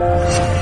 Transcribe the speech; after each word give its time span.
Thank 0.00 0.54
you. 0.54 0.59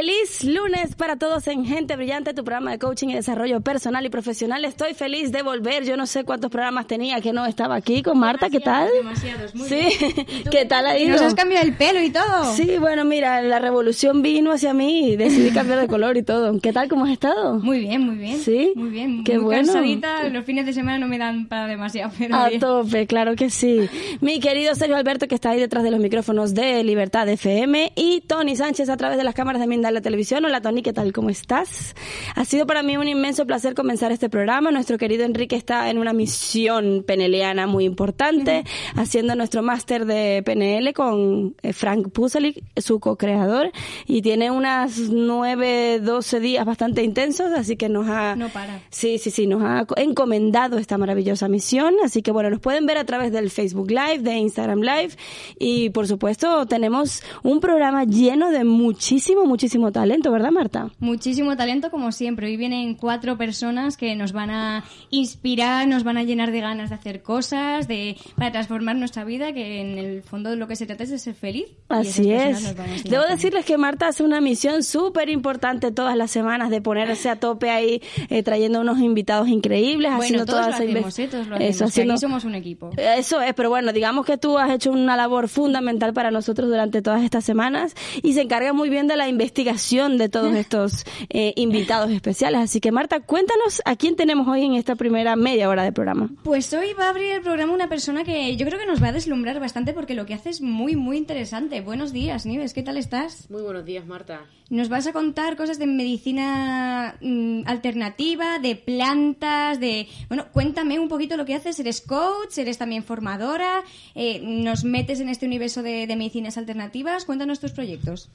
Feliz 0.00 0.44
lunes 0.44 0.94
para 0.96 1.16
todos 1.16 1.46
en 1.46 1.66
Gente 1.66 1.94
Brillante, 1.94 2.32
tu 2.32 2.42
programa 2.42 2.70
de 2.70 2.78
coaching 2.78 3.08
y 3.08 3.14
desarrollo 3.16 3.60
personal 3.60 4.06
y 4.06 4.08
profesional. 4.08 4.64
Estoy 4.64 4.94
feliz 4.94 5.30
de 5.30 5.42
volver. 5.42 5.84
Yo 5.84 5.98
no 5.98 6.06
sé 6.06 6.24
cuántos 6.24 6.50
programas 6.50 6.86
tenía 6.86 7.20
que 7.20 7.34
no 7.34 7.44
estaba 7.44 7.74
aquí 7.74 8.02
con 8.02 8.18
Marta. 8.18 8.48
¿Qué 8.48 8.60
tal? 8.60 8.88
Demasiados, 8.94 9.54
muy 9.54 9.68
sí. 9.68 9.88
¿Qué 10.50 10.64
tal 10.64 10.98
ido? 10.98 11.10
Nos 11.10 11.20
has 11.20 11.34
cambiado 11.34 11.66
el 11.66 11.74
pelo 11.74 12.00
y 12.00 12.08
todo. 12.08 12.54
Sí, 12.54 12.78
bueno, 12.78 13.04
mira, 13.04 13.42
la 13.42 13.58
revolución 13.58 14.22
vino 14.22 14.52
hacia 14.52 14.72
mí 14.72 15.10
y 15.10 15.16
decidí 15.16 15.50
cambiar 15.50 15.78
de 15.78 15.86
color 15.86 16.16
y 16.16 16.22
todo. 16.22 16.58
¿Qué 16.62 16.72
tal? 16.72 16.88
¿Cómo 16.88 17.04
has 17.04 17.10
estado? 17.10 17.58
Muy 17.58 17.80
bien, 17.80 18.00
muy 18.00 18.16
bien. 18.16 18.38
Sí. 18.38 18.72
Muy 18.76 18.88
bien. 18.88 19.22
Qué 19.22 19.34
muy 19.34 19.44
bueno. 19.44 19.66
cansadita. 19.66 20.30
Los 20.30 20.46
fines 20.46 20.64
de 20.64 20.72
semana 20.72 20.96
no 20.96 21.08
me 21.08 21.18
dan 21.18 21.46
para 21.46 21.66
demasiado, 21.66 22.10
pero 22.18 22.36
A 22.36 22.48
bien. 22.48 22.58
tope, 22.58 23.06
claro 23.06 23.36
que 23.36 23.50
sí. 23.50 23.86
Mi 24.22 24.40
querido 24.40 24.74
Sergio 24.74 24.96
Alberto, 24.96 25.28
que 25.28 25.34
está 25.34 25.50
ahí 25.50 25.60
detrás 25.60 25.84
de 25.84 25.90
los 25.90 26.00
micrófonos 26.00 26.54
de 26.54 26.82
Libertad 26.84 27.28
FM, 27.28 27.92
y 27.96 28.22
Tony 28.22 28.56
Sánchez 28.56 28.88
a 28.88 28.96
través 28.96 29.18
de 29.18 29.24
las 29.24 29.34
cámaras 29.34 29.60
de 29.60 29.66
Mindal 29.90 30.02
Televisión. 30.02 30.44
Hola 30.44 30.60
Tony, 30.60 30.82
¿qué 30.82 30.92
tal? 30.92 31.12
¿Cómo 31.12 31.30
estás? 31.30 31.96
Ha 32.36 32.44
sido 32.44 32.64
para 32.64 32.84
mí 32.84 32.96
un 32.96 33.08
inmenso 33.08 33.44
placer 33.44 33.74
comenzar 33.74 34.12
este 34.12 34.28
programa. 34.28 34.70
Nuestro 34.70 34.98
querido 34.98 35.24
Enrique 35.24 35.56
está 35.56 35.90
en 35.90 35.98
una 35.98 36.12
misión 36.12 37.02
peneliana 37.04 37.66
muy 37.66 37.86
importante, 37.86 38.62
haciendo 38.94 39.34
nuestro 39.34 39.62
máster 39.62 40.06
de 40.06 40.44
PNL 40.44 40.92
con 40.92 41.56
eh, 41.62 41.72
Frank 41.72 42.10
Pusalik, 42.12 42.62
su 42.76 43.00
co-creador, 43.00 43.72
y 44.06 44.22
tiene 44.22 44.52
unas 44.52 44.96
nueve, 45.10 45.98
doce 46.00 46.38
días 46.38 46.64
bastante 46.64 47.02
intensos, 47.02 47.50
así 47.52 47.76
que 47.76 47.88
nos 47.88 48.08
ha... 48.08 48.36
No 48.36 48.48
para. 48.48 48.82
Sí, 48.90 49.18
sí, 49.18 49.32
sí, 49.32 49.48
nos 49.48 49.62
ha 49.62 49.86
encomendado 49.96 50.78
esta 50.78 50.98
maravillosa 50.98 51.48
misión. 51.48 51.94
Así 52.04 52.22
que 52.22 52.30
bueno, 52.30 52.48
nos 52.48 52.60
pueden 52.60 52.86
ver 52.86 52.96
a 52.96 53.04
través 53.04 53.32
del 53.32 53.50
Facebook 53.50 53.90
Live, 53.90 54.18
de 54.18 54.36
Instagram 54.36 54.82
Live. 54.82 55.16
Y 55.58 55.90
por 55.90 56.06
supuesto, 56.06 56.64
tenemos 56.66 57.24
un 57.42 57.58
programa 57.58 58.04
lleno 58.04 58.50
de 58.50 58.62
muchísimo, 58.62 59.46
muchísimo 59.46 59.79
talento, 59.90 60.30
¿verdad, 60.30 60.50
Marta? 60.50 60.90
Muchísimo 60.98 61.56
talento, 61.56 61.90
como 61.90 62.12
siempre. 62.12 62.46
Hoy 62.46 62.56
vienen 62.56 62.94
cuatro 62.94 63.36
personas 63.38 63.96
que 63.96 64.14
nos 64.14 64.32
van 64.32 64.50
a 64.50 64.84
inspirar, 65.10 65.86
nos 65.88 66.04
van 66.04 66.16
a 66.18 66.22
llenar 66.24 66.50
de 66.50 66.60
ganas 66.60 66.90
de 66.90 66.96
hacer 66.96 67.22
cosas, 67.22 67.88
de 67.88 68.16
para 68.36 68.52
transformar 68.52 68.96
nuestra 68.96 69.24
vida, 69.24 69.52
que 69.52 69.80
en 69.80 69.98
el 69.98 70.22
fondo 70.22 70.54
lo 70.56 70.68
que 70.68 70.76
se 70.76 70.86
trata 70.86 71.04
es 71.04 71.10
de 71.10 71.18
ser 71.18 71.34
feliz. 71.34 71.64
Así 71.88 72.30
es. 72.30 72.74
Debo 73.04 73.24
decirles 73.24 73.64
que 73.64 73.76
Marta 73.78 74.08
hace 74.08 74.22
una 74.22 74.40
misión 74.40 74.82
súper 74.82 75.28
importante 75.30 75.90
todas 75.92 76.16
las 76.16 76.30
semanas 76.30 76.70
de 76.70 76.80
ponerse 76.80 77.28
a 77.30 77.36
tope 77.36 77.70
ahí, 77.70 78.02
eh, 78.28 78.42
trayendo 78.42 78.80
unos 78.80 78.98
invitados 78.98 79.48
increíbles, 79.48 80.10
Bueno, 80.10 80.22
haciendo 80.22 80.44
todos 80.46 80.60
toda 80.66 80.70
lo 80.70 80.74
esa 80.74 80.84
hacemos, 80.84 81.18
inves- 81.18 81.24
¿eh? 81.24 81.28
Todos 81.28 81.46
lo 81.48 81.56
Eso, 81.56 81.64
hacemos. 81.84 81.90
haciendo- 81.90 82.12
aquí 82.14 82.20
somos 82.20 82.44
un 82.44 82.54
equipo. 82.54 82.90
Eso 82.96 83.40
es, 83.40 83.54
pero 83.54 83.70
bueno, 83.70 83.92
digamos 83.92 84.26
que 84.26 84.36
tú 84.38 84.58
has 84.58 84.70
hecho 84.70 84.90
una 84.90 85.16
labor 85.16 85.48
fundamental 85.48 86.12
para 86.12 86.30
nosotros 86.30 86.68
durante 86.68 87.02
todas 87.02 87.22
estas 87.22 87.44
semanas 87.44 87.94
y 88.22 88.32
se 88.34 88.42
encarga 88.42 88.72
muy 88.72 88.88
bien 88.90 89.06
de 89.06 89.16
la 89.16 89.28
investigación 89.28 89.69
de 89.70 90.28
todos 90.28 90.54
estos 90.56 91.04
eh, 91.28 91.52
invitados 91.56 92.10
especiales. 92.10 92.60
Así 92.60 92.80
que 92.80 92.90
Marta, 92.90 93.20
cuéntanos 93.20 93.80
a 93.84 93.94
quién 93.94 94.16
tenemos 94.16 94.48
hoy 94.48 94.64
en 94.64 94.74
esta 94.74 94.96
primera 94.96 95.36
media 95.36 95.68
hora 95.68 95.84
de 95.84 95.92
programa. 95.92 96.28
Pues 96.42 96.72
hoy 96.72 96.92
va 96.98 97.06
a 97.06 97.10
abrir 97.10 97.32
el 97.32 97.42
programa 97.42 97.72
una 97.72 97.88
persona 97.88 98.24
que 98.24 98.56
yo 98.56 98.66
creo 98.66 98.78
que 98.78 98.86
nos 98.86 99.02
va 99.02 99.08
a 99.08 99.12
deslumbrar 99.12 99.60
bastante 99.60 99.92
porque 99.92 100.14
lo 100.14 100.26
que 100.26 100.34
hace 100.34 100.50
es 100.50 100.60
muy, 100.60 100.96
muy 100.96 101.16
interesante. 101.16 101.80
Buenos 101.82 102.12
días, 102.12 102.46
Nieves, 102.46 102.74
¿qué 102.74 102.82
tal 102.82 102.96
estás? 102.96 103.48
Muy 103.50 103.62
buenos 103.62 103.84
días, 103.84 104.06
Marta. 104.06 104.40
Nos 104.70 104.88
vas 104.88 105.06
a 105.06 105.12
contar 105.12 105.56
cosas 105.56 105.78
de 105.78 105.86
medicina 105.86 107.16
mm, 107.20 107.62
alternativa, 107.66 108.58
de 108.58 108.76
plantas, 108.76 109.80
de... 109.80 110.08
Bueno, 110.28 110.46
cuéntame 110.52 110.98
un 110.98 111.08
poquito 111.08 111.36
lo 111.36 111.44
que 111.44 111.54
haces. 111.54 111.78
Eres 111.80 112.00
coach, 112.00 112.58
eres 112.58 112.78
también 112.78 113.02
formadora, 113.02 113.82
eh, 114.14 114.40
nos 114.42 114.84
metes 114.84 115.18
en 115.20 115.28
este 115.28 115.46
universo 115.46 115.82
de, 115.82 116.06
de 116.06 116.16
medicinas 116.16 116.56
alternativas. 116.56 117.24
Cuéntanos 117.24 117.58
tus 117.58 117.72
proyectos. 117.72 118.30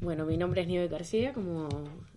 Bueno, 0.00 0.24
mi 0.24 0.38
nombre 0.38 0.62
es 0.62 0.66
Nieves 0.66 0.90
García, 0.90 1.34
como 1.34 1.68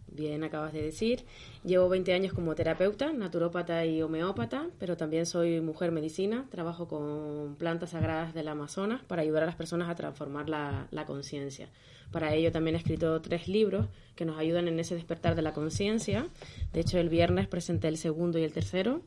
bien 0.07 0.45
acabas 0.45 0.71
de 0.71 0.81
decir. 0.81 1.25
Llevo 1.65 1.89
20 1.89 2.13
años 2.13 2.31
como 2.31 2.55
terapeuta, 2.55 3.11
naturópata 3.11 3.85
y 3.85 4.01
homeópata, 4.01 4.69
pero 4.79 4.95
también 4.95 5.25
soy 5.25 5.59
mujer 5.59 5.91
medicina. 5.91 6.45
Trabajo 6.49 6.87
con 6.87 7.55
plantas 7.57 7.89
sagradas 7.89 8.33
del 8.33 8.47
Amazonas 8.47 9.01
para 9.03 9.21
ayudar 9.21 9.43
a 9.43 9.47
las 9.47 9.55
personas 9.55 9.89
a 9.89 9.95
transformar 9.95 10.47
la, 10.47 10.87
la 10.91 11.05
conciencia. 11.05 11.67
Para 12.09 12.33
ello 12.33 12.53
también 12.53 12.75
he 12.75 12.79
escrito 12.79 13.21
tres 13.21 13.49
libros 13.49 13.87
que 14.15 14.23
nos 14.23 14.39
ayudan 14.39 14.69
en 14.69 14.79
ese 14.79 14.95
despertar 14.95 15.35
de 15.35 15.41
la 15.41 15.51
conciencia. 15.51 16.27
De 16.71 16.79
hecho, 16.79 16.99
el 16.99 17.09
viernes 17.09 17.49
presenté 17.49 17.89
el 17.89 17.97
segundo 17.97 18.39
y 18.39 18.43
el 18.43 18.53
tercero. 18.53 19.01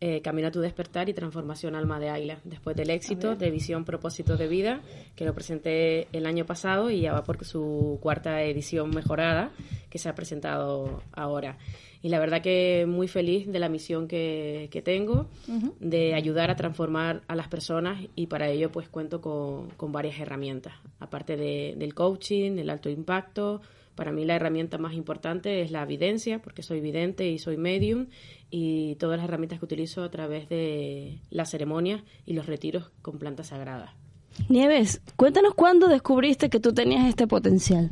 Eh, 0.00 0.22
Camino 0.22 0.48
a 0.48 0.50
tu 0.50 0.60
despertar 0.60 1.08
y 1.08 1.14
transformación 1.14 1.74
alma 1.74 1.98
de 2.00 2.08
Águila. 2.08 2.38
Después 2.44 2.74
del 2.76 2.90
éxito 2.90 3.36
de 3.36 3.50
visión, 3.50 3.84
propósito 3.84 4.36
de 4.36 4.48
vida, 4.48 4.80
que 5.14 5.24
lo 5.24 5.34
presenté 5.34 6.08
el 6.16 6.24
año 6.26 6.46
pasado 6.46 6.90
y 6.90 7.00
ya 7.02 7.12
va 7.12 7.22
por 7.22 7.44
su 7.44 7.98
cuarta 8.00 8.42
edición 8.42 8.90
mejorada, 8.90 9.52
que 9.90 9.98
se 9.98 10.08
ha 10.08 10.14
presentado 10.14 11.02
ahora. 11.12 11.58
Y 12.02 12.08
la 12.08 12.18
verdad 12.18 12.40
que 12.40 12.86
muy 12.88 13.08
feliz 13.08 13.46
de 13.46 13.58
la 13.58 13.68
misión 13.68 14.08
que, 14.08 14.68
que 14.70 14.80
tengo, 14.80 15.28
de 15.80 16.14
ayudar 16.14 16.50
a 16.50 16.56
transformar 16.56 17.20
a 17.28 17.34
las 17.36 17.48
personas 17.48 18.02
y 18.16 18.26
para 18.26 18.48
ello 18.48 18.72
pues 18.72 18.88
cuento 18.88 19.20
con, 19.20 19.68
con 19.76 19.92
varias 19.92 20.18
herramientas. 20.18 20.72
Aparte 20.98 21.36
de- 21.36 21.74
del 21.76 21.92
coaching, 21.94 22.56
el 22.58 22.70
alto 22.70 22.88
impacto, 22.88 23.60
para 24.00 24.12
mí 24.12 24.24
la 24.24 24.34
herramienta 24.34 24.78
más 24.78 24.94
importante 24.94 25.60
es 25.60 25.72
la 25.72 25.82
evidencia, 25.82 26.40
porque 26.40 26.62
soy 26.62 26.80
vidente 26.80 27.28
y 27.28 27.38
soy 27.38 27.58
medium, 27.58 28.06
y 28.48 28.94
todas 28.94 29.18
las 29.18 29.28
herramientas 29.28 29.58
que 29.58 29.66
utilizo 29.66 30.02
a 30.02 30.10
través 30.10 30.48
de 30.48 31.18
las 31.28 31.50
ceremonias 31.50 32.00
y 32.24 32.32
los 32.32 32.46
retiros 32.46 32.92
con 33.02 33.18
plantas 33.18 33.48
sagradas. 33.48 33.90
Nieves, 34.48 35.02
cuéntanos 35.16 35.52
cuándo 35.52 35.86
descubriste 35.86 36.48
que 36.48 36.60
tú 36.60 36.72
tenías 36.72 37.10
este 37.10 37.26
potencial. 37.26 37.90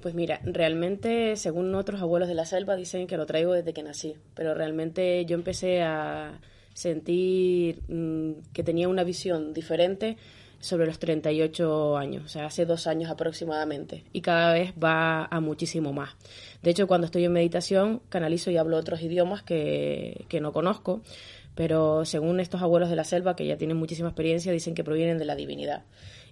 Pues 0.00 0.14
mira, 0.14 0.38
realmente, 0.44 1.34
según 1.34 1.74
otros 1.74 2.00
abuelos 2.00 2.28
de 2.28 2.36
la 2.36 2.46
selva, 2.46 2.76
dicen 2.76 3.08
que 3.08 3.16
lo 3.16 3.26
traigo 3.26 3.52
desde 3.52 3.72
que 3.72 3.82
nací, 3.82 4.14
pero 4.34 4.54
realmente 4.54 5.24
yo 5.24 5.34
empecé 5.34 5.82
a 5.82 6.38
sentir 6.72 7.82
mm, 7.88 8.52
que 8.52 8.62
tenía 8.62 8.88
una 8.88 9.02
visión 9.02 9.52
diferente 9.54 10.18
sobre 10.62 10.86
los 10.86 10.98
38 10.98 11.98
años, 11.98 12.24
o 12.24 12.28
sea, 12.28 12.46
hace 12.46 12.64
dos 12.64 12.86
años 12.86 13.10
aproximadamente, 13.10 14.04
y 14.12 14.20
cada 14.22 14.54
vez 14.54 14.72
va 14.82 15.26
a 15.26 15.40
muchísimo 15.40 15.92
más. 15.92 16.10
De 16.62 16.70
hecho, 16.70 16.86
cuando 16.86 17.04
estoy 17.04 17.24
en 17.24 17.32
meditación, 17.32 18.00
canalizo 18.08 18.50
y 18.50 18.56
hablo 18.56 18.76
otros 18.76 19.02
idiomas 19.02 19.42
que, 19.42 20.24
que 20.28 20.40
no 20.40 20.52
conozco, 20.52 21.02
pero 21.56 22.04
según 22.04 22.38
estos 22.38 22.62
abuelos 22.62 22.88
de 22.88 22.96
la 22.96 23.04
selva, 23.04 23.36
que 23.36 23.46
ya 23.46 23.56
tienen 23.56 23.76
muchísima 23.76 24.08
experiencia, 24.08 24.52
dicen 24.52 24.74
que 24.74 24.84
provienen 24.84 25.18
de 25.18 25.24
la 25.24 25.34
divinidad. 25.34 25.82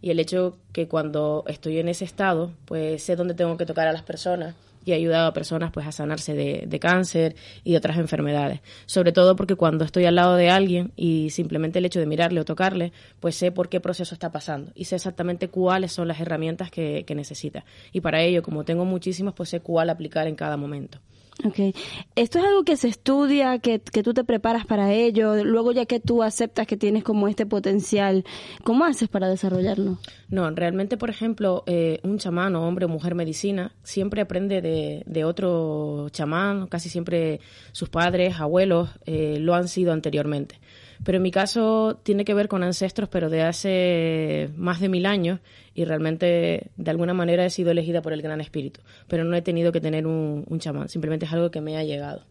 Y 0.01 0.11
el 0.11 0.21
hecho 0.21 0.57
que 0.73 0.89
cuando 0.89 1.45
estoy 1.49 1.79
en 1.79 1.89
ese 1.89 2.05
estado, 2.05 2.53
pues 2.65 3.03
sé 3.03 3.17
dónde 3.17 3.35
tengo 3.35 3.57
que 3.57 3.67
tocar 3.67 3.89
a 3.89 3.93
las 3.93 4.03
personas 4.03 4.55
y 4.85 4.93
he 4.93 4.95
ayudado 4.95 5.29
a 5.29 5.33
personas 5.33 5.71
pues 5.73 5.87
a 5.87 5.93
sanarse 5.93 6.35
de, 6.35 6.65
de 6.67 6.81
cáncer 6.81 7.37
y 7.65 7.73
de 7.73 7.79
otras 7.79 7.99
enfermedades. 7.99 8.61
Sobre 8.87 9.13
todo 9.13 9.37
porque 9.37 9.57
cuando 9.57 9.85
estoy 9.85 10.07
al 10.07 10.15
lado 10.15 10.37
de 10.37 10.51
alguien 10.51 10.93
y 10.97 11.31
simplemente 11.31 11.79
el 11.79 11.85
hecho 11.85 12.01
de 12.01 12.07
mirarle 12.07 12.41
o 12.41 12.45
tocarle, 12.45 12.93
pues 13.21 13.37
sé 13.37 13.53
por 13.53 13.69
qué 13.69 13.81
proceso 13.81 14.15
está 14.15 14.33
pasando 14.33 14.73
y 14.75 14.85
sé 14.85 14.97
exactamente 14.97 15.49
cuáles 15.49 15.93
son 15.93 16.09
las 16.09 16.21
herramientas 16.21 16.71
que, 16.71 17.05
que 17.07 17.15
necesita. 17.15 17.65
Y 17.93 18.01
para 18.01 18.23
ello, 18.23 18.43
como 18.43 18.65
tengo 18.65 18.85
muchísimas, 18.85 19.35
pues 19.35 19.51
sé 19.51 19.61
cuál 19.61 19.91
aplicar 19.91 20.27
en 20.27 20.37
cada 20.37 20.57
momento. 20.57 20.99
Ok. 21.45 21.75
Esto 22.17 22.39
es 22.39 22.45
algo 22.45 22.65
que 22.65 22.77
se 22.77 22.89
estudia, 22.89 23.59
que, 23.59 23.81
que 23.81 24.03
tú 24.03 24.13
te 24.13 24.25
preparas 24.25 24.67
para 24.67 24.93
ello, 24.93 25.45
luego 25.45 25.73
ya 25.73 25.87
que 25.87 26.01
tú 26.01 26.23
aceptas 26.23 26.67
que 26.67 26.77
tienes 26.77 27.05
como 27.05 27.29
este 27.29 27.47
potencial, 27.47 28.25
¿cómo 28.65 28.85
haces 28.85 29.09
para 29.09 29.29
desarrollarlo? 29.29 29.99
No, 30.29 30.51
realmente, 30.51 30.97
por 30.97 31.11
ejemplo, 31.11 31.65
eh, 31.67 32.01
un 32.03 32.19
chamán 32.19 32.55
o 32.57 32.67
hombre 32.67 32.85
o 32.85 32.89
mujer 32.89 33.15
medicina 33.15 33.73
siempre 33.83 34.21
aprende 34.21 34.61
de, 34.61 35.03
de 35.07 35.25
otro 35.25 36.09
chamán, 36.11 36.67
casi 36.67 36.89
siempre 36.89 37.41
sus 37.73 37.89
padres, 37.89 38.39
abuelos, 38.39 38.91
eh, 39.07 39.39
lo 39.41 39.55
han 39.55 39.69
sido 39.69 39.93
anteriormente. 39.93 40.61
Pero 41.05 41.17
en 41.17 41.23
mi 41.23 41.31
caso 41.31 41.99
tiene 42.03 42.25
que 42.25 42.35
ver 42.35 42.49
con 42.49 42.63
ancestros, 42.63 43.09
pero 43.09 43.31
de 43.31 43.43
hace 43.43 44.51
más 44.57 44.81
de 44.81 44.89
mil 44.89 45.07
años 45.07 45.41
y 45.75 45.85
realmente 45.85 46.71
de 46.77 46.91
alguna 46.91 47.15
manera 47.15 47.45
he 47.45 47.51
sido 47.51 47.71
elegida 47.71 48.03
por 48.03 48.13
el 48.13 48.23
Gran 48.23 48.41
Espíritu. 48.41 48.81
Pero 49.09 49.25
no 49.25 49.35
he 49.37 49.43
tenido 49.43 49.73
que 49.73 49.81
tener 49.81 50.07
un, 50.07 50.45
chamán, 50.59 50.89
simplemente 50.89 51.27
es 51.27 51.33
algo 51.33 51.51
que 51.51 51.61
me 51.61 51.77
ha 51.77 51.85
llegado. 51.85 52.23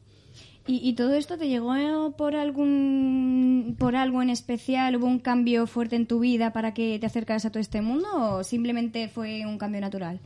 ¿Y, 0.67 0.87
y 0.87 0.93
todo 0.93 1.15
esto 1.15 1.37
te 1.37 1.47
llegó 1.47 1.73
por 2.15 2.35
algún 2.35 3.75
por 3.79 3.95
algo 3.95 4.21
en 4.21 4.29
especial? 4.29 4.97
¿Hubo 4.97 5.07
un 5.07 5.17
cambio 5.17 5.65
fuerte 5.65 5.95
en 5.95 6.05
tu 6.05 6.19
vida 6.19 6.53
para 6.53 6.75
que 6.75 6.99
te 6.99 7.07
acercaras 7.07 7.45
a 7.45 7.49
todo 7.49 7.61
este 7.61 7.81
mundo 7.81 8.07
o 8.13 8.43
simplemente 8.43 9.07
fue 9.07 9.47
un 9.47 9.57
cambio 9.57 9.81
natural? 9.81 10.19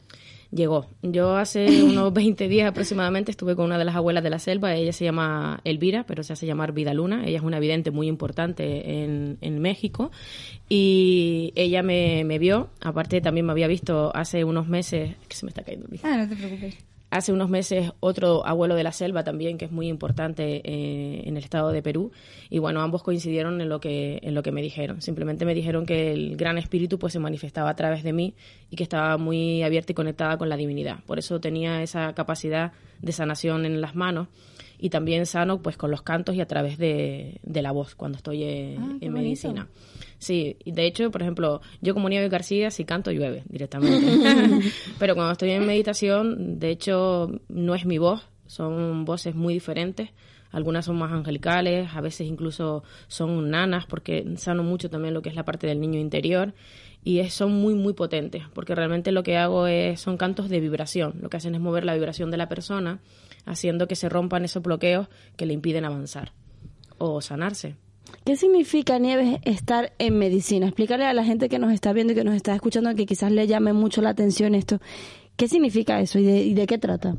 Llegó. 0.54 0.88
Yo 1.02 1.36
hace 1.36 1.84
unos 1.84 2.14
20 2.14 2.48
días 2.48 2.70
aproximadamente 2.70 3.32
estuve 3.32 3.56
con 3.56 3.66
una 3.66 3.78
de 3.78 3.86
las 3.86 3.96
abuelas 3.96 4.24
de 4.24 4.30
la 4.30 4.40
selva. 4.40 4.76
Ella 4.76 4.94
se 4.94 5.06
llama 5.06 5.62
Elvira, 5.64 6.06
pero 6.06 6.24
se 6.24 6.34
hace 6.34 6.46
llamar 6.46 6.74
Vida 6.74 6.94
Luna. 6.94 7.26
Ella 7.26 7.38
es 7.38 7.44
una 7.44 7.60
vidente 7.60 7.92
muy 7.92 8.08
importante 8.08 9.04
en, 9.04 9.38
en 9.42 9.60
México. 9.60 10.12
Y 10.70 11.54
ella 11.56 11.82
me, 11.84 12.24
me 12.26 12.40
vio. 12.40 12.70
Aparte, 12.82 13.22
también 13.22 13.46
me 13.46 13.52
había 13.52 13.68
visto 13.68 14.16
hace 14.16 14.44
unos 14.44 14.68
meses. 14.68 15.16
que 15.28 15.36
se 15.36 15.46
me 15.46 15.50
está 15.50 15.64
cayendo 15.64 15.88
el 15.92 16.00
Ah, 16.04 16.18
no 16.18 16.30
te 16.30 16.36
preocupes. 16.36 16.76
Hace 17.14 17.32
unos 17.32 17.50
meses 17.50 17.92
otro 18.00 18.46
abuelo 18.46 18.76
de 18.76 18.84
la 18.84 18.92
selva 18.92 19.24
también, 19.24 19.58
que 19.58 19.66
es 19.66 19.72
muy 19.72 19.88
importante 19.88 20.62
eh, 20.64 21.24
en 21.26 21.38
el 21.38 21.44
estado 21.44 21.72
de 21.72 21.84
Perú. 21.84 22.12
Y 22.50 22.58
bueno, 22.58 22.82
ambos 22.82 23.04
coincidieron 23.04 23.62
en 23.62 23.70
lo, 23.70 23.80
que, 23.80 24.20
en 24.24 24.34
lo 24.34 24.42
que 24.42 24.52
me 24.52 24.64
dijeron. 24.64 25.02
Simplemente 25.02 25.46
me 25.46 25.54
dijeron 25.54 25.86
que 25.86 26.12
el 26.12 26.36
gran 26.36 26.58
espíritu 26.58 26.98
pues 26.98 27.14
se 27.14 27.20
manifestaba 27.20 27.70
a 27.70 27.76
través 27.76 28.04
de 28.04 28.14
mí 28.14 28.34
y 28.70 28.76
que 28.76 28.84
estaba 28.84 29.18
muy 29.18 29.62
abierta 29.62 29.92
y 29.92 29.96
conectada 29.96 30.38
con 30.38 30.50
la 30.50 30.58
divinidad. 30.58 31.04
Por 31.06 31.20
eso 31.20 31.40
tenía 31.40 31.84
esa 31.84 32.14
capacidad 32.14 32.72
de 33.04 33.12
sanación 33.12 33.66
en 33.66 33.82
las 33.82 33.96
manos 33.96 34.30
y 34.80 34.90
también 34.90 35.26
sano 35.26 35.62
pues 35.62 35.78
con 35.78 35.92
los 35.92 36.02
cantos 36.02 36.36
y 36.36 36.42
a 36.42 36.48
través 36.48 36.78
de, 36.78 37.40
la 37.44 37.72
voz 37.72 37.96
cuando 37.96 38.18
estoy 38.18 38.44
en, 38.44 38.80
Ah, 38.80 39.10
medicina. 39.10 39.68
Sí, 40.18 40.58
y 40.64 40.72
de 40.72 40.86
hecho, 40.86 41.12
por 41.12 41.22
ejemplo, 41.22 41.62
yo 41.82 41.94
como 41.94 42.10
Nieves 42.10 42.32
García, 42.32 42.72
si 42.72 42.86
canto 42.86 43.12
llueve 43.12 43.44
directamente. 43.48 44.08
Pero 45.00 45.16
cuando 45.16 45.34
estoy 45.34 45.52
en 45.52 45.66
meditación, 45.66 46.60
de 46.60 46.70
hecho, 46.72 47.30
no 47.50 47.76
es 47.76 47.86
mi 47.86 47.98
voz, 47.98 48.28
son 48.48 49.06
voces 49.06 49.36
muy 49.36 49.54
diferentes. 49.54 50.10
Algunas 50.54 50.86
son 50.86 50.96
más 50.98 51.12
angelicales, 51.12 51.90
a 51.94 52.00
veces 52.00 52.28
incluso 52.28 52.84
son 53.10 53.50
nanas, 53.50 53.86
porque 53.86 54.26
sano 54.38 54.64
mucho 54.64 54.90
también 54.90 55.14
lo 55.14 55.22
que 55.22 55.28
es 55.28 55.36
la 55.36 55.44
parte 55.44 55.68
del 55.68 55.82
niño 55.82 56.00
interior. 56.00 56.54
Y 57.04 57.20
es- 57.20 57.34
son 57.34 57.52
muy, 57.52 57.74
muy 57.76 57.92
potentes, 57.92 58.44
porque 58.54 58.74
realmente 58.76 59.12
lo 59.12 59.24
que 59.24 59.36
hago 59.36 59.68
es, 59.68 60.00
son 60.00 60.16
cantos 60.16 60.48
de 60.48 60.62
vibración. 60.62 61.16
Lo 61.22 61.30
que 61.30 61.36
hacen 61.36 61.54
es 61.56 61.60
mover 61.60 61.84
la 61.84 61.96
vibración 61.96 62.32
de 62.32 62.38
la 62.38 62.48
persona, 62.48 63.00
haciendo 63.46 63.88
que 63.90 63.96
se 63.98 64.08
rompan 64.08 64.46
esos 64.46 64.64
bloqueos 64.64 65.10
que 65.36 65.46
le 65.46 65.54
impiden 65.54 65.84
avanzar 65.84 66.32
o 66.98 67.20
sanarse. 67.20 67.76
¿Qué 68.26 68.36
significa, 68.38 69.00
Nieves, 69.00 69.40
estar 69.44 69.92
en 69.98 70.18
medicina? 70.18 70.68
Explícale 70.68 71.04
a 71.06 71.14
la 71.14 71.26
gente 71.26 71.50
que 71.50 71.58
nos 71.60 71.74
está 71.74 71.92
viendo 71.94 72.14
y 72.14 72.16
que 72.16 72.24
nos 72.24 72.36
está 72.36 72.54
escuchando 72.56 72.94
que 72.96 73.06
quizás 73.06 73.32
le 73.32 73.48
llame 73.48 73.74
mucho 73.74 74.02
la 74.02 74.10
atención 74.10 74.56
esto. 74.56 74.80
¿Qué 75.36 75.48
significa 75.48 76.00
eso 76.00 76.20
y 76.20 76.54
de, 76.54 76.68
qué 76.68 76.78
trata? 76.78 77.16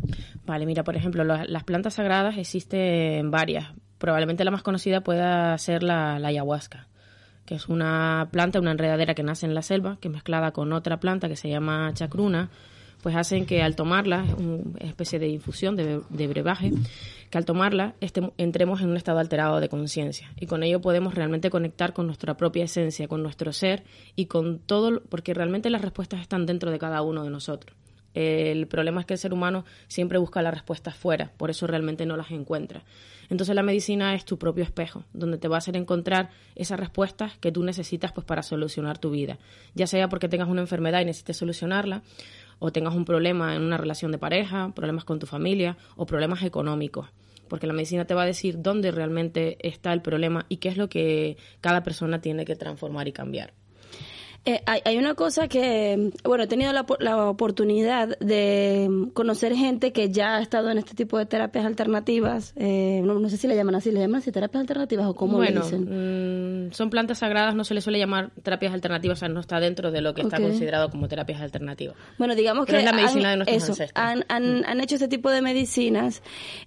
Vale, 0.47 0.67
mira, 0.67 0.85
por 0.85 0.97
ejemplo, 0.97 1.25
la- 1.25 1.45
las 1.47 1.65
plantas 1.65 1.95
sagradas 1.95 2.39
existen 2.39 3.31
varias. 3.31 3.67
Probablemente 3.99 4.45
la 4.45 4.51
más 4.51 4.63
conocida 4.63 5.03
pueda 5.03 5.57
ser 5.59 5.83
la, 5.83 6.17
ayahuasca, 6.17 6.87
que 7.45 7.55
es 7.57 7.69
una 7.69 8.29
planta, 8.31 8.61
una 8.61 8.71
enredadera 8.71 9.15
que 9.15 9.23
nace 9.23 9.47
en 9.47 9.55
la 9.55 9.63
selva, 9.63 9.99
que 10.01 10.09
mezclada 10.09 10.53
con 10.53 10.73
otra 10.73 11.01
planta 11.01 11.29
que 11.29 11.37
se 11.37 11.49
llama 11.49 11.91
chacruna, 11.95 12.51
pues 13.03 13.17
hacen 13.17 13.47
que 13.47 13.63
al 13.63 13.77
tomarla, 13.77 14.25
es 14.27 14.35
una 14.35 14.79
especie 14.81 15.19
de 15.19 15.29
infusión, 15.29 15.75
de, 15.77 16.01
de 16.09 16.27
brebaje, 16.27 16.73
que 17.31 17.37
al 17.39 17.45
tomarla 17.45 17.95
este- 18.01 18.33
entremos 18.39 18.81
en 18.81 18.91
un 18.91 18.97
estado 18.97 19.19
alterado 19.19 19.61
de 19.61 19.69
conciencia. 19.69 20.31
Y 20.41 20.47
con 20.47 20.63
ello 20.63 20.81
podemos 20.81 21.15
realmente 21.15 21.51
conectar 21.51 21.93
con 21.93 22.07
nuestra 22.07 22.37
propia 22.37 22.65
esencia, 22.65 23.09
con 23.09 23.23
nuestro 23.23 23.53
ser 23.53 23.83
y 24.17 24.27
con 24.27 24.59
todo, 24.61 25.03
porque 25.09 25.35
realmente 25.35 25.69
las 25.69 25.83
respuestas 25.83 26.21
están 26.21 26.47
dentro 26.47 26.71
de 26.71 26.79
cada 26.79 27.03
uno 27.03 27.25
de 27.25 27.31
nosotros. 27.31 27.77
El 28.15 28.67
problema 28.69 29.01
es 29.01 29.07
que 29.07 29.15
el 29.15 29.19
ser 29.19 29.33
humano 29.33 29.65
siempre 29.89 30.19
busca 30.19 30.41
las 30.41 30.55
respuestas 30.55 30.97
fuera, 30.97 31.33
por 31.37 31.51
eso 31.51 31.67
realmente 31.67 32.07
no 32.07 32.17
las 32.17 32.31
encuentra. 32.31 32.85
Entonces 33.29 33.55
la 33.55 33.63
medicina 33.63 34.15
es 34.15 34.25
tu 34.25 34.39
propio 34.39 34.65
espejo, 34.65 35.05
donde 35.13 35.39
te 35.39 35.49
va 35.49 35.57
a 35.57 35.59
hacer 35.59 35.77
encontrar 35.77 36.31
esas 36.55 36.79
respuestas 36.79 37.37
que 37.39 37.51
tú 37.51 37.63
necesitas 37.65 38.13
pues 38.13 38.25
para 38.25 38.43
solucionar 38.43 38.99
tu 38.99 39.11
vida, 39.11 39.39
ya 39.75 39.87
sea 39.87 40.09
porque 40.09 40.29
tengas 40.29 40.49
una 40.49 40.61
enfermedad 40.61 41.01
y 41.01 41.07
necesites 41.07 41.39
solucionarla, 41.39 42.03
o 42.59 42.73
tengas 42.73 42.95
un 42.95 43.05
problema 43.05 43.55
en 43.57 43.63
una 43.63 43.77
relación 43.77 44.13
de 44.13 44.19
pareja, 44.19 44.73
problemas 44.75 45.05
con 45.05 45.19
tu 45.19 45.27
familia 45.27 45.77
o 45.97 46.07
problemas 46.07 46.43
económicos, 46.43 47.09
porque 47.49 47.67
la 47.67 47.73
medicina 47.73 48.05
te 48.05 48.15
va 48.15 48.23
a 48.23 48.27
decir 48.27 48.63
dónde 48.63 48.91
realmente 48.91 49.59
está 49.67 49.93
el 49.93 50.03
problema 50.03 50.47
y 50.49 50.59
qué 50.59 50.69
es 50.69 50.77
lo 50.77 50.89
que 50.89 51.37
cada 51.61 51.83
persona 51.83 52.21
tiene 52.21 52.45
que 52.45 52.57
transformar 52.57 53.09
y 53.09 53.13
cambiar. 53.13 53.53
Eh, 54.47 54.61
hay, 54.67 54.81
hay 54.85 54.99
una 54.99 55.15
cosa 55.15 55.49
que, 55.49 56.11
bueno, 56.23 56.45
he 56.45 56.47
tenido 56.47 56.71
la, 56.75 56.85
la 56.99 57.29
oportunidad 57.31 58.19
de 58.19 58.87
mm, 58.91 59.07
conocer 59.13 59.55
gente 59.55 59.93
que 59.93 60.11
ya 60.11 60.37
ha 60.37 60.43
estado 60.43 60.71
en 60.71 60.77
este 60.77 60.95
tipo 60.95 61.17
de 61.17 61.25
terapias 61.25 61.65
alternativas. 61.65 62.53
eh, 62.57 63.01
no, 63.05 63.15
no 63.19 63.29
sé 63.31 63.39
si 63.39 63.49
le 63.49 63.57
llaman 63.57 63.77
así, 63.77 63.91
¿le 63.91 64.01
llaman 64.01 64.21
así 64.21 64.33
terapias 64.33 64.61
alternativas 64.61 65.07
o 65.07 65.15
cómo 65.15 65.39
bueno, 65.39 65.61
le 65.61 65.65
dicen? 65.65 66.67
mm, 66.69 66.73
son 66.73 66.91
plantas 66.91 67.19
sagradas, 67.19 67.55
no 67.55 67.65
se 67.65 67.73
les 67.75 67.85
suele 67.85 67.99
llamar 67.99 68.33
terapias 68.43 68.75
alternativas, 68.75 69.19
o 69.19 69.21
sea, 69.21 69.29
no 69.31 69.41
está 69.41 69.61
dentro 69.61 69.91
de 69.91 70.03
lo 70.03 70.13
que 70.13 70.21
está 70.23 70.39
considerado 70.39 70.91
como 70.91 71.09
terapias 71.09 71.41
alternativas. 71.41 71.97
Bueno, 72.19 72.35
digamos 72.35 72.67
Pero 72.67 72.79
que 72.79 72.85
es 72.85 72.91
la 72.91 72.97
medicina 72.97 73.33
han, 73.33 73.39
de 73.39 73.45
nuestros 73.47 73.63
eso, 73.63 73.73
ancestros. 73.73 74.05
han, 74.05 74.25
han, 74.29 74.65
han 74.67 74.81
hecho 74.81 74.97
este 74.97 75.09
tipo 75.09 75.31
de 75.31 75.41
medicinas. 75.41 76.23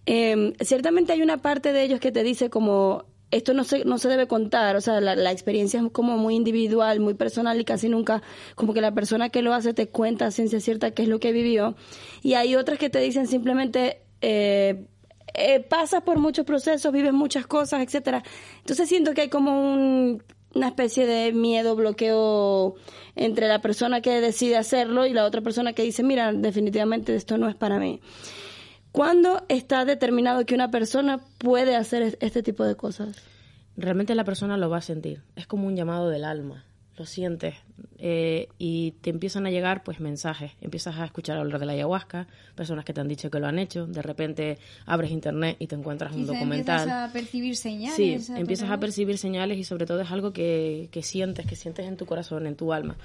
Eh, 0.08 0.54
ciertamente 0.62 1.14
hay 1.14 1.22
una 1.22 1.38
parte 1.38 1.74
de 1.74 1.84
ellos 1.84 2.00
que 2.00 2.12
te 2.12 2.24
dice 2.24 2.50
como 2.50 3.06
esto 3.32 3.54
no 3.54 3.64
se, 3.64 3.84
no 3.86 3.98
se 3.98 4.10
debe 4.10 4.28
contar, 4.28 4.76
o 4.76 4.82
sea, 4.82 5.02
la, 5.02 5.32
experiencia 5.32 5.82
es 5.82 5.92
como 5.92 6.18
muy 6.18 6.36
individual, 6.36 7.00
muy 7.00 7.14
personal 7.14 7.60
y 7.60 7.66
casi 7.66 7.90
nunca 7.90 8.22
como 8.56 8.74
que 8.74 8.82
la 8.82 8.94
persona 8.94 9.30
que 9.30 9.42
lo 9.42 9.54
hace 9.54 9.74
te 9.74 9.88
cuenta 9.88 10.28
a 10.28 10.32
ciencia 10.32 10.60
cierta 10.60 10.92
qué 10.92 11.04
es 11.04 11.10
lo 11.10 11.20
que 11.20 11.32
vivió. 11.32 11.76
Y 12.24 12.36
hay 12.36 12.56
otras 12.56 12.80
que 12.80 12.90
te 12.90 13.00
dicen 13.00 13.28
simplemente... 13.28 14.02
Eh, 14.22 14.86
eh, 15.34 15.60
pasas 15.60 16.02
por 16.02 16.18
muchos 16.18 16.46
procesos, 16.46 16.92
vives 16.92 17.14
muchas 17.14 17.46
cosas, 17.46 17.82
etcétera. 17.82 18.24
Entonces 18.60 18.90
siento 18.90 19.14
que 19.14 19.22
hay 19.22 19.30
como 19.30 19.52
un, 19.52 20.24
una 20.56 20.68
especie 20.68 21.06
de 21.06 21.32
miedo, 21.32 21.76
bloqueo 21.76 22.76
entre 23.16 23.48
la 23.48 23.62
persona 23.62 24.02
que 24.02 24.20
decide 24.22 24.58
hacerlo 24.58 25.06
y 25.06 25.14
la 25.14 25.26
otra 25.26 25.42
persona 25.42 25.74
que 25.74 25.84
dice, 25.84 26.04
mira, 26.04 26.34
definitivamente 26.34 27.16
esto 27.16 27.38
no 27.38 27.48
es 27.50 27.56
para 27.56 27.80
mí. 27.80 28.02
¿Cuándo 28.98 29.44
está 29.48 29.86
determinado 29.86 30.44
que 30.46 30.56
una 30.56 30.72
persona 30.72 31.20
puede 31.38 31.76
hacer 31.76 32.02
es- 32.02 32.18
este 32.20 32.42
tipo 32.42 32.64
de 32.64 32.76
cosas? 32.76 33.16
Realmente 33.76 34.16
la 34.16 34.24
persona 34.24 34.58
lo 34.58 34.70
va 34.72 34.78
a 34.78 34.82
sentir, 34.82 35.22
es 35.36 35.46
como 35.46 35.68
un 35.68 35.76
llamado 35.76 36.10
del 36.10 36.26
alma, 36.26 36.66
lo 36.98 37.06
sientes 37.06 37.54
eh, 38.00 38.48
y 38.58 38.94
te 39.02 39.12
empiezan 39.12 39.46
a 39.46 39.52
llegar 39.52 39.84
pues 39.84 40.00
mensajes, 40.00 40.54
empiezas 40.62 40.96
a 40.98 41.06
escuchar 41.06 41.38
hablar 41.38 41.60
de 41.60 41.68
la 41.68 41.74
ayahuasca, 41.74 42.26
personas 42.56 42.86
que 42.86 42.94
te 42.94 43.02
han 43.02 43.08
dicho 43.08 43.30
que 43.30 43.40
lo 43.40 43.46
han 43.46 43.60
hecho, 43.60 43.86
de 43.86 44.02
repente 44.02 44.58
abres 44.88 45.12
internet 45.12 45.58
y 45.60 45.68
te 45.68 45.76
encuentras 45.76 46.12
un 46.14 46.26
documental. 46.26 46.80
empiezas 46.80 47.10
a 47.10 47.14
percibir 47.14 47.56
señales. 47.56 47.96
Sí, 48.26 48.34
a 48.34 48.40
empiezas 48.40 48.72
a 48.72 48.80
percibir 48.80 49.20
señales 49.20 49.60
y 49.60 49.64
sobre 49.64 49.86
todo 49.86 50.02
es 50.02 50.10
algo 50.12 50.34
que, 50.34 50.90
que 50.92 51.04
sientes, 51.04 51.46
que 51.46 51.56
sientes 51.56 51.86
en 51.86 51.98
tu 51.98 52.08
corazón, 52.08 52.48
en 52.48 52.56
tu 52.56 52.74
alma. 52.74 52.96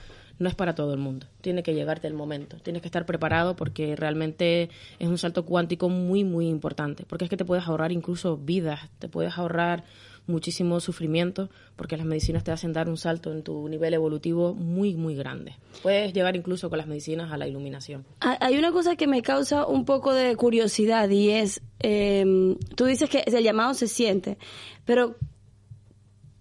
No 0.42 0.48
es 0.48 0.56
para 0.56 0.74
todo 0.74 0.92
el 0.92 0.98
mundo, 0.98 1.28
tiene 1.40 1.62
que 1.62 1.72
llegarte 1.72 2.08
el 2.08 2.14
momento, 2.14 2.56
tienes 2.56 2.82
que 2.82 2.88
estar 2.88 3.06
preparado 3.06 3.54
porque 3.54 3.94
realmente 3.94 4.70
es 4.98 5.06
un 5.06 5.16
salto 5.16 5.44
cuántico 5.44 5.88
muy, 5.88 6.24
muy 6.24 6.48
importante, 6.48 7.04
porque 7.06 7.26
es 7.26 7.30
que 7.30 7.36
te 7.36 7.44
puedes 7.44 7.68
ahorrar 7.68 7.92
incluso 7.92 8.36
vidas, 8.36 8.90
te 8.98 9.08
puedes 9.08 9.38
ahorrar 9.38 9.84
muchísimo 10.26 10.80
sufrimiento, 10.80 11.48
porque 11.76 11.96
las 11.96 12.04
medicinas 12.04 12.42
te 12.42 12.50
hacen 12.50 12.72
dar 12.72 12.88
un 12.88 12.96
salto 12.96 13.30
en 13.30 13.44
tu 13.44 13.68
nivel 13.68 13.94
evolutivo 13.94 14.52
muy, 14.52 14.96
muy 14.96 15.14
grande. 15.14 15.54
Puedes 15.80 16.12
llegar 16.12 16.34
incluso 16.34 16.68
con 16.68 16.78
las 16.78 16.88
medicinas 16.88 17.30
a 17.30 17.36
la 17.36 17.46
iluminación. 17.46 18.04
Hay 18.18 18.58
una 18.58 18.72
cosa 18.72 18.96
que 18.96 19.06
me 19.06 19.22
causa 19.22 19.64
un 19.64 19.84
poco 19.84 20.12
de 20.12 20.34
curiosidad 20.34 21.08
y 21.08 21.30
es, 21.30 21.62
eh, 21.78 22.56
tú 22.74 22.86
dices 22.86 23.08
que 23.08 23.22
el 23.24 23.44
llamado 23.44 23.74
se 23.74 23.86
siente, 23.86 24.38
pero 24.84 25.14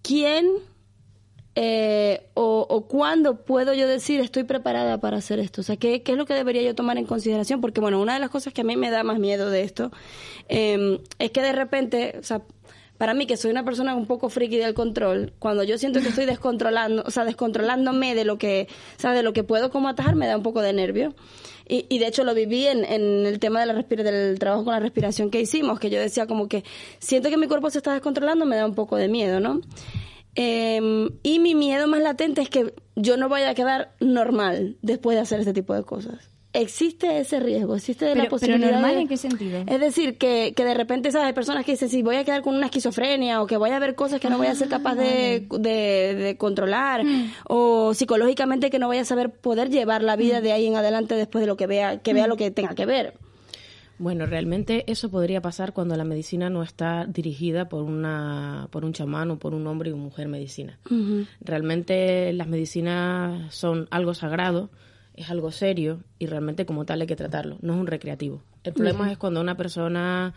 ¿quién 0.02 0.48
eh, 1.56 2.28
o, 2.34 2.66
o 2.70 2.88
cuándo 2.88 3.44
puedo 3.44 3.74
yo 3.74 3.88
decir 3.88 4.22
estoy 4.22 4.44
preparada 4.44 5.00
para 5.00 5.18
hacer 5.18 5.40
esto? 5.40 5.62
O 5.62 5.64
sea, 5.64 5.78
¿qué, 5.78 6.02
qué 6.02 6.14
es 6.14 6.18
lo 6.18 6.26
que 6.26 6.34
debería 6.34 6.62
yo 6.62 6.76
tomar 6.76 6.98
en 6.98 7.06
consideración? 7.06 7.62
Porque, 7.62 7.82
bueno, 7.82 8.02
una 8.02 8.14
de 8.14 8.20
las 8.20 8.30
cosas 8.30 8.54
que 8.54 8.62
a 8.62 8.64
mí 8.64 8.78
me 8.78 8.90
da 8.90 9.04
más 9.04 9.20
miedo 9.20 9.50
de 9.50 9.64
esto 9.64 9.92
eh, 10.50 11.00
es 11.20 11.32
que 11.32 11.42
de 11.42 11.52
repente, 11.52 12.16
o 12.20 12.24
sea, 12.24 12.42
para 12.98 13.16
mí 13.16 13.26
que 13.26 13.36
soy 13.36 13.50
una 13.50 13.66
persona 13.66 13.96
un 13.96 14.06
poco 14.06 14.30
friki 14.30 14.58
del 14.58 14.76
control, 14.76 15.34
cuando 15.40 15.64
yo 15.64 15.78
siento 15.80 16.02
que 16.02 16.10
estoy 16.10 16.26
descontrolando, 16.28 17.04
o 17.04 17.10
sea, 17.10 17.26
descontrolándome 17.26 18.14
de 18.14 18.26
lo 18.26 18.38
que, 18.38 18.68
o 18.98 19.02
sea, 19.02 19.12
de 19.12 19.24
lo 19.24 19.34
que 19.34 19.44
puedo 19.44 19.72
como 19.72 19.90
atajar, 19.90 20.16
me 20.16 20.28
da 20.28 20.38
un 20.38 20.44
poco 20.44 20.62
de 20.62 20.72
nervio. 20.72 21.16
Y, 21.68 21.86
y 21.90 22.00
de 22.00 22.08
hecho 22.08 22.24
lo 22.24 22.36
viví 22.36 22.68
en, 22.68 22.86
en 22.86 23.26
el 23.26 23.40
tema 23.40 23.60
de 23.60 23.66
la 23.66 23.74
del 23.74 24.38
trabajo 24.40 24.66
con 24.66 24.74
la 24.74 24.80
respiración 24.80 25.32
que 25.32 25.42
hicimos, 25.42 25.80
que 25.80 25.90
yo 25.90 26.00
decía 26.00 26.28
como 26.28 26.48
que 26.48 26.64
siento 27.00 27.30
que 27.30 27.38
mi 27.38 27.48
cuerpo 27.48 27.70
se 27.72 27.80
está 27.80 27.94
descontrolando, 27.94 28.46
me 28.46 28.56
da 28.56 28.66
un 28.66 28.76
poco 28.76 28.98
de 28.98 29.08
miedo, 29.08 29.40
¿no? 29.40 29.62
Eh, 30.36 31.10
y 31.24 31.40
mi 31.40 31.56
miedo 31.56 31.88
más 31.88 32.02
latente 32.02 32.42
es 32.42 32.50
que 32.50 32.74
yo 32.96 33.18
no 33.18 33.30
vaya 33.30 33.50
a 33.50 33.54
quedar 33.56 33.92
normal 34.00 34.78
después 34.82 35.16
de 35.16 35.22
hacer 35.22 35.40
este 35.40 35.54
tipo 35.54 35.74
de 35.74 35.84
cosas. 35.84 36.30
Existe 36.54 37.18
ese 37.20 37.40
riesgo, 37.40 37.76
existe 37.78 38.04
Pero- 38.06 38.16
la 38.16 38.22
pero 38.24 38.30
posibilidad. 38.32 38.72
normal, 38.74 38.96
de- 38.96 39.02
¿en 39.02 39.08
qué 39.08 39.16
sentido? 39.16 39.64
Es 39.66 39.80
decir, 39.80 40.18
que, 40.18 40.52
que 40.54 40.66
de 40.66 40.74
repente 40.74 41.10
¿sabes? 41.10 41.28
hay 41.28 41.34
personas 41.34 41.64
que 41.66 41.72
dicen, 41.72 41.88
si 41.88 42.02
voy 42.02 42.18
a 42.18 42.26
quedar 42.26 42.42
con 42.42 42.56
una 42.56 42.66
esquizofrenia 42.66 43.42
o 43.42 43.48
que 43.48 43.56
voy 43.56 43.70
a 43.70 43.80
ver 43.80 43.96
cosas 43.96 44.20
que 44.20 44.30
no 44.30 44.38
voy 44.38 44.48
a 44.48 44.56
ser 44.56 44.68
capaz 44.68 44.96
de, 44.96 45.48
de, 45.50 46.16
de 46.16 46.36
controlar 46.38 47.04
o 47.48 47.94
psicológicamente 47.94 48.70
que 48.70 48.80
no 48.80 48.88
voy 48.88 48.98
a 48.98 49.06
saber 49.06 49.30
poder 49.32 49.70
llevar 49.70 50.04
la 50.04 50.18
vida 50.18 50.42
de 50.42 50.52
ahí 50.52 50.68
en 50.68 50.76
adelante 50.76 51.16
después 51.16 51.42
de 51.42 51.48
lo 51.48 51.56
que 51.56 51.68
vea, 51.68 52.00
que 52.00 52.14
vea 52.14 52.28
lo 52.28 52.36
que 52.36 52.52
tenga 52.52 52.76
que 52.76 52.86
ver. 52.86 53.14
Bueno, 54.02 54.26
realmente 54.26 54.84
eso 54.88 55.12
podría 55.12 55.42
pasar 55.44 55.74
cuando 55.74 55.96
la 55.96 56.04
medicina 56.04 56.50
no 56.50 56.64
está 56.64 57.06
dirigida 57.06 57.70
por 57.70 57.84
una 57.84 58.68
por 58.72 58.84
un 58.84 58.94
chamán 58.94 59.30
o 59.30 59.38
por 59.38 59.54
un 59.54 59.68
hombre 59.68 59.92
y 59.92 59.94
una 59.94 60.02
mujer 60.02 60.28
medicina. 60.28 60.80
Realmente 61.40 62.34
las 62.34 62.48
medicinas 62.48 63.54
son 63.54 63.88
algo 63.92 64.16
sagrado, 64.16 64.72
es 65.14 65.30
algo 65.30 65.52
serio 65.52 66.00
y 66.18 66.26
realmente 66.26 66.66
como 66.66 66.84
tal 66.86 67.02
hay 67.02 67.08
que 67.08 67.16
tratarlo, 67.16 67.58
no 67.62 67.74
es 67.74 67.80
un 67.80 67.86
recreativo. 67.88 68.42
El 68.64 68.74
problema 68.74 69.12
es 69.12 69.18
cuando 69.20 69.40
una 69.40 69.56
persona 69.56 70.34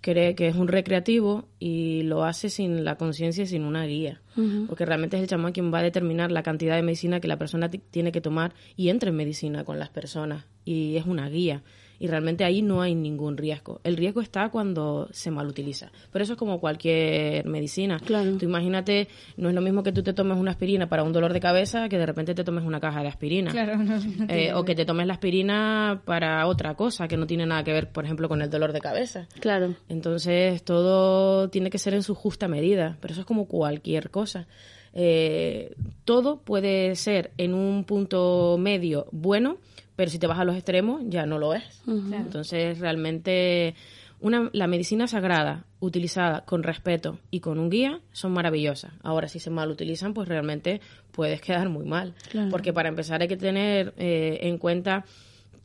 cree 0.00 0.36
que 0.36 0.46
es 0.46 0.54
un 0.54 0.68
recreativo 0.68 1.48
y 1.58 2.02
lo 2.04 2.22
hace 2.22 2.50
sin 2.50 2.84
la 2.84 2.94
conciencia 2.94 3.42
y 3.42 3.46
sin 3.48 3.64
una 3.64 3.84
guía, 3.84 4.20
porque 4.68 4.86
realmente 4.86 5.16
es 5.16 5.22
el 5.22 5.28
chamán 5.28 5.50
quien 5.52 5.74
va 5.74 5.80
a 5.80 5.82
determinar 5.82 6.30
la 6.30 6.44
cantidad 6.44 6.76
de 6.76 6.82
medicina 6.82 7.18
que 7.18 7.26
la 7.26 7.36
persona 7.36 7.68
ti- 7.68 7.82
tiene 7.90 8.12
que 8.12 8.20
tomar 8.20 8.52
y 8.76 8.90
entra 8.90 9.10
en 9.10 9.16
medicina 9.16 9.64
con 9.64 9.80
las 9.80 9.88
personas 9.88 10.44
y 10.64 10.94
es 10.96 11.04
una 11.06 11.28
guía 11.28 11.62
y 11.98 12.06
realmente 12.06 12.44
ahí 12.44 12.62
no 12.62 12.80
hay 12.80 12.94
ningún 12.94 13.36
riesgo. 13.36 13.80
El 13.84 13.96
riesgo 13.96 14.20
está 14.20 14.48
cuando 14.50 15.08
se 15.12 15.30
malutiliza. 15.30 15.90
Pero 16.12 16.22
eso 16.22 16.34
es 16.34 16.38
como 16.38 16.60
cualquier 16.60 17.46
medicina. 17.46 17.98
Claro. 17.98 18.36
Tú 18.38 18.44
imagínate, 18.44 19.08
no 19.36 19.48
es 19.48 19.54
lo 19.54 19.60
mismo 19.60 19.82
que 19.82 19.92
tú 19.92 20.02
te 20.02 20.12
tomes 20.12 20.38
una 20.38 20.52
aspirina 20.52 20.88
para 20.88 21.02
un 21.02 21.12
dolor 21.12 21.32
de 21.32 21.40
cabeza 21.40 21.88
que 21.88 21.98
de 21.98 22.06
repente 22.06 22.34
te 22.34 22.44
tomes 22.44 22.64
una 22.64 22.80
caja 22.80 23.02
de 23.02 23.08
aspirina. 23.08 23.50
Claro, 23.50 23.76
no, 23.76 23.84
no 23.84 24.00
tiene 24.00 24.48
Eh, 24.48 24.54
o 24.54 24.64
que 24.64 24.74
te 24.74 24.84
tomes 24.84 25.06
la 25.06 25.14
aspirina 25.14 26.02
para 26.04 26.46
otra 26.46 26.74
cosa 26.74 27.08
que 27.08 27.16
no 27.16 27.26
tiene 27.26 27.46
nada 27.46 27.64
que 27.64 27.72
ver, 27.72 27.90
por 27.90 28.04
ejemplo, 28.04 28.28
con 28.28 28.42
el 28.42 28.50
dolor 28.50 28.72
de 28.72 28.80
cabeza. 28.80 29.26
Claro. 29.40 29.74
Entonces, 29.88 30.62
todo 30.62 31.48
tiene 31.50 31.70
que 31.70 31.78
ser 31.78 31.94
en 31.94 32.02
su 32.02 32.14
justa 32.14 32.48
medida, 32.48 32.96
pero 33.00 33.12
eso 33.12 33.22
es 33.22 33.26
como 33.26 33.46
cualquier 33.46 34.10
cosa. 34.10 34.46
Eh, 34.94 35.74
todo 36.04 36.40
puede 36.40 36.94
ser 36.96 37.32
en 37.36 37.54
un 37.54 37.84
punto 37.84 38.56
medio 38.58 39.06
bueno, 39.12 39.58
pero 39.98 40.12
si 40.12 40.20
te 40.20 40.28
vas 40.28 40.38
a 40.38 40.44
los 40.44 40.54
extremos 40.54 41.02
ya 41.06 41.26
no 41.26 41.38
lo 41.38 41.54
es. 41.54 41.64
Entonces, 41.84 42.78
realmente, 42.78 43.74
una, 44.20 44.48
la 44.52 44.68
medicina 44.68 45.08
sagrada, 45.08 45.64
utilizada 45.80 46.44
con 46.44 46.62
respeto 46.62 47.18
y 47.32 47.40
con 47.40 47.58
un 47.58 47.68
guía, 47.68 48.00
son 48.12 48.30
maravillosas. 48.30 48.92
Ahora, 49.02 49.26
si 49.26 49.40
se 49.40 49.50
mal 49.50 49.72
utilizan, 49.72 50.14
pues 50.14 50.28
realmente 50.28 50.80
puedes 51.10 51.40
quedar 51.40 51.68
muy 51.68 51.84
mal. 51.84 52.14
Claro. 52.30 52.48
Porque 52.48 52.72
para 52.72 52.88
empezar 52.88 53.22
hay 53.22 53.26
que 53.26 53.36
tener 53.36 53.92
eh, 53.96 54.38
en 54.42 54.58
cuenta 54.58 55.04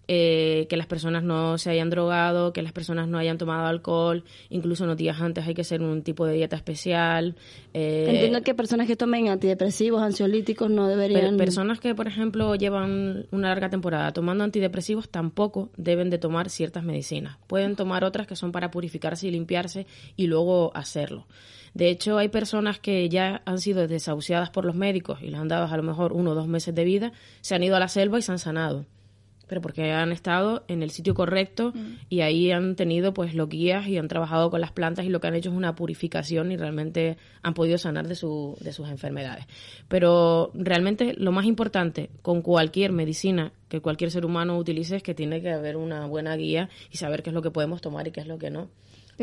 eh, 0.08 0.68
que 0.70 0.78
las 0.78 0.88
personas 0.88 1.24
no 1.24 1.58
se 1.58 1.70
hayan 1.70 1.90
drogado, 1.90 2.54
que 2.54 2.62
las 2.62 2.72
personas 2.74 3.08
no 3.08 3.18
hayan 3.18 3.38
tomado 3.38 3.68
alcohol, 3.68 4.24
incluso 4.50 4.84
unos 4.84 4.98
días 4.98 5.22
antes 5.22 5.48
hay 5.48 5.54
que 5.54 5.62
hacer 5.62 5.82
un 5.82 6.04
tipo 6.04 6.26
de 6.26 6.34
dieta 6.34 6.56
especial. 6.56 7.36
eh, 7.74 8.08
Entiendo 8.10 8.42
que 8.42 8.54
personas 8.54 8.88
que 8.88 8.96
tomen 8.96 9.30
antidepresivos, 9.30 10.02
ansiolíticos 10.02 10.70
no 10.70 10.88
deberían... 10.88 11.38
personas 11.38 11.80
que, 11.80 11.96
por 11.96 12.08
ejemplo, 12.08 12.56
llevan 12.56 13.26
una 13.32 13.50
larga 13.50 13.70
temporada 13.70 14.12
tomando 14.12 14.44
antidepresivos 14.44 15.10
tampoco 15.10 15.70
deben 15.78 16.10
de 16.10 16.18
tomar 16.18 16.50
ciertas 16.50 16.84
medicinas. 16.84 17.38
Pueden 17.48 17.76
tomar 17.76 18.04
otras 18.04 18.28
que 18.28 18.36
son 18.36 18.52
para 18.52 18.72
purificarse 18.72 19.28
y 19.28 19.32
limpiarse 19.32 19.88
y 20.16 20.28
luego 20.28 20.72
hacerlo. 20.76 21.28
De 21.74 21.90
hecho, 21.90 22.18
hay 22.18 22.30
personas 22.30 22.80
que 22.80 23.10
ya 23.10 23.42
han 23.46 23.58
sido 23.58 23.88
desahuciadas 23.88 24.52
por 24.52 24.64
los 24.64 24.76
médicos 24.76 25.20
y 25.22 25.28
les 25.30 25.40
han 25.40 25.48
dado 25.48 25.66
a 25.66 25.78
lo 25.78 25.84
mejor 25.84 26.14
uno 26.14 26.32
o 26.32 26.36
dos 26.36 26.48
meses 26.48 26.76
de 26.76 26.84
vida, 26.84 27.14
se 27.42 27.56
han 27.56 27.64
ido 27.64 27.76
a 27.76 27.80
la 27.80 27.88
selva 27.88 28.20
y 28.20 28.22
se 28.22 28.32
han 28.32 28.40
sanado. 28.40 28.86
Pero 29.48 29.62
porque 29.62 29.92
han 29.92 30.12
estado 30.12 30.64
en 30.68 30.84
el 30.84 30.92
sitio 30.92 31.14
correcto 31.14 31.74
y 32.10 32.22
ahí 32.22 32.52
han 32.52 32.76
tenido 32.76 33.14
pues 33.14 33.36
los 33.36 33.50
guías 33.50 33.88
y 33.88 33.98
han 33.98 34.08
trabajado 34.08 34.50
con 34.50 34.62
las 34.62 34.72
plantas 34.72 35.06
y 35.06 35.10
lo 35.10 35.20
que 35.20 35.28
han 35.28 35.36
hecho 35.36 35.50
es 35.50 35.56
una 35.56 35.76
purificación 35.76 36.52
y 36.52 36.58
realmente 36.58 37.18
han 37.42 37.54
podido 37.54 37.78
sanar 37.78 38.08
de, 38.08 38.16
su, 38.16 38.58
de 38.62 38.72
sus 38.72 38.90
enfermedades. 38.90 39.46
Pero 39.88 40.52
realmente 40.54 41.14
lo 41.18 41.32
más 41.32 41.46
importante 41.46 42.10
con 42.22 42.42
cualquier 42.42 42.92
medicina 42.92 43.52
que 43.68 43.82
cualquier 43.82 44.12
ser 44.12 44.26
humano 44.26 44.58
utilice 44.58 44.98
es 44.98 45.04
que 45.04 45.14
tiene 45.14 45.42
que 45.42 45.52
haber 45.52 45.78
una 45.78 46.06
buena 46.06 46.36
guía 46.36 46.70
y 46.92 46.98
saber 46.98 47.24
qué 47.24 47.32
es 47.32 47.34
lo 47.34 47.42
que 47.42 47.52
podemos 47.52 47.82
tomar 47.82 48.08
y 48.08 48.12
qué 48.12 48.22
es 48.22 48.28
lo 48.28 48.38
que 48.38 48.50
no. 48.50 48.70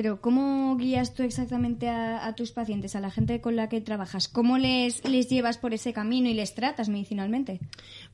Pero 0.00 0.18
¿cómo 0.18 0.78
guías 0.78 1.12
tú 1.12 1.22
exactamente 1.24 1.86
a, 1.90 2.26
a 2.26 2.34
tus 2.34 2.52
pacientes, 2.52 2.96
a 2.96 3.00
la 3.00 3.10
gente 3.10 3.42
con 3.42 3.54
la 3.54 3.68
que 3.68 3.82
trabajas? 3.82 4.28
¿Cómo 4.28 4.56
les, 4.56 5.06
les 5.06 5.28
llevas 5.28 5.58
por 5.58 5.74
ese 5.74 5.92
camino 5.92 6.26
y 6.26 6.32
les 6.32 6.54
tratas 6.54 6.88
medicinalmente? 6.88 7.60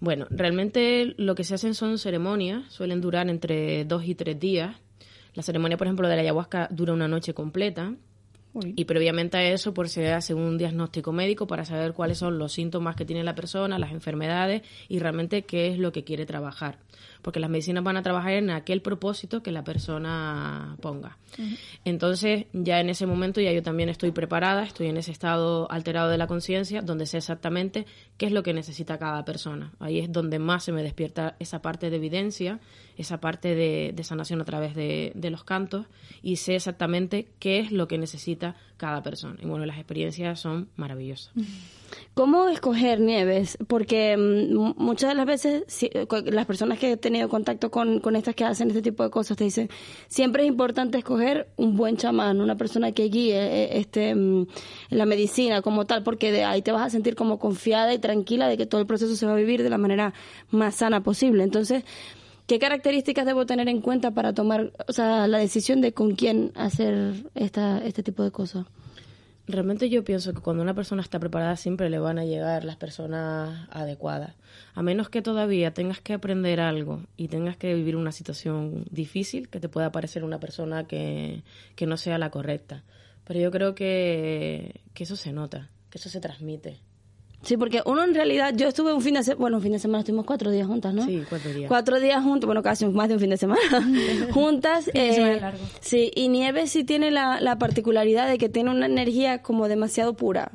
Bueno, 0.00 0.26
realmente 0.30 1.14
lo 1.16 1.36
que 1.36 1.44
se 1.44 1.54
hacen 1.54 1.74
son 1.74 1.98
ceremonias, 1.98 2.64
suelen 2.72 3.00
durar 3.00 3.28
entre 3.28 3.84
dos 3.84 4.04
y 4.04 4.16
tres 4.16 4.40
días. 4.40 4.74
La 5.34 5.44
ceremonia, 5.44 5.76
por 5.76 5.86
ejemplo, 5.86 6.08
de 6.08 6.16
la 6.16 6.22
ayahuasca 6.22 6.66
dura 6.72 6.92
una 6.92 7.06
noche 7.06 7.34
completa. 7.34 7.94
Y 8.74 8.86
previamente 8.86 9.36
a 9.36 9.52
eso, 9.52 9.74
pues 9.74 9.92
se 9.92 10.12
hace 10.12 10.32
un 10.32 10.56
diagnóstico 10.56 11.12
médico 11.12 11.46
para 11.46 11.64
saber 11.64 11.92
cuáles 11.92 12.18
son 12.18 12.38
los 12.38 12.52
síntomas 12.52 12.96
que 12.96 13.04
tiene 13.04 13.22
la 13.22 13.34
persona, 13.34 13.78
las 13.78 13.92
enfermedades 13.92 14.62
y 14.88 14.98
realmente 14.98 15.42
qué 15.42 15.68
es 15.68 15.78
lo 15.78 15.92
que 15.92 16.04
quiere 16.04 16.24
trabajar. 16.24 16.78
Porque 17.26 17.40
las 17.40 17.50
medicinas 17.50 17.82
van 17.82 17.96
a 17.96 18.02
trabajar 18.02 18.34
en 18.34 18.50
aquel 18.50 18.82
propósito 18.82 19.42
que 19.42 19.50
la 19.50 19.64
persona 19.64 20.76
ponga. 20.80 21.18
Entonces, 21.84 22.46
ya 22.52 22.78
en 22.78 22.88
ese 22.88 23.04
momento 23.04 23.40
ya 23.40 23.50
yo 23.50 23.64
también 23.64 23.88
estoy 23.88 24.12
preparada, 24.12 24.62
estoy 24.62 24.86
en 24.86 24.96
ese 24.96 25.10
estado 25.10 25.68
alterado 25.68 26.08
de 26.08 26.18
la 26.18 26.28
conciencia, 26.28 26.82
donde 26.82 27.04
sé 27.04 27.16
exactamente 27.16 27.84
qué 28.16 28.26
es 28.26 28.32
lo 28.32 28.44
que 28.44 28.54
necesita 28.54 28.98
cada 28.98 29.24
persona. 29.24 29.72
Ahí 29.80 29.98
es 29.98 30.12
donde 30.12 30.38
más 30.38 30.62
se 30.62 30.70
me 30.70 30.84
despierta 30.84 31.34
esa 31.40 31.62
parte 31.62 31.90
de 31.90 31.96
evidencia, 31.96 32.60
esa 32.96 33.18
parte 33.18 33.56
de, 33.56 33.90
de 33.92 34.04
sanación 34.04 34.40
a 34.40 34.44
través 34.44 34.76
de, 34.76 35.10
de 35.16 35.30
los 35.30 35.42
cantos 35.42 35.86
y 36.22 36.36
sé 36.36 36.54
exactamente 36.54 37.26
qué 37.40 37.58
es 37.58 37.72
lo 37.72 37.88
que 37.88 37.98
necesita 37.98 38.54
cada 38.76 39.02
persona. 39.02 39.36
Y 39.42 39.46
bueno, 39.46 39.64
las 39.66 39.76
experiencias 39.78 40.38
son 40.40 40.68
maravillosas. 40.76 41.32
¿Cómo 42.14 42.48
escoger 42.48 43.00
Nieves? 43.00 43.56
Porque 43.68 44.16
mm, 44.16 44.74
muchas 44.82 45.10
de 45.10 45.14
las 45.14 45.24
veces 45.26 45.62
cu- 46.08 46.24
las 46.26 46.44
personas 46.46 46.78
que 46.78 46.92
he 46.92 46.96
tenido 46.96 47.28
contacto 47.28 47.70
con, 47.70 48.00
con 48.00 48.16
estas 48.16 48.34
que 48.34 48.44
hacen 48.44 48.68
este 48.68 48.82
tipo 48.82 49.02
de 49.04 49.10
cosas 49.10 49.36
te 49.36 49.44
dicen, 49.44 49.68
siempre 50.08 50.42
es 50.42 50.48
importante 50.48 50.98
escoger 50.98 51.48
un 51.56 51.76
buen 51.76 51.96
chamán, 51.96 52.40
una 52.40 52.56
persona 52.56 52.92
que 52.92 53.04
guíe 53.04 53.36
eh, 53.36 53.78
este 53.78 54.14
mm, 54.14 54.46
la 54.90 55.06
medicina 55.06 55.62
como 55.62 55.84
tal, 55.86 56.02
porque 56.02 56.32
de 56.32 56.44
ahí 56.44 56.60
te 56.60 56.72
vas 56.72 56.82
a 56.86 56.90
sentir 56.90 57.14
como 57.14 57.38
confiada 57.38 57.94
y 57.94 57.98
tranquila 57.98 58.48
de 58.48 58.56
que 58.56 58.66
todo 58.66 58.80
el 58.80 58.86
proceso 58.86 59.14
se 59.14 59.24
va 59.26 59.32
a 59.32 59.36
vivir 59.36 59.62
de 59.62 59.70
la 59.70 59.78
manera 59.78 60.12
más 60.50 60.74
sana 60.76 61.02
posible. 61.02 61.44
Entonces, 61.44 61.84
¿qué 62.46 62.58
características 62.58 63.26
debo 63.26 63.46
tener 63.46 63.68
en 63.68 63.80
cuenta 63.80 64.12
para 64.12 64.32
tomar, 64.32 64.72
o 64.86 64.92
sea, 64.92 65.26
la 65.26 65.38
decisión 65.38 65.80
de 65.80 65.92
con 65.92 66.14
quién 66.14 66.52
hacer 66.54 67.14
esta, 67.34 67.78
este 67.78 68.02
tipo 68.02 68.22
de 68.22 68.30
cosas? 68.30 68.66
Realmente 69.48 69.88
yo 69.88 70.02
pienso 70.02 70.34
que 70.34 70.40
cuando 70.40 70.64
una 70.64 70.74
persona 70.74 71.02
está 71.02 71.20
preparada 71.20 71.54
siempre 71.54 71.88
le 71.88 72.00
van 72.00 72.18
a 72.18 72.24
llegar 72.24 72.64
las 72.64 72.76
personas 72.76 73.68
adecuadas. 73.70 74.34
A 74.74 74.82
menos 74.82 75.08
que 75.08 75.22
todavía 75.22 75.72
tengas 75.72 76.00
que 76.00 76.14
aprender 76.14 76.58
algo 76.58 77.02
y 77.16 77.28
tengas 77.28 77.56
que 77.56 77.72
vivir 77.72 77.94
una 77.94 78.10
situación 78.10 78.84
difícil, 78.90 79.48
que 79.48 79.60
te 79.60 79.68
pueda 79.68 79.92
parecer 79.92 80.24
una 80.24 80.40
persona 80.40 80.88
que, 80.88 81.44
que 81.76 81.86
no 81.86 81.96
sea 81.96 82.18
la 82.18 82.30
correcta. 82.30 82.82
Pero 83.24 83.38
yo 83.38 83.52
creo 83.52 83.76
que, 83.76 84.80
que 84.94 85.04
eso 85.04 85.14
se 85.14 85.32
nota, 85.32 85.70
que 85.90 85.98
eso 85.98 86.08
se 86.08 86.20
transmite. 86.20 86.80
Sí, 87.46 87.56
porque 87.56 87.80
uno 87.86 88.02
en 88.02 88.12
realidad, 88.12 88.52
yo 88.56 88.66
estuve 88.66 88.92
un 88.92 89.00
fin 89.00 89.14
de 89.14 89.22
semana, 89.22 89.40
bueno, 89.40 89.56
un 89.58 89.62
fin 89.62 89.72
de 89.72 89.78
semana 89.78 90.00
estuvimos 90.00 90.26
cuatro 90.26 90.50
días 90.50 90.66
juntas, 90.66 90.92
¿no? 90.92 91.04
Sí, 91.04 91.22
cuatro 91.28 91.52
días. 91.52 91.68
Cuatro 91.68 92.00
días 92.00 92.22
juntos, 92.24 92.46
bueno, 92.46 92.60
casi 92.62 92.86
más 92.86 93.08
de 93.08 93.14
un 93.14 93.20
fin 93.20 93.30
de 93.30 93.36
semana, 93.36 93.60
juntas. 94.32 94.86
de 94.86 95.08
eh, 95.08 95.14
semana 95.14 95.36
largo. 95.36 95.64
Sí, 95.80 96.10
y 96.14 96.28
Nieves 96.28 96.72
sí 96.72 96.82
tiene 96.82 97.12
la, 97.12 97.40
la 97.40 97.56
particularidad 97.56 98.28
de 98.28 98.38
que 98.38 98.48
tiene 98.48 98.70
una 98.70 98.86
energía 98.86 99.42
como 99.42 99.68
demasiado 99.68 100.14
pura. 100.14 100.50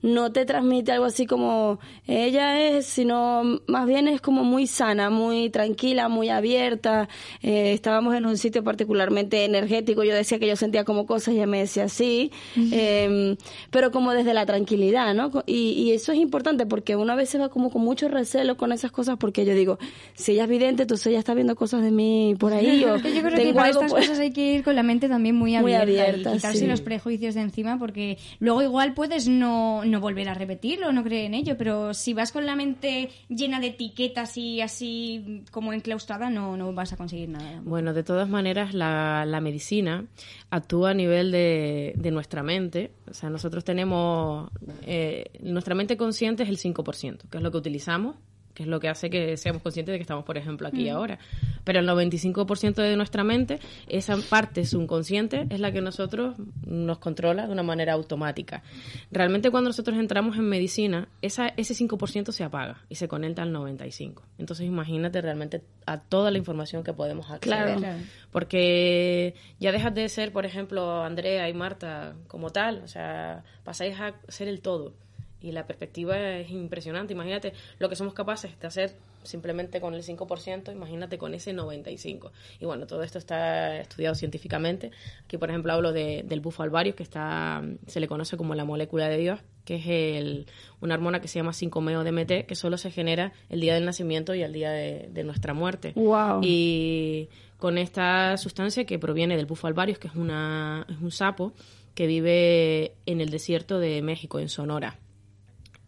No 0.00 0.30
te 0.32 0.44
transmite 0.44 0.92
algo 0.92 1.06
así 1.06 1.26
como 1.26 1.80
ella 2.06 2.60
es, 2.60 2.86
sino 2.86 3.60
más 3.66 3.86
bien 3.86 4.06
es 4.08 4.20
como 4.20 4.44
muy 4.44 4.66
sana, 4.66 5.10
muy 5.10 5.50
tranquila, 5.50 6.08
muy 6.08 6.28
abierta. 6.28 7.08
Eh, 7.42 7.72
estábamos 7.72 8.14
en 8.14 8.24
un 8.26 8.38
sitio 8.38 8.62
particularmente 8.62 9.44
energético. 9.44 10.04
Yo 10.04 10.14
decía 10.14 10.38
que 10.38 10.46
yo 10.46 10.54
sentía 10.56 10.84
como 10.84 11.04
cosas 11.06 11.34
y 11.34 11.38
ella 11.38 11.46
me 11.46 11.58
decía 11.58 11.88
sí, 11.88 12.30
eh, 12.72 13.36
pero 13.70 13.90
como 13.90 14.12
desde 14.12 14.34
la 14.34 14.46
tranquilidad, 14.46 15.14
¿no? 15.14 15.30
Y, 15.46 15.70
y 15.72 15.92
eso 15.92 16.12
es 16.12 16.18
importante 16.18 16.66
porque 16.66 16.96
una 16.96 17.14
vez 17.14 17.28
se 17.30 17.38
va 17.38 17.48
como 17.48 17.70
con 17.70 17.82
mucho 17.82 18.08
recelo 18.08 18.56
con 18.56 18.72
esas 18.72 18.90
cosas 18.92 19.16
porque 19.18 19.44
yo 19.44 19.54
digo, 19.54 19.78
si 20.14 20.32
ella 20.32 20.44
es 20.44 20.48
vidente, 20.48 20.82
entonces 20.82 21.06
ella 21.08 21.18
está 21.18 21.34
viendo 21.34 21.56
cosas 21.56 21.82
de 21.82 21.90
mí 21.90 22.34
por 22.38 22.52
ahí 22.52 22.84
o 22.84 22.96
yo 22.98 23.02
creo 23.02 23.34
que 23.36 23.52
para 23.54 23.70
estas 23.70 23.90
por- 23.90 24.00
cosas 24.00 24.18
hay 24.18 24.30
que 24.32 24.54
ir 24.54 24.64
con 24.64 24.76
la 24.76 24.82
mente 24.82 25.08
también 25.08 25.34
muy 25.34 25.52
Muy 25.58 25.74
abierta, 25.74 25.82
abierta, 26.02 26.30
y 26.30 26.34
quitarse 26.36 26.58
sí. 26.60 26.66
los 26.66 26.80
prejuicios 26.80 27.34
de 27.34 27.40
encima 27.42 27.78
porque 27.78 28.18
luego 28.38 28.62
igual 28.62 28.94
puedes 28.94 29.28
no, 29.28 29.84
no 29.88 30.00
volver 30.00 30.28
a 30.28 30.34
repetirlo, 30.34 30.92
no 30.92 31.02
creer 31.02 31.24
en 31.26 31.34
ello, 31.34 31.56
pero 31.56 31.94
si 31.94 32.14
vas 32.14 32.32
con 32.32 32.46
la 32.46 32.54
mente 32.54 33.10
llena 33.28 33.60
de 33.60 33.68
etiquetas 33.68 34.36
y 34.36 34.60
así 34.60 35.44
como 35.50 35.72
enclaustrada 35.72 36.30
no, 36.30 36.56
no 36.56 36.72
vas 36.72 36.92
a 36.92 36.96
conseguir 36.96 37.28
nada. 37.28 37.60
Bueno, 37.64 37.92
de 37.94 38.02
todas 38.02 38.28
maneras, 38.28 38.74
la, 38.74 39.24
la 39.26 39.40
medicina 39.40 40.04
actúa 40.50 40.90
a 40.90 40.94
nivel 40.94 41.32
de, 41.32 41.92
de 41.96 42.10
nuestra 42.10 42.42
mente. 42.42 42.90
O 43.10 43.14
sea, 43.14 43.30
nosotros 43.30 43.64
tenemos. 43.64 44.50
eh, 44.82 45.24
nuestra 45.40 45.74
mente 45.74 45.96
consciente 45.96 46.42
es 46.42 46.48
el 46.48 46.58
5%, 46.58 47.28
que 47.30 47.38
es 47.38 47.42
lo 47.42 47.50
que 47.50 47.56
utilizamos, 47.58 48.16
que 48.58 48.64
es 48.64 48.68
lo 48.68 48.80
que 48.80 48.88
hace 48.88 49.08
que 49.08 49.36
seamos 49.36 49.62
conscientes 49.62 49.92
de 49.92 49.98
que 49.98 50.02
estamos, 50.02 50.24
por 50.24 50.36
ejemplo, 50.36 50.66
aquí 50.66 50.82
y 50.82 50.88
ahora. 50.88 51.20
Pero 51.62 51.78
el 51.78 51.88
95% 51.88 52.74
de 52.74 52.96
nuestra 52.96 53.22
mente, 53.22 53.60
esa 53.86 54.16
parte 54.16 54.66
subconsciente, 54.66 55.46
es 55.48 55.60
la 55.60 55.70
que 55.70 55.80
nosotros 55.80 56.34
nos 56.66 56.98
controla 56.98 57.46
de 57.46 57.52
una 57.52 57.62
manera 57.62 57.92
automática. 57.92 58.64
Realmente, 59.12 59.52
cuando 59.52 59.68
nosotros 59.68 59.96
entramos 59.96 60.36
en 60.36 60.48
medicina, 60.48 61.06
esa, 61.22 61.52
ese 61.56 61.72
5% 61.72 62.32
se 62.32 62.42
apaga 62.42 62.78
y 62.88 62.96
se 62.96 63.06
conecta 63.06 63.42
al 63.42 63.54
95%. 63.54 64.22
Entonces, 64.38 64.66
imagínate 64.66 65.20
realmente 65.20 65.62
a 65.86 66.00
toda 66.00 66.32
la 66.32 66.38
información 66.38 66.82
que 66.82 66.92
podemos 66.92 67.30
acceder. 67.30 67.58
Claro. 67.64 67.78
Claro. 67.78 67.98
Porque 68.32 69.34
ya 69.60 69.70
dejas 69.70 69.94
de 69.94 70.08
ser, 70.08 70.32
por 70.32 70.46
ejemplo, 70.46 71.04
Andrea 71.04 71.48
y 71.48 71.54
Marta 71.54 72.16
como 72.26 72.50
tal, 72.50 72.82
o 72.82 72.88
sea, 72.88 73.44
pasáis 73.62 74.00
a 74.00 74.14
ser 74.26 74.48
el 74.48 74.62
todo. 74.62 74.94
Y 75.40 75.52
la 75.52 75.66
perspectiva 75.66 76.18
es 76.18 76.50
impresionante. 76.50 77.12
Imagínate 77.12 77.52
lo 77.78 77.88
que 77.88 77.96
somos 77.96 78.14
capaces 78.14 78.58
de 78.58 78.66
hacer 78.66 78.96
simplemente 79.22 79.80
con 79.80 79.94
el 79.94 80.02
5%, 80.02 80.72
imagínate 80.72 81.18
con 81.18 81.34
ese 81.34 81.54
95%. 81.54 82.30
Y 82.60 82.64
bueno, 82.64 82.86
todo 82.86 83.02
esto 83.02 83.18
está 83.18 83.78
estudiado 83.78 84.14
científicamente. 84.14 84.90
Aquí, 85.24 85.36
por 85.36 85.50
ejemplo, 85.50 85.72
hablo 85.72 85.92
de, 85.92 86.24
del 86.26 86.40
bufo 86.40 86.62
alvarius, 86.62 86.96
que 86.96 87.02
está, 87.02 87.62
se 87.86 88.00
le 88.00 88.08
conoce 88.08 88.36
como 88.36 88.54
la 88.54 88.64
molécula 88.64 89.08
de 89.08 89.18
Dios, 89.18 89.40
que 89.64 89.76
es 89.76 89.86
el, 89.86 90.46
una 90.80 90.94
hormona 90.94 91.20
que 91.20 91.28
se 91.28 91.38
llama 91.38 91.52
5-meo-DMT, 91.52 92.46
que 92.46 92.54
solo 92.54 92.78
se 92.78 92.90
genera 92.90 93.32
el 93.48 93.60
día 93.60 93.74
del 93.74 93.84
nacimiento 93.84 94.34
y 94.34 94.42
el 94.42 94.52
día 94.52 94.70
de, 94.70 95.08
de 95.12 95.24
nuestra 95.24 95.52
muerte. 95.52 95.92
Wow. 95.94 96.40
Y 96.42 97.28
con 97.58 97.76
esta 97.76 98.36
sustancia 98.38 98.86
que 98.86 98.98
proviene 98.98 99.36
del 99.36 99.46
bufo 99.46 99.66
alvarius, 99.66 99.98
que 99.98 100.08
es, 100.08 100.14
una, 100.14 100.86
es 100.88 100.96
un 101.00 101.10
sapo 101.10 101.52
que 101.94 102.06
vive 102.06 102.94
en 103.06 103.20
el 103.20 103.28
desierto 103.30 103.78
de 103.78 104.00
México, 104.00 104.38
en 104.38 104.48
Sonora 104.48 104.98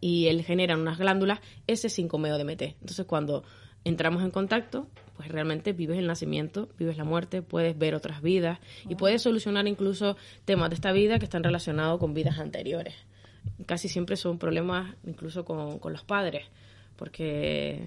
y 0.01 0.27
él 0.27 0.43
genera 0.43 0.75
unas 0.75 0.97
glándulas 0.97 1.39
ese 1.67 1.87
5-meo-DMT. 1.87 2.61
Entonces, 2.81 3.05
cuando 3.05 3.43
entramos 3.85 4.23
en 4.23 4.31
contacto, 4.31 4.87
pues 5.15 5.29
realmente 5.29 5.71
vives 5.71 5.97
el 5.97 6.07
nacimiento, 6.07 6.67
vives 6.77 6.97
la 6.97 7.03
muerte, 7.03 7.41
puedes 7.41 7.77
ver 7.77 7.95
otras 7.95 8.21
vidas 8.21 8.59
y 8.89 8.95
puedes 8.95 9.21
solucionar 9.21 9.67
incluso 9.67 10.17
temas 10.43 10.69
de 10.69 10.75
esta 10.75 10.91
vida 10.91 11.19
que 11.19 11.25
están 11.25 11.43
relacionados 11.43 11.99
con 11.99 12.13
vidas 12.13 12.39
anteriores. 12.39 12.95
Casi 13.65 13.87
siempre 13.87 14.17
son 14.17 14.37
problemas 14.37 14.95
incluso 15.05 15.45
con, 15.45 15.79
con 15.79 15.93
los 15.93 16.03
padres 16.03 16.45
porque 17.01 17.79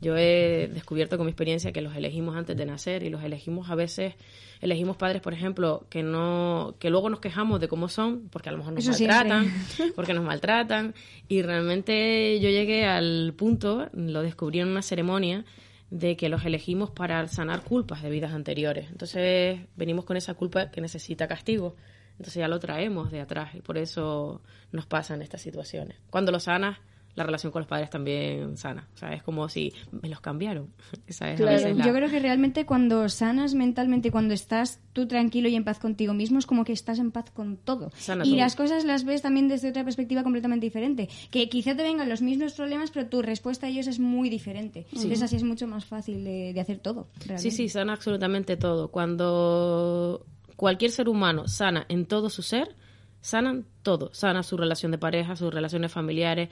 yo 0.00 0.16
he 0.16 0.68
descubierto 0.72 1.16
con 1.16 1.26
mi 1.26 1.30
experiencia 1.30 1.72
que 1.72 1.82
los 1.82 1.94
elegimos 1.94 2.36
antes 2.36 2.56
de 2.56 2.64
nacer 2.64 3.02
y 3.02 3.10
los 3.10 3.22
elegimos 3.22 3.70
a 3.70 3.74
veces, 3.74 4.14
elegimos 4.60 4.96
padres, 4.96 5.20
por 5.20 5.34
ejemplo, 5.34 5.86
que 5.90 6.02
no, 6.02 6.76
que 6.78 6.90
luego 6.90 7.10
nos 7.10 7.20
quejamos 7.20 7.60
de 7.60 7.68
cómo 7.68 7.88
son, 7.88 8.28
porque 8.30 8.48
a 8.48 8.52
lo 8.52 8.58
mejor 8.58 8.72
nos 8.74 8.86
Eso 8.86 8.92
maltratan, 8.92 9.52
porque 9.96 10.14
nos 10.14 10.24
maltratan, 10.24 10.94
y 11.28 11.42
realmente 11.42 12.40
yo 12.40 12.48
llegué 12.48 12.86
al 12.86 13.34
punto, 13.36 13.88
lo 13.92 14.22
descubrí 14.22 14.60
en 14.60 14.68
una 14.68 14.82
ceremonia, 14.82 15.44
de 15.90 16.16
que 16.16 16.28
los 16.28 16.44
elegimos 16.44 16.90
para 16.90 17.26
sanar 17.26 17.62
culpas 17.62 18.02
de 18.02 18.10
vidas 18.10 18.32
anteriores. 18.32 18.88
Entonces 18.90 19.60
venimos 19.76 20.04
con 20.04 20.16
esa 20.16 20.34
culpa 20.34 20.70
que 20.70 20.80
necesita 20.80 21.26
castigo. 21.26 21.74
Entonces 22.12 22.36
ya 22.36 22.48
lo 22.48 22.60
traemos 22.60 23.10
de 23.10 23.20
atrás 23.20 23.54
y 23.54 23.60
por 23.60 23.76
eso 23.76 24.40
nos 24.72 24.86
pasan 24.86 25.20
estas 25.20 25.42
situaciones. 25.42 25.96
Cuando 26.10 26.30
lo 26.30 26.38
sanas, 26.38 26.78
la 27.20 27.26
relación 27.26 27.52
con 27.52 27.60
los 27.60 27.68
padres 27.68 27.90
también 27.90 28.56
sana. 28.56 28.88
O 28.94 28.96
sea, 28.96 29.12
es 29.12 29.22
como 29.22 29.48
si 29.48 29.72
me 30.02 30.08
los 30.08 30.20
cambiaron. 30.20 30.68
Esa 31.06 31.32
es 31.32 31.34
a 31.40 31.42
Claro. 31.44 31.56
veces 31.56 31.76
la- 31.76 31.84
Yo 31.86 31.92
creo 31.94 32.10
que 32.10 32.18
realmente 32.18 32.66
cuando 32.66 33.08
sanas 33.08 33.54
mentalmente, 33.54 34.10
cuando 34.10 34.34
estás 34.34 34.80
tú 34.92 35.06
tranquilo 35.06 35.48
y 35.48 35.54
en 35.54 35.64
paz 35.64 35.78
contigo 35.78 36.14
mismo, 36.14 36.38
es 36.38 36.46
como 36.46 36.64
que 36.64 36.72
estás 36.72 36.98
en 36.98 37.10
paz 37.12 37.30
con 37.30 37.56
todo. 37.56 37.90
Sana 37.96 38.24
y 38.24 38.30
todo. 38.30 38.38
las 38.38 38.56
cosas 38.56 38.84
las 38.84 39.04
ves 39.04 39.22
también 39.22 39.48
desde 39.48 39.68
otra 39.70 39.84
perspectiva 39.84 40.22
completamente 40.22 40.66
diferente. 40.66 41.08
Que 41.30 41.48
quizá 41.48 41.76
te 41.76 41.82
vengan 41.82 42.08
los 42.08 42.22
mismos 42.22 42.54
problemas, 42.54 42.90
pero 42.90 43.06
tu 43.08 43.22
respuesta 43.22 43.66
a 43.66 43.68
ellos 43.70 43.86
es 43.86 43.98
muy 44.00 44.28
diferente. 44.30 44.86
Entonces 44.92 45.22
así 45.22 45.36
es 45.36 45.44
mucho 45.44 45.66
más 45.66 45.84
fácil 45.84 46.24
de, 46.24 46.52
de 46.52 46.60
hacer 46.60 46.78
todo. 46.78 47.08
Sí, 47.36 47.50
sí, 47.50 47.68
sana 47.68 47.92
absolutamente 47.92 48.56
todo. 48.56 48.90
Cuando 48.90 50.26
cualquier 50.56 50.90
ser 50.90 51.08
humano 51.08 51.48
sana 51.48 51.86
en 51.88 52.06
todo 52.06 52.30
su 52.30 52.42
ser, 52.42 52.74
sanan 53.20 53.66
todo. 53.82 54.10
Sana 54.12 54.42
su 54.42 54.56
relación 54.56 54.90
de 54.92 54.98
pareja, 54.98 55.36
sus 55.36 55.52
relaciones 55.52 55.92
familiares, 55.92 56.48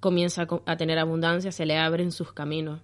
comienza 0.00 0.46
a 0.66 0.76
tener 0.76 0.98
abundancia, 0.98 1.52
se 1.52 1.66
le 1.66 1.78
abren 1.78 2.12
sus 2.12 2.32
caminos. 2.32 2.80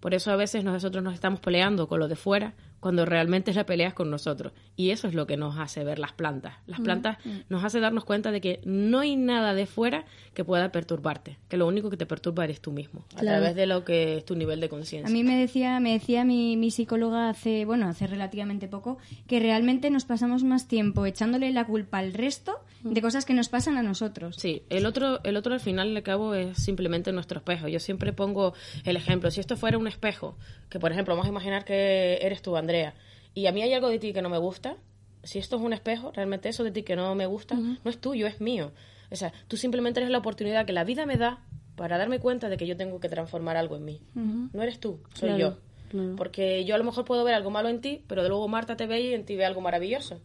Por 0.00 0.14
eso 0.14 0.30
a 0.30 0.36
veces 0.36 0.64
nosotros 0.64 1.02
nos 1.02 1.14
estamos 1.14 1.40
peleando 1.40 1.88
con 1.88 1.98
lo 1.98 2.08
de 2.08 2.16
fuera, 2.16 2.54
cuando 2.80 3.04
realmente 3.04 3.52
la 3.52 3.66
pelea 3.66 3.88
es 3.88 3.94
con 3.94 4.10
nosotros. 4.10 4.52
Y 4.76 4.90
eso 4.90 5.08
es 5.08 5.14
lo 5.14 5.26
que 5.26 5.36
nos 5.36 5.58
hace 5.58 5.82
ver 5.84 5.98
las 5.98 6.12
plantas. 6.12 6.54
Las 6.66 6.80
plantas 6.80 7.18
nos 7.48 7.64
hace 7.64 7.80
darnos 7.80 8.04
cuenta 8.04 8.30
de 8.30 8.40
que 8.40 8.60
no 8.64 9.00
hay 9.00 9.16
nada 9.16 9.54
de 9.54 9.66
fuera 9.66 10.04
que 10.34 10.44
pueda 10.44 10.70
perturbarte, 10.70 11.38
que 11.48 11.56
lo 11.56 11.66
único 11.66 11.90
que 11.90 11.96
te 11.96 12.06
perturba 12.06 12.44
eres 12.44 12.60
tú 12.60 12.70
mismo, 12.70 13.04
a 13.16 13.20
través 13.20 13.56
de 13.56 13.66
lo 13.66 13.84
que 13.84 14.18
es 14.18 14.24
tu 14.24 14.36
nivel 14.36 14.60
de 14.60 14.66
A 14.66 14.70
conciencia. 14.70 15.12
mí 15.12 15.24
me 15.24 15.36
decía, 15.36 15.80
me 15.80 15.92
decía 15.92 16.24
mi, 16.24 16.56
mi 16.56 16.70
psicóloga 16.70 17.28
hace, 17.28 17.64
bueno, 17.64 17.88
hace 17.88 18.06
relativamente 18.06 18.68
poco, 18.68 18.98
que 19.26 19.40
realmente 19.40 19.90
nos 19.90 20.04
pasamos 20.04 20.44
más 20.44 20.68
tiempo 20.68 21.06
echándole 21.06 21.50
la 21.52 21.66
culpa 21.66 21.98
al 21.98 22.14
resto 22.14 22.60
de 22.84 23.02
cosas 23.02 23.24
que 23.24 23.34
nos 23.34 23.48
pasan 23.48 23.76
a 23.76 23.82
nosotros. 23.82 24.36
Sí, 24.36 24.62
el 24.70 24.86
otro, 24.86 25.20
el 25.24 25.36
otro 25.36 25.52
al 25.54 25.60
final 25.60 25.96
al 25.96 26.02
cabo 26.04 26.34
es 26.34 26.56
simplemente 26.58 27.10
nuestro 27.12 27.38
espejo. 27.38 27.66
Yo 27.66 27.80
siempre 27.80 28.12
pongo 28.12 28.54
el 28.84 28.96
ejemplo. 28.96 29.30
Si 29.32 29.40
esto 29.40 29.56
fuera 29.56 29.78
un 29.78 29.88
espejo, 29.88 30.36
que 30.68 30.78
por 30.78 30.92
ejemplo 30.92 31.14
vamos 31.14 31.26
a 31.26 31.30
imaginar 31.30 31.64
que 31.64 32.18
eres 32.22 32.40
tú, 32.42 32.56
Andrea, 32.68 32.92
y 33.32 33.46
a 33.46 33.52
mí 33.52 33.62
hay 33.62 33.72
algo 33.72 33.88
de 33.88 33.98
ti 33.98 34.12
que 34.12 34.20
no 34.20 34.28
me 34.28 34.36
gusta, 34.36 34.76
si 35.22 35.38
esto 35.38 35.56
es 35.56 35.62
un 35.62 35.72
espejo, 35.72 36.12
realmente 36.12 36.50
eso 36.50 36.64
de 36.64 36.70
ti 36.70 36.82
que 36.82 36.96
no 36.96 37.14
me 37.14 37.24
gusta 37.24 37.54
no 37.54 37.90
es 37.90 37.98
tuyo, 37.98 38.26
es 38.26 38.42
mío. 38.42 38.72
O 39.10 39.16
sea, 39.16 39.32
tú 39.48 39.56
simplemente 39.56 40.00
eres 40.00 40.10
la 40.10 40.18
oportunidad 40.18 40.66
que 40.66 40.74
la 40.74 40.84
vida 40.84 41.06
me 41.06 41.16
da 41.16 41.40
para 41.76 41.96
darme 41.96 42.18
cuenta 42.18 42.50
de 42.50 42.58
que 42.58 42.66
yo 42.66 42.76
tengo 42.76 43.00
que 43.00 43.08
transformar 43.08 43.56
algo 43.56 43.76
en 43.76 43.84
mí. 43.86 44.02
No 44.14 44.62
eres 44.62 44.80
tú, 44.80 45.00
soy 45.14 45.30
Claro, 45.30 45.38
yo. 45.38 45.58
claro. 45.88 46.14
Porque 46.16 46.66
yo 46.66 46.74
a 46.74 46.78
lo 46.78 46.84
mejor 46.84 47.06
puedo 47.06 47.24
ver 47.24 47.34
algo 47.34 47.50
malo 47.50 47.70
en 47.70 47.80
ti, 47.80 48.02
pero 48.06 48.22
luego 48.28 48.46
Marta 48.48 48.76
te 48.76 48.86
ve 48.86 49.00
y 49.00 49.14
en 49.14 49.24
ti 49.24 49.34
ve 49.34 49.46
algo 49.46 49.62
maravilloso. 49.62 50.20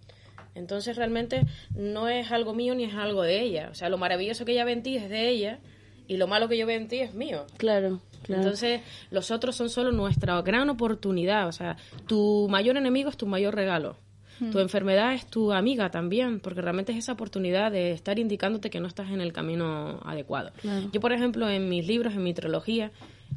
Entonces 0.53 0.97
realmente 0.97 1.45
no 1.75 2.09
es 2.09 2.29
algo 2.31 2.53
mío 2.53 2.75
ni 2.75 2.83
es 2.83 2.93
algo 2.93 3.21
de 3.23 3.41
ella. 3.41 3.69
O 3.71 3.75
sea, 3.75 3.87
lo 3.87 3.97
maravilloso 3.97 4.43
que 4.43 4.51
ella 4.51 4.65
ve 4.65 4.73
en 4.73 4.83
ti 4.83 4.97
es 4.97 5.09
de 5.09 5.29
ella 5.29 5.59
y 6.09 6.17
lo 6.17 6.27
malo 6.27 6.49
que 6.49 6.57
yo 6.57 6.65
veo 6.67 6.77
en 6.77 6.89
ti 6.89 6.99
es 6.99 7.13
mío. 7.13 7.45
Claro, 7.57 8.01
claro. 8.23 8.41
Entonces, 8.41 8.81
los 9.11 9.31
otros 9.31 9.55
son 9.55 9.69
solo 9.69 9.91
nuestra 9.91 10.41
gran 10.41 10.69
oportunidad. 10.69 11.47
O 11.47 11.51
sea, 11.51 11.77
tu 12.07 12.47
mayor 12.49 12.77
enemigo 12.77 13.09
es 13.09 13.17
tu 13.17 13.27
mayor 13.27 13.55
regalo. 13.55 13.97
Tu 14.51 14.59
enfermedad 14.59 15.13
es 15.13 15.25
tu 15.27 15.53
amiga 15.53 15.89
también, 15.89 16.41
porque 16.41 16.61
realmente 16.61 16.91
es 16.91 16.97
esa 16.97 17.13
oportunidad 17.13 17.71
de 17.71 17.91
estar 17.91 18.19
indicándote 18.19 18.69
que 18.69 18.81
no 18.81 18.87
estás 18.87 19.09
en 19.11 19.21
el 19.21 19.31
camino 19.31 20.01
adecuado. 20.03 20.51
Claro. 20.59 20.89
Yo, 20.91 20.99
por 20.99 21.13
ejemplo, 21.13 21.47
en 21.49 21.69
mis 21.69 21.87
libros, 21.87 22.13
en 22.13 22.23
mi 22.23 22.33
trilogía, 22.33 22.91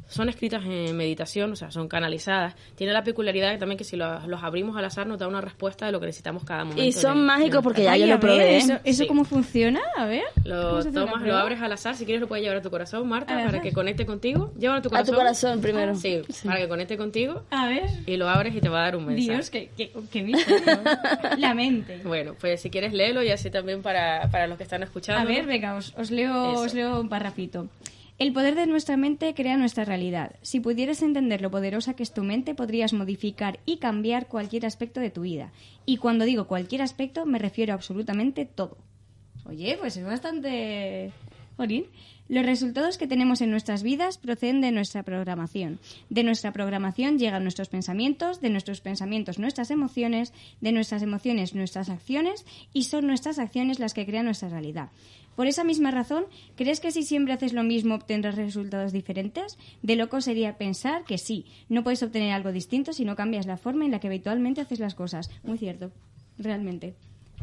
son 0.07 0.29
escritas 0.29 0.63
en 0.65 0.95
meditación, 0.95 1.51
o 1.51 1.55
sea, 1.55 1.71
son 1.71 1.87
canalizadas. 1.87 2.55
Tiene 2.75 2.93
la 2.93 3.03
peculiaridad 3.03 3.51
que 3.51 3.57
también 3.57 3.77
que 3.77 3.83
si 3.83 3.95
los, 3.97 4.25
los 4.27 4.43
abrimos 4.43 4.77
al 4.77 4.85
azar 4.85 5.05
nos 5.07 5.19
da 5.19 5.27
una 5.27 5.41
respuesta 5.41 5.85
de 5.85 5.91
lo 5.91 5.99
que 5.99 6.05
necesitamos 6.05 6.43
cada 6.43 6.63
momento. 6.63 6.83
y 6.83 6.91
son 6.91 7.15
de- 7.15 7.19
de 7.21 7.25
mágicos 7.25 7.63
porque 7.63 7.83
ya 7.83 7.91
Ay, 7.93 7.99
yo 7.99 8.05
a 8.05 8.07
lo 8.09 8.13
ver, 8.13 8.19
probé. 8.21 8.57
¿Eso, 8.57 8.73
eso 8.83 9.03
Sí. 9.03 9.07
cómo 9.07 9.25
funciona? 9.25 9.81
A 9.97 10.05
ver. 10.05 10.23
¿Cómo 10.35 10.45
Lo 10.45 10.91
tomas, 10.91 11.21
lo 11.23 11.35
abres 11.35 11.61
al 11.61 11.71
azar. 11.71 11.95
Si 11.95 12.05
quieres, 12.05 12.21
lo 12.21 12.27
puedes 12.27 12.43
llevar 12.43 12.57
a 12.57 12.61
tu 12.61 12.69
corazón, 12.69 13.07
Marta, 13.07 13.33
para 13.33 13.47
azar. 13.47 13.61
que 13.61 13.71
conecte 13.73 14.05
contigo. 14.05 14.51
Llévalo 14.57 14.79
a 14.79 14.81
tu 14.81 14.87
A 14.89 14.91
corazón. 14.91 15.13
tu 15.13 15.17
corazón 15.19 15.61
primero. 15.61 15.95
Sí, 15.95 16.21
para 16.45 16.59
que 16.59 16.67
conecte 16.67 16.97
contigo. 16.97 17.43
A 17.51 17.67
ver. 17.67 17.83
Y 18.05 18.17
lo 18.17 18.29
abres 18.29 18.55
y 18.55 18.61
te 18.61 18.69
va 18.69 18.79
a 18.79 18.83
dar 18.83 18.95
un 18.95 19.05
mensaje. 19.05 19.31
Dios, 19.33 19.49
qué, 19.49 19.69
qué, 19.75 19.91
qué 20.11 20.23
misterio. 20.23 20.79
La 21.37 21.53
mente. 21.53 22.01
Bueno, 22.05 22.35
pues 22.39 22.61
si 22.61 22.69
quieres 22.69 22.93
léelo 22.93 23.23
y 23.23 23.29
así 23.29 23.49
también 23.51 23.81
para, 23.81 24.29
para 24.31 24.47
los 24.47 24.57
que 24.57 24.63
están 24.63 24.83
escuchando. 24.83 25.21
A 25.21 25.25
ver, 25.25 25.45
venga, 25.45 25.75
os, 25.75 25.93
os 25.97 26.11
leo, 26.11 26.53
Eso. 26.53 26.61
os 26.61 26.73
leo 26.73 26.99
un 27.01 27.09
parrafito. 27.09 27.67
El 28.19 28.33
poder 28.33 28.55
de 28.55 28.65
nuestra 28.65 28.97
mente 28.97 29.35
crea 29.35 29.57
nuestra 29.57 29.85
realidad. 29.85 30.35
Si 30.41 30.59
pudieras 30.59 31.03
entender 31.03 31.39
lo 31.39 31.51
poderosa 31.51 31.95
que 31.95 32.01
es 32.01 32.13
tu 32.13 32.23
mente, 32.23 32.55
podrías 32.55 32.91
modificar 32.91 33.59
y 33.65 33.77
cambiar 33.77 34.27
cualquier 34.27 34.65
aspecto 34.65 34.99
de 34.99 35.11
tu 35.11 35.21
vida. 35.21 35.51
Y 35.85 35.97
cuando 35.97 36.25
digo 36.25 36.47
cualquier 36.47 36.81
aspecto, 36.81 37.27
me 37.27 37.37
refiero 37.37 37.73
a 37.73 37.75
absolutamente 37.75 38.45
todo. 38.45 38.77
Oye, 39.45 39.77
pues 39.79 39.97
es 39.97 40.05
bastante... 40.05 41.11
Jolín. 41.57 41.85
Los 42.29 42.45
resultados 42.45 42.97
que 42.97 43.07
tenemos 43.07 43.41
en 43.41 43.51
nuestras 43.51 43.83
vidas 43.83 44.17
proceden 44.17 44.59
de 44.59 44.71
nuestra 44.71 45.03
programación. 45.03 45.79
De 46.09 46.23
nuestra 46.23 46.51
programación 46.51 47.19
llegan 47.19 47.43
nuestros 47.43 47.69
pensamientos, 47.69 48.41
de 48.41 48.49
nuestros 48.49 48.81
pensamientos 48.81 49.39
nuestras 49.39 49.71
emociones, 49.71 50.33
de 50.61 50.71
nuestras 50.71 51.01
emociones 51.01 51.55
nuestras 51.55 51.89
acciones 51.89 52.45
y 52.73 52.83
son 52.83 53.07
nuestras 53.07 53.39
acciones 53.39 53.79
las 53.79 53.93
que 53.93 54.05
crean 54.05 54.25
nuestra 54.25 54.49
realidad. 54.49 54.89
Por 55.35 55.47
esa 55.47 55.63
misma 55.63 55.91
razón, 55.91 56.25
¿crees 56.55 56.79
que 56.79 56.91
si 56.91 57.03
siempre 57.03 57.33
haces 57.33 57.53
lo 57.53 57.63
mismo 57.63 57.95
obtendrás 57.95 58.35
resultados 58.35 58.91
diferentes? 58.91 59.57
De 59.83 59.95
loco 59.95 60.19
sería 60.19 60.57
pensar 60.57 61.03
que 61.03 61.17
sí, 61.17 61.45
no 61.69 61.83
puedes 61.83 62.01
obtener 62.01 62.31
algo 62.31 62.51
distinto 62.51 62.91
si 62.91 63.05
no 63.05 63.15
cambias 63.15 63.45
la 63.45 63.57
forma 63.57 63.85
en 63.85 63.91
la 63.91 63.99
que 63.99 64.07
habitualmente 64.07 64.61
haces 64.61 64.79
las 64.79 64.95
cosas. 64.95 65.29
Muy 65.43 65.57
cierto, 65.57 65.91
realmente. 66.39 66.95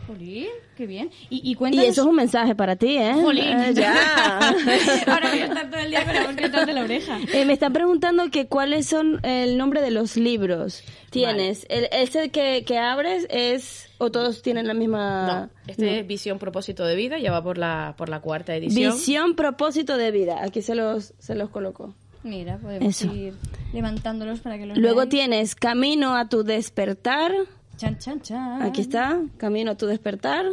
Jolín, 0.06 0.48
qué 0.76 0.86
bien. 0.86 1.10
Y, 1.30 1.36
y 1.48 1.52
Y 1.52 1.54
cuéntanos... 1.54 1.88
eso 1.88 2.02
es 2.02 2.06
un 2.08 2.16
mensaje 2.16 2.54
para 2.54 2.76
ti, 2.76 2.96
¿eh? 2.98 3.14
Jolín. 3.14 3.44
Eh, 3.44 3.72
ya. 3.74 4.38
Ahora 5.06 5.30
voy 5.30 5.38
a 5.38 5.44
estar 5.46 5.70
todo 5.70 5.80
el 5.80 5.90
día 5.90 6.04
con 6.04 6.14
la 6.14 6.32
detrás 6.32 6.66
de 6.66 6.72
la 6.74 6.82
oreja. 6.84 7.18
Eh, 7.32 7.44
me 7.46 7.54
están 7.54 7.72
preguntando 7.72 8.30
que 8.30 8.46
cuáles 8.46 8.86
son 8.86 9.24
el 9.24 9.56
nombre 9.56 9.80
de 9.80 9.90
los 9.90 10.16
libros. 10.16 10.82
Tienes, 11.10 11.64
el, 11.70 11.88
ese 11.92 12.30
que, 12.30 12.64
que 12.66 12.76
abres 12.78 13.26
es, 13.30 13.88
o 13.98 14.10
todos 14.10 14.42
tienen 14.42 14.66
la 14.66 14.74
misma... 14.74 15.26
No, 15.26 15.50
este 15.68 16.00
es 16.00 16.06
Visión 16.06 16.38
Propósito 16.38 16.84
de 16.84 16.96
Vida, 16.96 17.18
ya 17.18 17.32
va 17.32 17.42
por 17.42 17.56
la, 17.56 17.94
por 17.96 18.08
la 18.10 18.20
cuarta 18.20 18.54
edición. 18.54 18.92
Visión, 18.92 19.36
propósito 19.36 19.96
de 19.96 20.10
vida. 20.10 20.42
Aquí 20.42 20.60
se 20.60 20.74
los, 20.74 21.14
se 21.18 21.34
los 21.34 21.48
coloco. 21.50 21.94
Mira, 22.24 22.58
podemos 22.58 23.00
Eso. 23.02 23.14
ir 23.14 23.34
levantándolos 23.72 24.40
para 24.40 24.58
que 24.58 24.66
los 24.66 24.76
Luego 24.78 24.96
veáis. 25.00 25.10
tienes 25.10 25.54
Camino 25.54 26.16
a 26.16 26.28
tu 26.28 26.42
despertar. 26.42 27.32
Chan, 27.76 27.98
chan, 27.98 28.20
chan. 28.20 28.62
Aquí 28.62 28.80
está, 28.80 29.20
Camino 29.36 29.72
a 29.72 29.76
tu 29.76 29.86
despertar. 29.86 30.46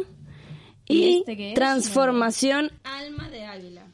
¿Y 0.86 0.94
Y 0.98 1.18
este 1.20 1.36
qué 1.36 1.48
es? 1.50 1.54
Transformación 1.54 2.70
Alma 2.84 3.28
de 3.30 3.44
Águila. 3.44 3.86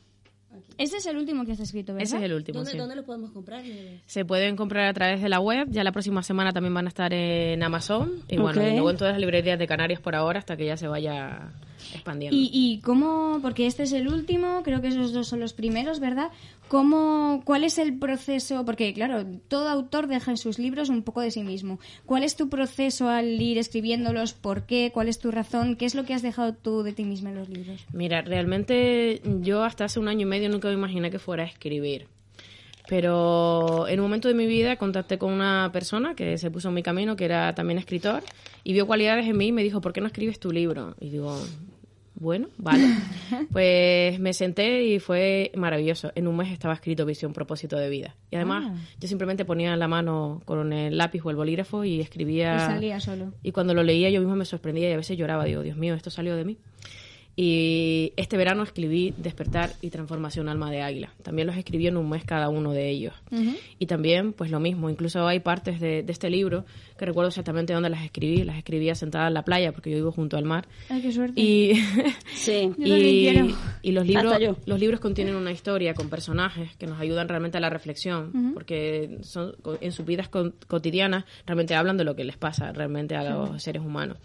Este 0.79 0.97
es 0.99 1.07
el 1.07 1.17
último 1.19 1.45
que 1.45 1.53
has 1.53 1.61
escrito, 1.61 1.93
¿verdad? 1.93 2.05
Ese 2.05 2.17
es 2.19 2.23
el 2.23 2.33
último, 2.33 2.59
¿Dónde, 2.59 2.71
sí. 2.73 2.79
¿Dónde 2.79 2.95
lo 2.95 3.05
podemos 3.05 3.33
comprar? 3.33 3.63
Nieves? 3.65 4.01
Se 4.07 4.25
pueden 4.25 4.55
comprar 4.55 4.87
a 4.87 4.95
través 4.95 5.21
de 5.21 5.29
la 5.29 5.41
web. 5.41 5.67
Ya 5.71 5.83
la 5.83 5.91
próxima 5.91 6.23
semana 6.23 6.53
también 6.53 6.73
van 6.73 6.87
a 6.87 6.89
estar 6.89 7.13
en 7.13 7.61
Amazon. 7.65 8.23
Y 8.29 8.37
bueno, 8.37 8.61
Ok. 8.61 8.67
y 8.69 8.71
luego 8.73 8.91
en 8.91 8.97
todas 8.97 9.13
las 9.15 9.21
librerías 9.21 9.59
de 9.59 9.67
Canarias 9.67 10.01
por 10.01 10.15
ahora 10.15 10.39
hasta 10.39 10.57
que 10.57 10.67
ya 10.67 10.77
se 10.77 10.87
vaya 10.87 11.51
expandiendo. 11.95 12.37
¿Y, 12.37 12.51
¿Y 12.53 12.81
cómo, 12.81 13.39
porque 13.43 13.67
este 13.67 13.85
es 13.85 13.93
el 13.93 14.09
último, 14.09 14.63
creo 14.63 14.81
que 14.81 14.89
esos 14.89 15.13
dos 15.13 15.29
son 15.29 15.41
los 15.41 15.53
primeros, 15.53 16.01
¿verdad? 16.01 16.31
¿Cómo, 16.69 17.43
¿Cuál 17.45 17.65
es 17.65 17.79
el 17.79 17.99
proceso? 17.99 18.65
Porque, 18.65 18.93
claro, 18.93 19.25
todo 19.49 19.69
autor 19.69 20.07
deja 20.07 20.31
en 20.31 20.37
sus 20.37 20.59
libros 20.59 20.91
un 20.91 21.03
poco 21.03 21.23
de 21.23 21.31
sí 21.31 21.43
mismo. 21.43 21.81
¿Cuál 22.05 22.25
es 22.25 22.37
tu 22.37 22.51
proceso 22.51 23.09
al 23.09 23.41
ir 23.41 23.57
escribiéndolos? 23.57 24.35
¿Por 24.35 24.67
qué? 24.67 24.91
¿Cuál 24.93 25.09
es 25.09 25.19
tu 25.19 25.31
razón? 25.31 25.77
¿Qué 25.77 25.87
es 25.87 25.95
lo 25.95 26.05
que 26.05 26.13
has 26.13 26.23
dejado 26.23 26.55
tú 26.55 26.83
de 26.83 26.93
ti 26.93 27.05
misma 27.05 27.31
en 27.31 27.37
los 27.37 27.49
libros? 27.49 27.87
Mira, 27.93 28.21
realmente 28.21 29.23
yo 29.41 29.65
hasta 29.65 29.87
hace 29.87 29.99
un 29.99 30.09
año 30.09 30.23
y 30.23 30.31
medio 30.31 30.51
nunca 30.51 30.69
me 30.69 30.75
imaginé 30.75 31.11
que 31.11 31.19
fuera 31.19 31.45
a 31.45 31.47
escribir. 31.47 32.07
Pero 32.89 33.87
en 33.87 34.01
un 34.01 34.07
momento 34.07 34.29
de 34.29 34.35
mi 34.35 34.47
vida 34.47 34.77
contacté 34.77 35.19
con 35.19 35.33
una 35.33 35.71
persona 35.73 36.15
que 36.15 36.39
se 36.39 36.51
puso 36.51 36.69
en 36.69 36.75
mi 36.75 36.83
camino, 36.83 37.17
que 37.17 37.27
era 37.27 37.55
también 37.55 37.79
escritor, 37.79 38.23
y 38.65 38.73
vio 38.73 38.87
cualidades 38.87 39.27
en 39.27 39.37
mí 39.37 39.49
y 39.49 39.53
me 39.53 39.63
dijo, 39.63 39.83
¿por 39.83 39.93
qué 39.93 40.01
no 40.01 40.07
escribes 40.07 40.41
tu 40.41 40.51
libro? 40.51 40.97
Y 40.99 41.11
digo, 41.11 41.39
bueno, 42.21 42.49
vale. 42.59 42.85
Pues 43.53 44.19
me 44.21 44.33
senté 44.33 44.85
y 44.85 44.99
fue 44.99 45.53
maravilloso. 45.55 46.11
En 46.15 46.27
un 46.29 46.37
mes 46.37 46.51
estaba 46.51 46.75
escrito 46.75 47.05
Visión, 47.07 47.33
propósito 47.33 47.77
de 47.77 47.89
vida. 47.89 48.15
Y 48.31 48.37
además 48.37 48.65
Ah. 48.69 48.75
yo 49.01 49.09
simplemente 49.09 49.45
ponía 49.45 49.77
la 49.77 49.89
mano 49.89 50.43
con 50.45 50.73
el 50.73 50.97
lápiz 50.97 51.21
o 51.25 51.31
el 51.31 51.37
bolígrafo 51.37 51.85
y 51.85 52.01
escribía. 52.01 52.57
Y 52.57 52.59
salía 52.61 53.01
solo. 53.01 53.33
Y 53.43 53.53
cuando 53.53 53.75
lo 53.75 53.83
leía 53.83 54.11
yo 54.11 54.21
misma 54.21 54.37
me 54.37 54.45
sorprendía 54.45 54.89
y 54.91 54.93
a 54.93 54.97
veces 54.97 55.17
lloraba. 55.19 55.45
Digo, 55.45 55.63
Dios 55.63 55.77
mío, 55.77 55.95
esto 55.95 56.11
salió 56.11 56.37
de 56.37 56.45
mí. 56.45 56.59
Y 57.41 58.13
este 58.17 58.37
verano 58.37 58.65
escribí 58.65 59.15
Despertar 59.17 59.71
y 59.81 59.91
Transformación 59.91 60.49
Alma 60.49 60.73
de 60.73 60.83
Águila. 60.83 61.13
También 61.23 61.47
los 61.47 61.57
escribí 61.57 61.87
en 61.87 61.97
un 61.97 62.11
mes 62.11 62.25
cada 62.25 62.49
uno 62.49 62.73
de 62.73 62.91
ellos. 62.91 63.15
Y 63.79 63.87
también, 63.87 64.33
pues 64.33 64.51
lo 64.51 64.59
mismo, 64.59 64.91
incluso 64.91 65.25
hay 65.25 65.39
partes 65.39 65.79
de, 65.79 66.03
de 66.03 66.13
este 66.13 66.31
libro 66.31 66.65
que 66.99 67.07
recuerdo 67.07 67.29
exactamente 67.29 67.73
dónde 67.73 67.91
las 67.91 68.03
escribí. 68.05 68.43
Las 68.43 68.57
escribía 68.59 68.97
sentada 68.97 69.29
en 69.29 69.35
la 69.35 69.45
playa 69.45 69.71
porque 69.71 69.89
yo 69.89 69.97
vivo 69.99 70.11
junto 70.11 70.37
al 70.37 70.43
mar. 70.47 70.67
Ay, 70.89 71.01
qué 71.01 71.13
suerte. 71.13 71.41
Y, 71.41 71.75
Sí. 72.35 72.73
Y 73.83 73.93
los 73.93 74.05
libros 74.05 74.33
los 74.67 74.81
libros 74.81 74.99
contienen 74.99 75.37
una 75.37 75.53
historia 75.53 75.95
con 75.95 76.09
personajes 76.11 76.75
que 76.77 76.89
nos 76.89 76.99
ayudan 77.01 77.29
realmente 77.29 77.57
a 77.59 77.61
la 77.61 77.71
reflexión 77.71 78.33
porque 78.53 79.19
son 79.23 79.55
en 79.81 79.93
sus 79.93 80.05
vidas 80.05 80.29
con- 80.29 80.55
cotidianas 80.67 81.25
realmente 81.47 81.77
hablan 81.77 81.97
de 81.97 82.03
lo 82.05 82.17
que 82.17 82.25
les 82.25 82.37
pasa 82.37 82.73
realmente 82.73 83.15
a 83.15 83.23
los 83.23 83.63
seres 83.63 83.83
humanos 83.83 84.17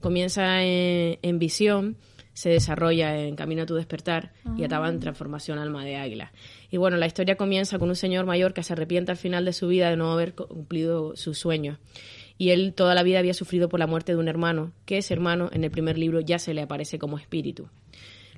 comienza 0.00 0.62
en, 0.62 1.18
en 1.22 1.38
visión 1.38 1.96
se 2.32 2.50
desarrolla 2.50 3.16
en 3.18 3.36
Camino 3.36 3.62
a 3.62 3.66
tu 3.66 3.74
despertar 3.74 4.32
y 4.56 4.64
acaba 4.64 4.88
en 4.88 5.00
Transformación 5.00 5.58
Alma 5.58 5.84
de 5.84 5.96
Águila. 5.96 6.32
Y 6.70 6.76
bueno, 6.76 6.96
la 6.96 7.06
historia 7.06 7.36
comienza 7.36 7.78
con 7.78 7.88
un 7.88 7.96
señor 7.96 8.26
mayor 8.26 8.54
que 8.54 8.62
se 8.62 8.72
arrepiente 8.72 9.12
al 9.12 9.18
final 9.18 9.44
de 9.44 9.52
su 9.52 9.68
vida 9.68 9.90
de 9.90 9.96
no 9.96 10.12
haber 10.12 10.34
cumplido 10.34 11.16
sus 11.16 11.38
sueños. 11.38 11.78
Y 12.38 12.50
él 12.50 12.72
toda 12.74 12.94
la 12.94 13.02
vida 13.02 13.18
había 13.18 13.34
sufrido 13.34 13.68
por 13.68 13.78
la 13.78 13.86
muerte 13.86 14.12
de 14.12 14.18
un 14.18 14.28
hermano, 14.28 14.72
que 14.86 14.98
ese 14.98 15.14
hermano 15.14 15.50
en 15.52 15.64
el 15.64 15.70
primer 15.70 15.98
libro 15.98 16.20
ya 16.20 16.38
se 16.38 16.54
le 16.54 16.62
aparece 16.62 16.98
como 16.98 17.18
espíritu. 17.18 17.68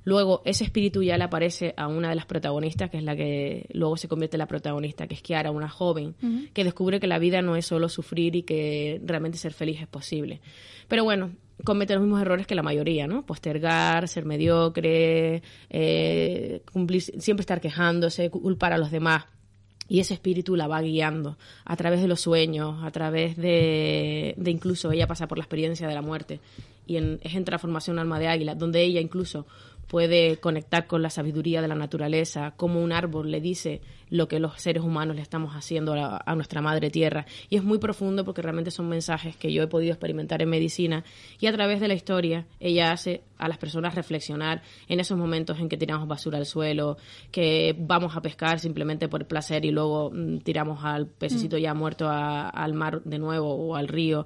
Luego, 0.05 0.43
ese 0.45 0.64
espíritu 0.64 1.03
ya 1.03 1.17
le 1.17 1.25
aparece 1.25 1.73
a 1.77 1.88
una 1.88 2.11
de 2.11 2.14
las 2.14 2.27
protagonistas, 2.27 2.90
que 2.90 2.99
es 2.99 3.03
la 3.03 3.17
que 3.17 3.67
luego 3.73 3.97
se 3.97 4.07
convierte 4.07 4.37
en 4.37 4.40
la 4.40 4.47
protagonista, 4.47 5.07
que 5.07 5.14
es 5.14 5.23
Kiara, 5.23 5.51
una 5.51 5.69
joven, 5.69 6.14
que 6.53 6.62
descubre 6.62 7.01
que 7.01 7.07
la 7.07 7.19
vida 7.19 7.40
no 7.40 7.57
es 7.57 7.67
solo 7.67 7.88
sufrir 7.88 8.37
y 8.37 8.43
que 8.43 9.01
realmente 9.05 9.38
ser 9.38 9.55
feliz 9.55 9.81
es 9.81 9.88
posible. 9.88 10.40
Pero 10.88 11.05
bueno, 11.05 11.33
comete 11.64 11.95
los 11.95 12.03
mismos 12.03 12.21
errores 12.21 12.47
que 12.47 12.55
la 12.55 12.62
mayoría, 12.62 13.07
¿no? 13.07 13.25
Postergar, 13.25 14.07
ser 14.09 14.27
mediocre, 14.27 15.43
eh, 15.71 16.62
cumplir, 16.71 17.01
siempre 17.03 17.43
estar 17.43 17.61
quejándose, 17.61 18.31
culpar 18.31 18.73
a 18.73 18.79
los 18.79 18.90
demás. 18.90 19.25
Y 19.87 20.01
ese 20.01 20.14
espíritu 20.14 20.57
la 20.57 20.67
va 20.67 20.81
guiando 20.81 21.37
a 21.64 21.77
través 21.77 22.01
de 22.01 22.09
los 22.09 22.21
sueños, 22.21 22.83
a 22.83 22.90
través 22.90 23.37
de, 23.37 24.35
de 24.37 24.51
incluso 24.51 24.90
ella 24.93 25.07
pasa 25.07 25.29
por 25.29 25.37
la 25.37 25.45
experiencia 25.45 25.87
de 25.87 25.95
la 25.95 26.01
muerte. 26.01 26.40
Y 26.87 26.97
en, 26.97 27.21
es 27.23 27.35
en 27.35 27.45
Transformación 27.45 27.99
Alma 27.99 28.19
de 28.19 28.29
Águila, 28.29 28.55
donde 28.55 28.83
ella 28.83 29.01
incluso 29.01 29.47
puede 29.88 30.38
conectar 30.38 30.87
con 30.87 31.03
la 31.03 31.11
sabiduría 31.11 31.62
de 31.62 31.68
la 31.68 31.75
naturaleza, 31.75 32.55
como 32.57 32.83
un 32.83 32.92
árbol 32.92 33.31
le 33.31 33.40
dice 33.40 33.81
lo 34.11 34.29
que 34.29 34.38
los 34.40 34.61
seres 34.61 34.83
humanos 34.83 35.17
le 35.17 35.23
estamos 35.23 35.55
haciendo 35.55 35.95
a, 35.95 36.23
a 36.25 36.35
nuestra 36.35 36.61
madre 36.61 36.90
tierra. 36.90 37.27
Y 37.49 37.57
es 37.57 37.64
muy 37.64 37.79
profundo 37.79 38.25
porque 38.25 38.43
realmente 38.43 38.71
son 38.71 38.88
mensajes 38.88 39.37
que 39.37 39.53
yo 39.53 39.62
he 39.62 39.67
podido 39.67 39.93
experimentar 39.93 40.43
en 40.43 40.49
medicina 40.51 41.05
y 41.40 41.47
a 41.47 41.53
través 41.53 41.81
de 41.81 41.88
la 41.88 41.95
historia 41.95 42.47
ella 42.61 42.93
hace 42.93 43.23
a 43.38 43.49
las 43.49 43.59
personas 43.59 43.95
reflexionar 43.95 44.62
en 44.88 45.01
esos 45.01 45.19
momentos 45.19 45.59
en 45.59 45.69
que 45.69 45.77
tiramos 45.77 46.07
basura 46.09 46.38
al 46.38 46.47
suelo, 46.47 46.97
que 47.33 47.75
vamos 47.79 48.17
a 48.17 48.23
pescar 48.23 48.61
simplemente 48.61 49.09
por 49.09 49.27
placer 49.27 49.64
y 49.64 49.71
luego 49.71 50.11
mm, 50.12 50.38
tiramos 50.38 50.85
al 50.85 51.07
pececito 51.09 51.59
ya 51.59 51.75
muerto 51.75 52.09
a- 52.09 52.49
al 52.49 52.73
mar 52.75 53.03
de 53.05 53.19
nuevo 53.19 53.55
o 53.55 53.75
al 53.77 53.88
río, 53.88 54.25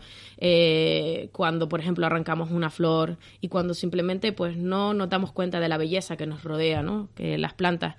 Eh, 0.50 1.28
cuando 1.32 1.68
por 1.68 1.80
ejemplo 1.80 2.06
arrancamos 2.06 2.50
una 2.50 2.70
flor 2.70 3.16
y 3.40 3.48
cuando 3.48 3.74
simplemente 3.74 4.32
pues 4.32 4.56
no 4.56 4.94
nos 4.94 5.08
damos 5.08 5.32
cuenta 5.32 5.60
de 5.60 5.68
la 5.68 5.76
belleza 5.76 6.16
que 6.16 6.26
nos 6.26 6.42
rodea, 6.44 6.82
¿no? 6.82 7.08
que 7.14 7.38
las 7.38 7.54
plantas 7.54 7.96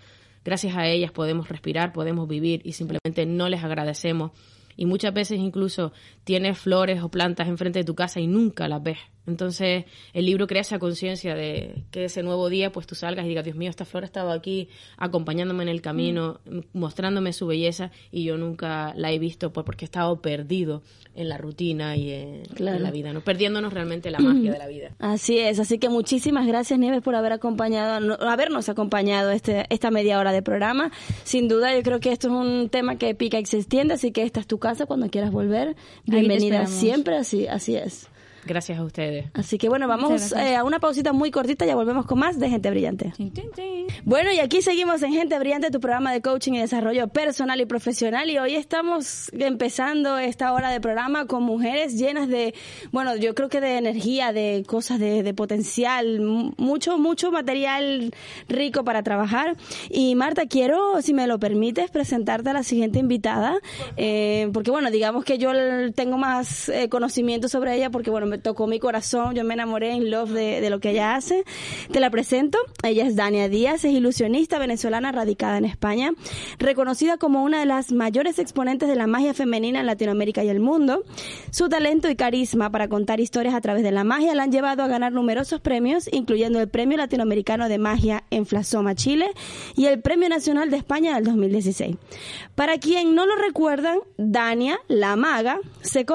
gracias 0.49 0.75
a 0.75 0.87
ellas 0.87 1.11
podemos 1.11 1.47
respirar, 1.47 1.93
podemos 1.93 2.27
vivir 2.27 2.61
y 2.63 2.73
simplemente 2.73 3.27
no 3.27 3.49
les 3.49 3.63
agradecemos. 3.63 4.31
Y 4.75 4.87
muchas 4.87 5.13
veces 5.13 5.37
incluso 5.37 5.91
tienes 6.23 6.57
flores 6.57 7.03
o 7.03 7.09
plantas 7.09 7.47
enfrente 7.47 7.79
de 7.79 7.85
tu 7.85 7.93
casa 7.93 8.19
y 8.19 8.25
nunca 8.25 8.67
las 8.67 8.81
ves. 8.81 8.97
Entonces 9.29 9.85
el 10.13 10.25
libro 10.25 10.47
crea 10.47 10.61
esa 10.61 10.79
conciencia 10.79 11.35
de 11.35 11.83
que 11.91 12.05
ese 12.05 12.23
nuevo 12.23 12.49
día 12.49 12.71
pues 12.71 12.85
tú 12.87 12.95
salgas 12.95 13.25
y 13.25 13.29
digas, 13.29 13.45
Dios 13.45 13.55
mío, 13.55 13.69
esta 13.69 13.85
flor 13.85 14.03
ha 14.03 14.05
estado 14.07 14.31
aquí 14.31 14.67
acompañándome 14.97 15.63
en 15.63 15.69
el 15.69 15.81
camino, 15.81 16.39
m- 16.45 16.63
mostrándome 16.73 17.31
su 17.33 17.47
belleza 17.47 17.91
y 18.11 18.23
yo 18.23 18.37
nunca 18.37 18.93
la 18.95 19.11
he 19.11 19.19
visto 19.19 19.53
por- 19.53 19.63
porque 19.65 19.85
he 19.85 19.87
estado 19.87 20.21
perdido 20.21 20.81
en 21.15 21.29
la 21.29 21.37
rutina 21.37 21.95
y 21.95 22.11
en, 22.11 22.43
Claro. 22.55 22.77
en 22.77 22.83
la 22.83 22.91
vida, 22.91 23.13
¿no? 23.13 23.21
perdiéndonos 23.21 23.73
realmente 23.73 24.09
la 24.11 24.19
magia 24.19 24.51
de 24.51 24.57
la 24.57 24.67
vida. 24.67 24.91
Así 24.99 25.37
es, 25.39 25.59
así 25.59 25.77
que 25.77 25.89
muchísimas 25.89 26.47
gracias 26.47 26.79
Nieves 26.79 27.01
por 27.01 27.15
haber 27.15 27.31
acompañado, 27.33 27.99
no- 27.99 28.17
habernos 28.27 28.67
acompañado 28.69 29.31
este, 29.31 29.65
esta 29.69 29.91
media 29.91 30.19
hora 30.19 30.31
de 30.31 30.41
programa. 30.41 30.91
Sin 31.23 31.47
duda 31.47 31.75
yo 31.75 31.83
creo 31.83 31.99
que 31.99 32.11
esto 32.11 32.27
es 32.27 32.33
un 32.33 32.69
tema 32.69 32.97
que 32.97 33.13
pica 33.15 33.39
y 33.39 33.45
se 33.45 33.57
extiende, 33.57 33.93
así 33.93 34.11
que 34.11 34.23
esta 34.23 34.39
es 34.39 34.47
tu 34.47 34.57
casa 34.59 34.85
cuando 34.85 35.09
quieras 35.09 35.31
volver. 35.31 35.75
Bienvenida 36.05 36.65
siempre, 36.67 37.17
así, 37.17 37.47
así 37.47 37.75
es. 37.75 38.07
Gracias 38.45 38.79
a 38.79 38.83
ustedes. 38.83 39.27
Así 39.33 39.57
que 39.57 39.69
bueno, 39.69 39.87
vamos 39.87 40.31
eh, 40.31 40.55
a 40.55 40.63
una 40.63 40.79
pausita 40.79 41.13
muy 41.13 41.31
cortita, 41.31 41.65
ya 41.65 41.75
volvemos 41.75 42.05
con 42.05 42.19
más 42.19 42.39
de 42.39 42.49
Gente 42.49 42.69
Brillante. 42.69 43.13
Bueno, 44.05 44.31
y 44.31 44.39
aquí 44.39 44.61
seguimos 44.61 45.03
en 45.03 45.13
Gente 45.13 45.37
Brillante, 45.39 45.71
tu 45.71 45.79
programa 45.79 46.13
de 46.13 46.21
coaching 46.21 46.53
y 46.53 46.59
desarrollo 46.59 47.07
personal 47.07 47.59
y 47.61 47.65
profesional. 47.65 48.29
Y 48.29 48.37
hoy 48.37 48.55
estamos 48.55 49.29
empezando 49.33 50.17
esta 50.17 50.53
hora 50.53 50.69
de 50.69 50.79
programa 50.79 51.25
con 51.25 51.43
mujeres 51.43 51.97
llenas 51.97 52.27
de, 52.27 52.53
bueno, 52.91 53.15
yo 53.15 53.35
creo 53.35 53.49
que 53.49 53.61
de 53.61 53.77
energía, 53.77 54.31
de 54.31 54.63
cosas, 54.67 54.99
de, 54.99 55.23
de 55.23 55.33
potencial, 55.33 56.21
mucho, 56.21 56.97
mucho 56.97 57.31
material 57.31 58.13
rico 58.47 58.83
para 58.83 59.03
trabajar. 59.03 59.57
Y 59.89 60.15
Marta, 60.15 60.45
quiero, 60.47 61.01
si 61.01 61.13
me 61.13 61.27
lo 61.27 61.39
permites, 61.39 61.91
presentarte 61.91 62.49
a 62.49 62.53
la 62.53 62.63
siguiente 62.63 62.99
invitada. 62.99 63.59
Eh, 63.97 64.49
porque 64.53 64.71
bueno, 64.71 64.91
digamos 64.91 65.23
que 65.23 65.37
yo 65.37 65.51
tengo 65.93 66.17
más 66.17 66.69
eh, 66.69 66.89
conocimiento 66.89 67.47
sobre 67.47 67.75
ella 67.75 67.89
porque 67.89 68.09
bueno, 68.09 68.28
tocó 68.37 68.67
mi 68.67 68.79
corazón, 68.79 69.35
yo 69.35 69.43
me 69.43 69.53
enamoré 69.55 69.93
en 69.93 70.11
love 70.11 70.29
de, 70.29 70.61
de 70.61 70.69
lo 70.69 70.79
que 70.79 70.91
ella 70.91 71.15
hace. 71.15 71.43
Te 71.91 71.99
la 71.99 72.09
presento. 72.09 72.57
Ella 72.83 73.05
es 73.05 73.15
Dania 73.15 73.49
Díaz, 73.49 73.83
es 73.85 73.93
ilusionista 73.93 74.59
venezolana 74.59 75.11
radicada 75.11 75.57
en 75.57 75.65
España, 75.65 76.11
reconocida 76.59 77.17
como 77.17 77.43
una 77.43 77.59
de 77.59 77.65
las 77.65 77.91
mayores 77.91 78.39
exponentes 78.39 78.87
de 78.87 78.95
la 78.95 79.07
magia 79.07 79.33
femenina 79.33 79.79
en 79.79 79.85
Latinoamérica 79.85 80.43
y 80.43 80.49
el 80.49 80.59
mundo. 80.59 81.03
Su 81.51 81.69
talento 81.69 82.09
y 82.09 82.15
carisma 82.15 82.69
para 82.69 82.87
contar 82.87 83.19
historias 83.19 83.53
a 83.53 83.61
través 83.61 83.83
de 83.83 83.91
la 83.91 84.03
magia 84.03 84.35
la 84.35 84.43
han 84.43 84.51
llevado 84.51 84.83
a 84.83 84.87
ganar 84.87 85.11
numerosos 85.11 85.61
premios, 85.61 86.09
incluyendo 86.11 86.59
el 86.59 86.69
Premio 86.69 86.97
Latinoamericano 86.97 87.69
de 87.69 87.77
Magia 87.77 88.23
en 88.29 88.45
Flasoma, 88.45 88.95
Chile, 88.95 89.31
y 89.75 89.85
el 89.85 90.01
Premio 90.01 90.29
Nacional 90.29 90.69
de 90.69 90.77
España 90.77 91.15
del 91.15 91.23
2016. 91.25 91.97
Para 92.55 92.77
quien 92.77 93.15
no 93.15 93.25
lo 93.25 93.35
recuerdan, 93.35 93.99
Dania, 94.17 94.79
la 94.87 95.15
maga, 95.15 95.59
se 95.81 96.05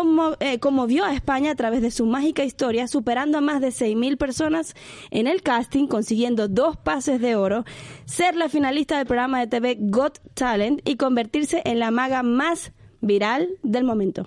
eh, 0.40 0.58
conmovió 0.58 1.04
a 1.04 1.14
España 1.14 1.52
a 1.52 1.54
través 1.54 1.82
de 1.82 1.90
su 1.90 2.03
mágica 2.06 2.44
historia, 2.44 2.88
superando 2.88 3.38
a 3.38 3.40
más 3.40 3.60
de 3.60 3.68
6.000 3.68 4.16
personas 4.16 4.74
en 5.10 5.26
el 5.26 5.42
casting, 5.42 5.86
consiguiendo 5.86 6.48
dos 6.48 6.76
pases 6.76 7.20
de 7.20 7.36
oro, 7.36 7.64
ser 8.04 8.36
la 8.36 8.48
finalista 8.48 8.98
del 8.98 9.06
programa 9.06 9.40
de 9.40 9.46
TV 9.46 9.76
Got 9.80 10.20
Talent 10.34 10.80
y 10.84 10.96
convertirse 10.96 11.62
en 11.64 11.78
la 11.78 11.90
maga 11.90 12.22
más 12.22 12.72
viral 13.00 13.48
del 13.62 13.84
momento. 13.84 14.26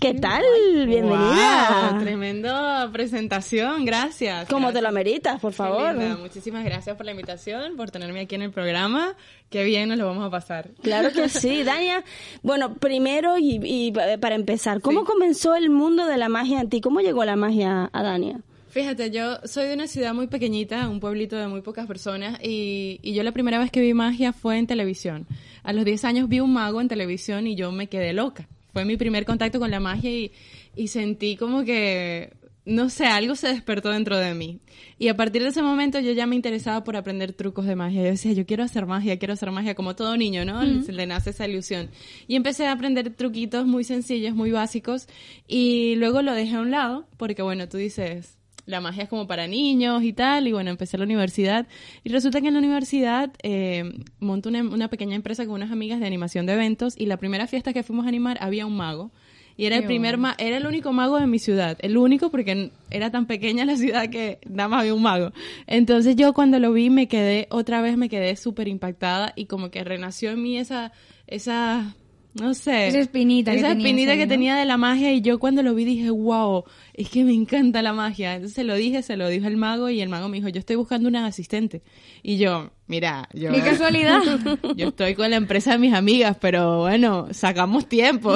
¿Qué 0.00 0.14
tal? 0.14 0.42
Bienvenida. 0.86 1.90
Wow, 1.92 2.00
tremenda 2.00 2.90
presentación, 2.92 3.84
gracias. 3.84 4.48
Como 4.48 4.72
te 4.72 4.82
lo 4.82 4.88
ameritas, 4.88 5.40
por 5.40 5.52
favor. 5.52 5.94
Muchísimas 6.18 6.64
gracias 6.64 6.96
por 6.96 7.06
la 7.06 7.12
invitación, 7.12 7.76
por 7.76 7.90
tenerme 7.90 8.20
aquí 8.20 8.34
en 8.34 8.42
el 8.42 8.50
programa. 8.50 9.14
Qué 9.50 9.64
bien 9.64 9.88
nos 9.88 9.98
lo 9.98 10.06
vamos 10.06 10.26
a 10.26 10.30
pasar. 10.30 10.70
Claro 10.82 11.10
que 11.12 11.28
sí, 11.28 11.62
Dania. 11.64 12.04
Bueno, 12.42 12.74
primero 12.74 13.38
y, 13.38 13.60
y 13.62 13.92
para 13.92 14.34
empezar, 14.34 14.80
¿cómo 14.80 15.04
comenzó 15.04 15.54
el 15.54 15.70
mundo 15.70 16.06
de 16.06 16.16
la 16.16 16.28
magia 16.28 16.60
en 16.60 16.68
ti? 16.68 16.80
¿Cómo 16.80 17.00
llegó 17.00 17.24
la 17.24 17.36
magia 17.36 17.88
a 17.92 18.02
Dania? 18.02 18.40
Fíjate, 18.68 19.10
yo 19.12 19.38
soy 19.44 19.68
de 19.68 19.74
una 19.74 19.86
ciudad 19.86 20.12
muy 20.14 20.26
pequeñita, 20.26 20.88
un 20.88 20.98
pueblito 20.98 21.36
de 21.36 21.46
muy 21.46 21.60
pocas 21.60 21.86
personas, 21.86 22.40
y, 22.42 22.98
y 23.02 23.14
yo 23.14 23.22
la 23.22 23.30
primera 23.30 23.58
vez 23.60 23.70
que 23.70 23.80
vi 23.80 23.94
magia 23.94 24.32
fue 24.32 24.58
en 24.58 24.66
televisión. 24.66 25.26
A 25.62 25.72
los 25.72 25.84
10 25.84 26.04
años 26.04 26.28
vi 26.28 26.40
un 26.40 26.52
mago 26.52 26.80
en 26.80 26.88
televisión 26.88 27.46
y 27.46 27.54
yo 27.54 27.70
me 27.70 27.86
quedé 27.86 28.12
loca. 28.12 28.48
Fue 28.74 28.84
mi 28.84 28.98
primer 28.98 29.24
contacto 29.24 29.58
con 29.58 29.70
la 29.70 29.80
magia 29.80 30.10
y, 30.10 30.32
y 30.76 30.88
sentí 30.88 31.36
como 31.36 31.64
que 31.64 32.30
no 32.66 32.88
sé, 32.88 33.04
algo 33.06 33.36
se 33.36 33.48
despertó 33.48 33.90
dentro 33.90 34.16
de 34.16 34.34
mí. 34.34 34.60
Y 34.98 35.08
a 35.08 35.16
partir 35.16 35.42
de 35.42 35.48
ese 35.48 35.62
momento 35.62 36.00
yo 36.00 36.12
ya 36.12 36.26
me 36.26 36.34
interesaba 36.34 36.82
por 36.82 36.96
aprender 36.96 37.34
trucos 37.34 37.66
de 37.66 37.76
magia. 37.76 38.02
Yo 38.02 38.08
decía, 38.08 38.32
yo 38.32 38.46
quiero 38.46 38.64
hacer 38.64 38.86
magia, 38.86 39.18
quiero 39.18 39.34
hacer 39.34 39.50
magia, 39.50 39.74
como 39.74 39.94
todo 39.94 40.16
niño, 40.16 40.44
¿no? 40.44 40.82
Se 40.82 40.92
le 40.92 41.06
nace 41.06 41.30
esa 41.30 41.46
ilusión. 41.46 41.90
Y 42.26 42.36
empecé 42.36 42.66
a 42.66 42.72
aprender 42.72 43.10
truquitos 43.10 43.66
muy 43.66 43.84
sencillos, 43.84 44.34
muy 44.34 44.50
básicos. 44.50 45.08
Y 45.46 45.96
luego 45.96 46.22
lo 46.22 46.32
dejé 46.32 46.56
a 46.56 46.60
un 46.60 46.70
lado, 46.70 47.06
porque 47.18 47.42
bueno, 47.42 47.68
tú 47.68 47.76
dices, 47.76 48.38
la 48.66 48.80
magia 48.80 49.02
es 49.04 49.08
como 49.08 49.26
para 49.26 49.46
niños 49.46 50.02
y 50.02 50.12
tal, 50.12 50.48
y 50.48 50.52
bueno, 50.52 50.70
empecé 50.70 50.96
la 50.98 51.04
universidad. 51.04 51.66
Y 52.02 52.08
resulta 52.10 52.40
que 52.40 52.48
en 52.48 52.54
la 52.54 52.60
universidad 52.60 53.30
eh, 53.42 53.84
monto 54.20 54.48
una, 54.48 54.62
una 54.62 54.88
pequeña 54.88 55.16
empresa 55.16 55.44
con 55.44 55.54
unas 55.54 55.70
amigas 55.70 56.00
de 56.00 56.06
animación 56.06 56.46
de 56.46 56.54
eventos, 56.54 56.94
y 56.98 57.06
la 57.06 57.16
primera 57.18 57.46
fiesta 57.46 57.72
que 57.72 57.82
fuimos 57.82 58.06
a 58.06 58.08
animar 58.08 58.38
había 58.40 58.66
un 58.66 58.76
mago. 58.76 59.10
Y 59.56 59.66
era 59.66 59.76
el 59.76 59.82
primer 59.86 60.18
ma- 60.18 60.34
era 60.38 60.56
el 60.56 60.66
único 60.66 60.92
mago 60.92 61.16
de 61.20 61.28
mi 61.28 61.38
ciudad, 61.38 61.78
el 61.80 61.96
único 61.96 62.28
porque 62.32 62.72
era 62.90 63.12
tan 63.12 63.26
pequeña 63.26 63.64
la 63.64 63.76
ciudad 63.76 64.10
que 64.10 64.40
nada 64.50 64.68
más 64.68 64.80
había 64.80 64.94
un 64.94 65.02
mago. 65.02 65.30
Entonces 65.68 66.16
yo 66.16 66.32
cuando 66.32 66.58
lo 66.58 66.72
vi 66.72 66.90
me 66.90 67.06
quedé 67.06 67.46
otra 67.50 67.80
vez 67.80 67.96
me 67.96 68.08
quedé 68.08 68.34
súper 68.34 68.66
impactada 68.66 69.32
y 69.36 69.44
como 69.46 69.70
que 69.70 69.84
renació 69.84 70.32
en 70.32 70.42
mí 70.42 70.58
esa 70.58 70.90
esa 71.28 71.94
no 72.34 72.52
sé, 72.54 72.88
Esa 72.88 72.98
espinita 72.98 73.52
esa 73.52 73.70
espinita 73.70 74.14
que 74.16 74.26
¿no? 74.26 74.28
tenía 74.28 74.56
de 74.56 74.64
la 74.64 74.76
magia 74.76 75.12
y 75.12 75.20
yo 75.20 75.38
cuando 75.38 75.62
lo 75.62 75.74
vi 75.74 75.84
dije, 75.84 76.10
wow, 76.10 76.64
es 76.92 77.08
que 77.08 77.22
me 77.22 77.32
encanta 77.32 77.80
la 77.80 77.92
magia. 77.92 78.34
Entonces 78.34 78.56
se 78.56 78.64
lo 78.64 78.74
dije, 78.74 79.02
se 79.02 79.16
lo 79.16 79.28
dijo 79.28 79.46
el 79.46 79.56
mago 79.56 79.88
y 79.88 80.00
el 80.00 80.08
mago 80.08 80.28
me 80.28 80.38
dijo, 80.38 80.48
yo 80.48 80.58
estoy 80.58 80.74
buscando 80.74 81.08
una 81.08 81.26
asistente. 81.26 81.82
Y 82.24 82.36
yo, 82.38 82.70
mira, 82.88 83.28
yo... 83.32 83.52
¡Qué 83.52 83.60
casualidad! 83.60 84.20
Yo 84.76 84.88
estoy 84.88 85.14
con 85.14 85.30
la 85.30 85.36
empresa 85.36 85.72
de 85.72 85.78
mis 85.78 85.94
amigas, 85.94 86.36
pero 86.40 86.80
bueno, 86.80 87.28
sacamos 87.30 87.88
tiempo. 87.88 88.34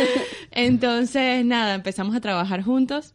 Entonces, 0.50 1.44
nada, 1.44 1.74
empezamos 1.74 2.16
a 2.16 2.20
trabajar 2.20 2.62
juntos. 2.62 3.14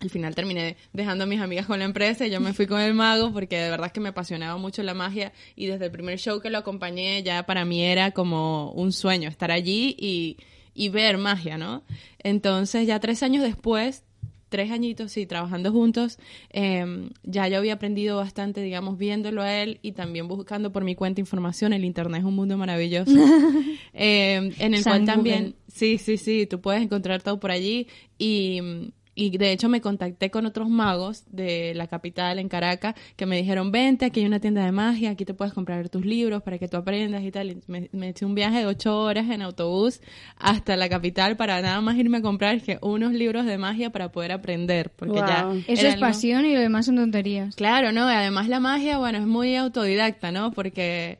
Al 0.00 0.10
final 0.10 0.34
terminé 0.34 0.76
dejando 0.92 1.24
a 1.24 1.26
mis 1.26 1.40
amigas 1.40 1.66
con 1.66 1.78
la 1.78 1.86
empresa 1.86 2.26
y 2.26 2.30
yo 2.30 2.38
me 2.38 2.52
fui 2.52 2.66
con 2.66 2.80
el 2.80 2.92
mago 2.92 3.32
porque 3.32 3.58
de 3.58 3.70
verdad 3.70 3.86
es 3.86 3.92
que 3.92 4.00
me 4.00 4.10
apasionaba 4.10 4.58
mucho 4.58 4.82
la 4.82 4.92
magia 4.92 5.32
y 5.54 5.66
desde 5.66 5.86
el 5.86 5.90
primer 5.90 6.18
show 6.18 6.38
que 6.40 6.50
lo 6.50 6.58
acompañé 6.58 7.22
ya 7.22 7.46
para 7.46 7.64
mí 7.64 7.82
era 7.82 8.10
como 8.10 8.72
un 8.72 8.92
sueño 8.92 9.28
estar 9.28 9.50
allí 9.50 9.96
y, 9.98 10.36
y 10.74 10.90
ver 10.90 11.16
magia, 11.16 11.56
¿no? 11.56 11.82
Entonces 12.18 12.86
ya 12.86 13.00
tres 13.00 13.22
años 13.22 13.42
después, 13.42 14.04
tres 14.50 14.70
añitos, 14.70 15.12
sí, 15.12 15.24
trabajando 15.24 15.72
juntos, 15.72 16.18
eh, 16.50 17.08
ya 17.22 17.48
yo 17.48 17.56
había 17.56 17.74
aprendido 17.74 18.18
bastante, 18.18 18.60
digamos, 18.60 18.98
viéndolo 18.98 19.40
a 19.40 19.62
él 19.62 19.78
y 19.80 19.92
también 19.92 20.28
buscando 20.28 20.72
por 20.72 20.84
mi 20.84 20.94
cuenta 20.94 21.20
información. 21.20 21.72
El 21.72 21.84
Internet 21.84 22.20
es 22.20 22.26
un 22.26 22.34
mundo 22.34 22.56
maravilloso. 22.58 23.12
eh, 23.94 24.52
en 24.58 24.74
el 24.74 24.82
San 24.82 24.92
cual 24.92 25.04
también, 25.06 25.38
Google. 25.38 25.56
sí, 25.68 25.98
sí, 25.98 26.18
sí, 26.18 26.46
tú 26.46 26.60
puedes 26.60 26.82
encontrar 26.82 27.22
todo 27.22 27.40
por 27.40 27.50
allí 27.50 27.88
y... 28.18 28.92
Y 29.18 29.36
de 29.38 29.50
hecho 29.50 29.70
me 29.70 29.80
contacté 29.80 30.30
con 30.30 30.44
otros 30.44 30.68
magos 30.68 31.24
de 31.32 31.72
la 31.74 31.86
capital, 31.86 32.38
en 32.38 32.50
Caracas, 32.50 32.94
que 33.16 33.24
me 33.24 33.36
dijeron, 33.38 33.72
vente, 33.72 34.04
aquí 34.04 34.20
hay 34.20 34.26
una 34.26 34.40
tienda 34.40 34.62
de 34.62 34.72
magia, 34.72 35.10
aquí 35.10 35.24
te 35.24 35.32
puedes 35.32 35.54
comprar 35.54 35.88
tus 35.88 36.04
libros 36.04 36.42
para 36.42 36.58
que 36.58 36.68
tú 36.68 36.76
aprendas 36.76 37.22
y 37.24 37.30
tal. 37.30 37.50
Y 37.50 37.58
me, 37.66 37.88
me 37.92 38.10
eché 38.10 38.26
un 38.26 38.34
viaje 38.34 38.58
de 38.58 38.66
ocho 38.66 38.94
horas 39.00 39.30
en 39.30 39.40
autobús 39.40 40.02
hasta 40.36 40.76
la 40.76 40.90
capital 40.90 41.34
para 41.38 41.62
nada 41.62 41.80
más 41.80 41.96
irme 41.96 42.18
a 42.18 42.22
comprar 42.22 42.60
que 42.60 42.78
unos 42.82 43.14
libros 43.14 43.46
de 43.46 43.56
magia 43.56 43.88
para 43.88 44.12
poder 44.12 44.32
aprender, 44.32 44.90
porque 44.94 45.20
ya... 45.20 45.48
Eso 45.66 45.86
es 45.86 45.94
algo- 45.94 46.00
pasión 46.00 46.44
y 46.44 46.52
lo 46.52 46.60
demás 46.60 46.84
son 46.84 46.96
tonterías. 46.96 47.56
Claro, 47.56 47.92
¿no? 47.92 48.10
Y 48.10 48.14
además 48.14 48.48
la 48.48 48.60
magia, 48.60 48.98
bueno, 48.98 49.16
es 49.16 49.26
muy 49.26 49.56
autodidacta, 49.56 50.30
¿no? 50.30 50.50
Porque 50.52 51.18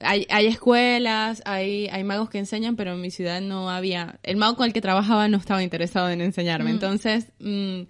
hay, 0.00 0.26
hay 0.30 0.46
escuelas, 0.46 1.42
hay, 1.44 1.88
hay 1.88 2.04
magos 2.04 2.30
que 2.30 2.38
enseñan, 2.38 2.76
pero 2.76 2.92
en 2.92 3.00
mi 3.00 3.10
ciudad 3.10 3.40
no 3.40 3.70
había... 3.70 4.18
El 4.22 4.36
mago 4.36 4.56
con 4.56 4.66
el 4.66 4.72
que 4.72 4.80
trabajaba 4.80 5.28
no 5.28 5.38
estaba 5.38 5.62
interesado 5.62 6.10
en 6.10 6.20
enseñarme. 6.20 6.70
Entonces, 6.70 7.32
mm, 7.38 7.80
mm, 7.80 7.86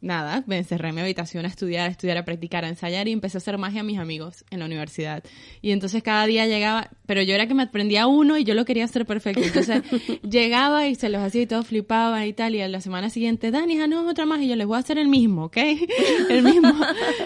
nada, 0.00 0.44
me 0.46 0.58
encerré 0.58 0.90
en 0.90 0.94
mi 0.94 1.00
habitación 1.00 1.44
a 1.44 1.48
estudiar, 1.48 1.88
a 1.88 1.90
estudiar, 1.90 2.16
a 2.16 2.24
practicar, 2.24 2.64
a 2.64 2.68
ensayar 2.68 3.08
y 3.08 3.12
empecé 3.12 3.36
a 3.36 3.40
hacer 3.40 3.58
magia 3.58 3.80
a 3.80 3.84
mis 3.84 3.98
amigos 3.98 4.44
en 4.50 4.60
la 4.60 4.66
universidad. 4.66 5.24
Y 5.60 5.72
entonces 5.72 6.02
cada 6.02 6.26
día 6.26 6.46
llegaba, 6.46 6.90
pero 7.06 7.22
yo 7.22 7.34
era 7.34 7.46
que 7.46 7.54
me 7.54 7.64
aprendía 7.64 8.06
uno 8.06 8.38
y 8.38 8.44
yo 8.44 8.54
lo 8.54 8.64
quería 8.64 8.84
hacer 8.84 9.04
perfecto. 9.04 9.42
Entonces 9.42 9.82
llegaba 10.22 10.86
y 10.86 10.94
se 10.94 11.08
los 11.08 11.22
hacía 11.22 11.42
y 11.42 11.46
todos 11.46 11.66
flipaban 11.66 12.24
y 12.26 12.32
tal. 12.32 12.54
Y 12.54 12.60
a 12.60 12.68
la 12.68 12.80
semana 12.80 13.10
siguiente, 13.10 13.50
Dani, 13.50 13.78
ah, 13.80 13.86
no, 13.86 14.08
otra 14.08 14.26
más. 14.26 14.40
Y 14.40 14.48
yo 14.48 14.56
les 14.56 14.66
voy 14.66 14.76
a 14.76 14.80
hacer 14.80 14.98
el 14.98 15.08
mismo, 15.08 15.46
¿ok? 15.46 15.56
El 16.30 16.42
mismo. 16.42 16.72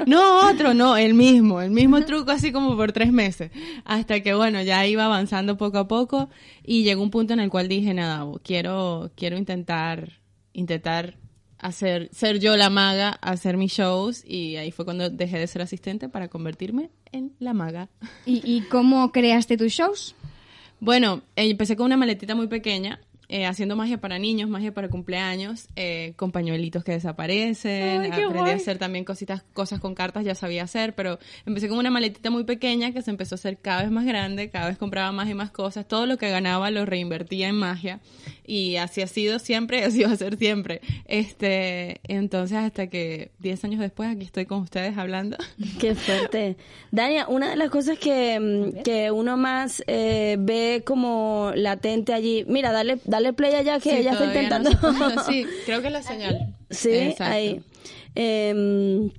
No, 0.06 0.48
otro, 0.48 0.74
no, 0.74 0.96
el 0.96 1.14
mismo. 1.14 1.60
El 1.60 1.70
mismo 1.70 2.04
truco 2.04 2.30
así 2.30 2.50
como 2.52 2.76
por 2.76 2.92
tres 2.92 3.12
meses. 3.12 3.50
Hasta 3.84 4.20
que, 4.20 4.34
bueno, 4.34 4.62
ya 4.62 4.86
iba 4.86 5.04
avanzando 5.04 5.56
poco 5.56 5.78
a 5.78 5.88
poco 5.88 6.28
y 6.64 6.82
llegó 6.82 7.02
un 7.02 7.10
punto 7.10 7.34
en 7.34 7.40
el 7.40 7.50
cual 7.50 7.68
dije, 7.68 7.94
nada, 7.94 8.26
quiero, 8.42 9.12
quiero 9.14 9.36
intentar, 9.36 10.20
intentar 10.52 11.16
hacer, 11.58 12.08
ser 12.12 12.38
yo 12.38 12.56
la 12.56 12.70
maga, 12.70 13.10
hacer 13.22 13.56
mis 13.56 13.72
shows 13.72 14.24
y 14.26 14.56
ahí 14.56 14.70
fue 14.70 14.84
cuando 14.84 15.10
dejé 15.10 15.38
de 15.38 15.46
ser 15.46 15.62
asistente 15.62 16.08
para 16.08 16.28
convertirme 16.28 16.90
en 17.12 17.32
la 17.38 17.54
maga. 17.54 17.88
¿Y, 18.24 18.42
y 18.44 18.62
cómo 18.62 19.12
creaste 19.12 19.56
tus 19.56 19.72
shows? 19.72 20.14
Bueno, 20.80 21.22
empecé 21.36 21.76
con 21.76 21.86
una 21.86 21.96
maletita 21.96 22.34
muy 22.34 22.48
pequeña, 22.48 23.00
eh, 23.28 23.46
haciendo 23.46 23.76
magia 23.76 23.98
para 23.98 24.18
niños, 24.18 24.48
magia 24.48 24.72
para 24.72 24.88
cumpleaños, 24.88 25.68
eh, 25.76 26.14
con 26.16 26.32
pañuelitos 26.32 26.84
que 26.84 26.92
desaparecen, 26.92 28.02
Ay, 28.02 28.10
aprendí 28.10 28.38
guay. 28.38 28.52
a 28.52 28.54
hacer 28.54 28.78
también 28.78 29.04
cositas, 29.04 29.42
cosas 29.52 29.80
con 29.80 29.94
cartas, 29.94 30.24
ya 30.24 30.34
sabía 30.34 30.62
hacer, 30.62 30.94
pero 30.94 31.18
empecé 31.44 31.68
con 31.68 31.78
una 31.78 31.90
maletita 31.90 32.30
muy 32.30 32.44
pequeña 32.44 32.92
que 32.92 33.02
se 33.02 33.10
empezó 33.10 33.34
a 33.34 33.36
hacer 33.36 33.58
cada 33.58 33.82
vez 33.82 33.90
más 33.90 34.04
grande, 34.04 34.50
cada 34.50 34.68
vez 34.68 34.78
compraba 34.78 35.10
más 35.12 35.28
y 35.28 35.34
más 35.34 35.50
cosas, 35.50 35.88
todo 35.88 36.06
lo 36.06 36.18
que 36.18 36.30
ganaba 36.30 36.70
lo 36.70 36.86
reinvertía 36.86 37.48
en 37.48 37.56
magia 37.56 38.00
y 38.46 38.76
así 38.76 39.02
ha 39.02 39.06
sido 39.06 39.38
siempre 39.38 39.80
y 39.80 39.82
así 39.82 40.02
va 40.04 40.12
a 40.12 40.16
ser 40.16 40.36
siempre. 40.36 40.80
Este, 41.06 42.00
entonces 42.04 42.58
hasta 42.58 42.86
que 42.88 43.32
10 43.40 43.64
años 43.64 43.80
después 43.80 44.08
aquí 44.08 44.24
estoy 44.24 44.46
con 44.46 44.60
ustedes 44.60 44.96
hablando. 44.96 45.36
Qué 45.80 45.94
fuerte. 45.94 46.56
Dania, 46.90 47.26
una 47.28 47.50
de 47.50 47.56
las 47.56 47.70
cosas 47.70 47.98
que, 47.98 48.38
mm, 48.38 48.82
que 48.82 49.10
uno 49.10 49.36
más 49.36 49.82
eh, 49.86 50.36
ve 50.38 50.82
como 50.86 51.52
latente 51.54 52.12
allí. 52.12 52.44
Mira, 52.48 52.72
dale, 52.72 52.98
dale 53.04 53.15
play 53.34 53.54
allá 53.54 53.78
que 53.80 53.90
Sí, 53.90 53.96
ella 53.96 54.12
está 54.12 54.24
no 54.26 54.32
intentando. 54.32 54.70
se 55.24 55.24
sí, 55.32 55.46
creo 55.64 55.82
que 55.82 55.90
la 55.90 56.02
señal. 56.02 56.54
Sí, 56.70 56.90
Exacto. 56.92 57.32
ahí. 57.34 57.60
Eh, 58.14 59.10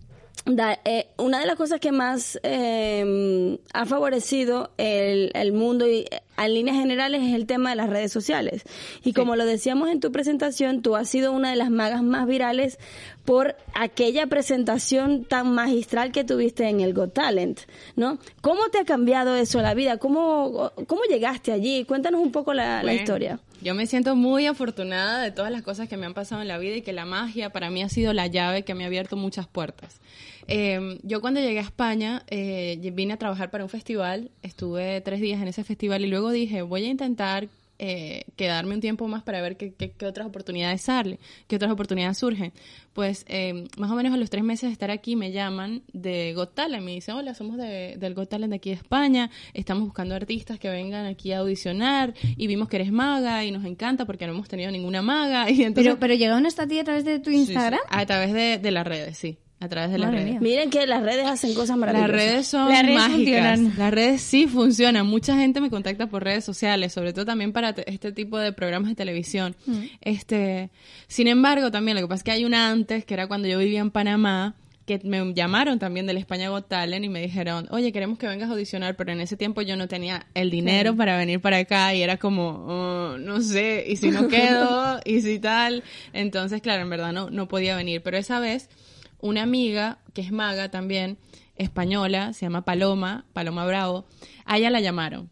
da- 0.45 0.79
eh, 0.85 1.07
una 1.17 1.39
de 1.39 1.45
las 1.45 1.55
cosas 1.55 1.79
que 1.79 1.91
más 1.91 2.39
eh, 2.43 3.57
ha 3.73 3.85
favorecido 3.85 4.71
el, 4.77 5.31
el 5.33 5.51
mundo 5.53 5.87
y 5.87 5.99
eh, 6.09 6.21
en 6.37 6.53
líneas 6.53 6.77
generales 6.77 7.21
es 7.23 7.33
el 7.33 7.45
tema 7.47 7.71
de 7.71 7.75
las 7.75 7.89
redes 7.89 8.11
sociales. 8.11 8.63
Y 9.03 9.13
como 9.13 9.35
lo 9.35 9.45
decíamos 9.45 9.89
en 9.89 9.99
tu 9.99 10.11
presentación, 10.11 10.81
tú 10.83 10.95
has 10.95 11.09
sido 11.09 11.31
una 11.31 11.49
de 11.49 11.55
las 11.55 11.69
magas 11.71 12.03
más 12.03 12.27
virales 12.27 12.77
por 13.25 13.55
aquella 13.73 14.27
presentación 14.27 15.25
tan 15.25 15.51
magistral 15.53 16.11
que 16.11 16.23
tuviste 16.23 16.69
en 16.69 16.79
el 16.81 16.93
Got 16.93 17.13
Talent, 17.13 17.61
¿no? 17.95 18.19
¿Cómo 18.41 18.69
te 18.71 18.77
ha 18.79 18.85
cambiado 18.85 19.35
eso 19.35 19.61
la 19.61 19.73
vida? 19.73 19.97
¿Cómo, 19.97 20.71
cómo 20.87 21.01
llegaste 21.09 21.51
allí? 21.51 21.83
Cuéntanos 21.85 22.21
un 22.21 22.31
poco 22.31 22.53
la, 22.53 22.77
la 22.77 22.81
Bueno, 22.83 22.99
historia. 22.99 23.39
Yo 23.61 23.73
me 23.73 23.87
siento 23.87 24.15
muy 24.15 24.45
afortunada 24.45 25.21
de 25.21 25.31
todas 25.31 25.51
las 25.51 25.63
cosas 25.63 25.89
que 25.89 25.97
me 25.97 26.05
han 26.05 26.13
pasado 26.13 26.41
en 26.41 26.47
la 26.47 26.57
vida 26.57 26.75
y 26.75 26.81
que 26.83 26.93
la 26.93 27.05
magia 27.05 27.49
para 27.49 27.69
mí 27.69 27.81
ha 27.81 27.89
sido 27.89 28.13
la 28.13 28.27
llave 28.27 28.63
que 28.63 28.75
me 28.75 28.83
ha 28.83 28.87
abierto 28.87 29.17
muchas 29.17 29.47
puertas. 29.47 29.99
Eh, 30.47 30.99
yo 31.03 31.21
cuando 31.21 31.39
llegué 31.39 31.59
a 31.59 31.63
España 31.63 32.23
eh, 32.27 32.79
vine 32.93 33.13
a 33.13 33.17
trabajar 33.17 33.49
para 33.49 33.63
un 33.63 33.69
festival, 33.69 34.31
estuve 34.43 35.01
tres 35.01 35.21
días 35.21 35.41
en 35.41 35.47
ese 35.47 35.63
festival 35.63 36.05
y 36.05 36.07
luego 36.07 36.31
dije 36.31 36.61
voy 36.61 36.85
a 36.85 36.89
intentar 36.89 37.49
eh, 37.79 38.23
quedarme 38.35 38.73
un 38.75 38.81
tiempo 38.81 39.07
más 39.07 39.23
para 39.23 39.41
ver 39.41 39.57
qué, 39.57 39.73
qué- 39.73 39.91
qué 39.91 40.05
otras 40.05 40.27
oportunidades 40.27 40.81
salen, 40.81 41.19
qué 41.47 41.55
otras 41.57 41.71
oportunidades 41.71 42.17
surgen. 42.17 42.51
Pues 42.93 43.25
eh, 43.27 43.65
más 43.77 43.91
o 43.91 43.95
menos 43.95 44.13
a 44.13 44.17
los 44.17 44.29
tres 44.31 44.43
meses 44.43 44.69
de 44.69 44.73
estar 44.73 44.89
aquí 44.89 45.15
me 45.15 45.31
llaman 45.31 45.83
de 45.93 46.33
Got 46.33 46.55
Talent, 46.55 46.83
me 46.83 46.93
dicen, 46.93 47.15
hola, 47.15 47.35
somos 47.35 47.57
de, 47.57 47.95
del 47.97 48.13
Got 48.15 48.29
Talent 48.29 48.49
de 48.49 48.55
aquí 48.55 48.69
de 48.71 48.75
España, 48.77 49.29
estamos 49.53 49.83
buscando 49.83 50.15
artistas 50.15 50.57
que 50.59 50.69
vengan 50.69 51.05
aquí 51.05 51.31
a 51.31 51.39
audicionar 51.39 52.13
y 52.35 52.47
vimos 52.47 52.67
que 52.69 52.77
eres 52.77 52.91
maga 52.91 53.45
y 53.45 53.51
nos 53.51 53.65
encanta 53.65 54.05
porque 54.05 54.25
no 54.25 54.33
hemos 54.33 54.47
tenido 54.47 54.71
ninguna 54.71 55.01
maga. 55.01 55.47
Y 55.51 55.61
entonces, 55.63 55.83
Pero, 55.93 55.99
pero 55.99 56.13
llegaron 56.15 56.45
hasta 56.47 56.67
ti 56.67 56.79
a 56.79 56.83
través 56.83 57.05
de 57.05 57.19
tu 57.19 57.29
Sí, 57.29 57.45
sí, 57.45 57.51
Instagram. 57.53 57.79
a 57.89 58.05
través 58.05 58.33
de, 58.33 58.57
de 58.57 58.71
las 58.71 58.87
redes, 58.87 59.17
sí, 59.17 59.37
a 59.59 59.67
través 59.67 59.91
de 59.91 59.97
las 59.97 60.09
Madre 60.11 60.23
redes. 60.25 60.39
mía. 60.41 60.49
Miren 60.51 60.69
que 60.69 60.85
las 60.85 61.01
redes 61.01 61.25
hacen 61.25 61.53
cosas 61.55 61.69
Las 61.69 61.77
maravillosas. 61.79 62.11
redes 62.15 62.47
son 62.47 62.69
Las 62.69 62.81
redes 62.83 62.95
mágicas. 62.95 63.15
funcionan. 63.57 63.73
Las 63.77 63.91
redes 63.91 64.21
sí 64.21 64.45
funcionan. 64.47 65.05
Mucha 65.07 65.35
gente 65.35 65.61
me 65.61 65.69
contacta 65.71 66.07
por 66.07 66.23
redes 66.23 66.43
sociales, 66.45 66.93
sobre 66.93 67.11
todo 67.13 67.25
también 67.25 67.51
para 67.53 67.73
te- 67.73 67.89
este 67.91 68.11
tipo 68.11 68.37
de 68.37 68.53
programas 68.53 68.89
de 68.89 68.95
televisión. 68.95 69.55
Mm. 69.65 69.77
Este, 70.01 70.69
sin 71.07 71.27
embargo, 71.27 71.71
también 71.71 71.95
lo 71.95 72.01
que 72.01 72.07
pasa 72.07 72.19
es 72.19 72.23
que 72.23 72.31
hay 72.31 72.45
una 72.45 72.69
antes, 72.69 73.03
que 73.05 73.13
era 73.15 73.27
cuando 73.27 73.47
yo 73.47 73.57
vivía 73.57 73.79
en 73.79 73.89
Panamá, 73.91 74.55
que 74.85 75.01
me 75.03 75.33
llamaron 75.33 75.79
también 75.79 76.05
del 76.07 76.15
España 76.15 76.47
Got 76.49 76.69
Talent 76.69 77.03
y 77.03 77.09
me 77.09 77.19
dijeron, 77.21 77.67
oye, 77.71 77.91
queremos 77.91 78.17
que 78.17 78.25
vengas 78.27 78.47
a 78.49 78.53
audicionar, 78.53 78.95
pero 78.95 79.11
en 79.11 79.19
ese 79.19 79.35
tiempo 79.35 79.61
yo 79.61 79.75
no 79.75 79.89
tenía 79.89 80.27
el 80.33 80.49
dinero 80.49 80.95
para 80.95 81.17
venir 81.17 81.41
para 81.41 81.57
acá 81.57 81.93
y 81.93 82.01
era 82.03 82.15
como, 82.15 82.49
oh, 82.67 83.17
no 83.17 83.41
sé, 83.41 83.83
y 83.85 83.97
si 83.97 84.11
no 84.11 84.27
quedo, 84.29 84.99
y 85.03 85.19
si 85.21 85.39
tal. 85.39 85.83
Entonces, 86.13 86.61
claro, 86.61 86.83
en 86.83 86.89
verdad 86.89 87.11
no, 87.11 87.29
no 87.29 87.49
podía 87.49 87.75
venir. 87.75 88.01
Pero 88.01 88.15
esa 88.15 88.39
vez, 88.39 88.69
una 89.19 89.43
amiga, 89.43 89.99
que 90.13 90.21
es 90.21 90.31
maga 90.31 90.69
también, 90.69 91.17
española, 91.55 92.33
se 92.33 92.45
llama 92.45 92.65
Paloma, 92.65 93.25
Paloma 93.33 93.65
Bravo, 93.65 94.05
a 94.45 94.57
ella 94.57 94.69
la 94.69 94.79
llamaron. 94.79 95.29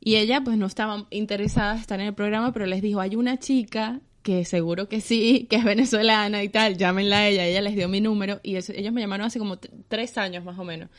Y 0.00 0.16
ella 0.16 0.40
pues 0.42 0.56
no 0.56 0.66
estaba 0.66 1.06
interesada 1.10 1.74
en 1.74 1.80
estar 1.80 2.00
en 2.00 2.06
el 2.06 2.14
programa, 2.14 2.52
pero 2.52 2.66
les 2.66 2.82
dijo, 2.82 3.00
hay 3.00 3.16
una 3.16 3.38
chica 3.38 4.00
que 4.26 4.44
seguro 4.44 4.88
que 4.88 5.00
sí, 5.00 5.46
que 5.48 5.54
es 5.54 5.64
venezolana 5.64 6.42
y 6.42 6.48
tal, 6.48 6.76
llámenla 6.76 7.18
a 7.18 7.28
ella, 7.28 7.46
ella 7.46 7.60
les 7.60 7.76
dio 7.76 7.88
mi 7.88 8.00
número 8.00 8.40
y 8.42 8.56
eso, 8.56 8.72
ellos 8.72 8.92
me 8.92 9.00
llamaron 9.00 9.26
hace 9.26 9.38
como 9.38 9.56
tres 9.56 10.18
años 10.18 10.44
más 10.44 10.58
o 10.58 10.64
menos. 10.64 10.90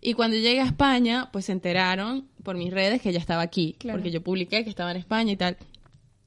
Y 0.00 0.14
cuando 0.14 0.36
llegué 0.36 0.60
a 0.60 0.64
España, 0.64 1.28
pues 1.32 1.44
se 1.44 1.52
enteraron 1.52 2.26
por 2.42 2.56
mis 2.56 2.72
redes 2.72 3.00
que 3.00 3.10
ella 3.10 3.20
estaba 3.20 3.42
aquí, 3.42 3.76
porque 3.80 4.10
yo 4.10 4.20
publiqué 4.20 4.64
que 4.64 4.70
estaba 4.70 4.90
en 4.90 4.96
España 4.96 5.30
y 5.30 5.36
tal. 5.36 5.58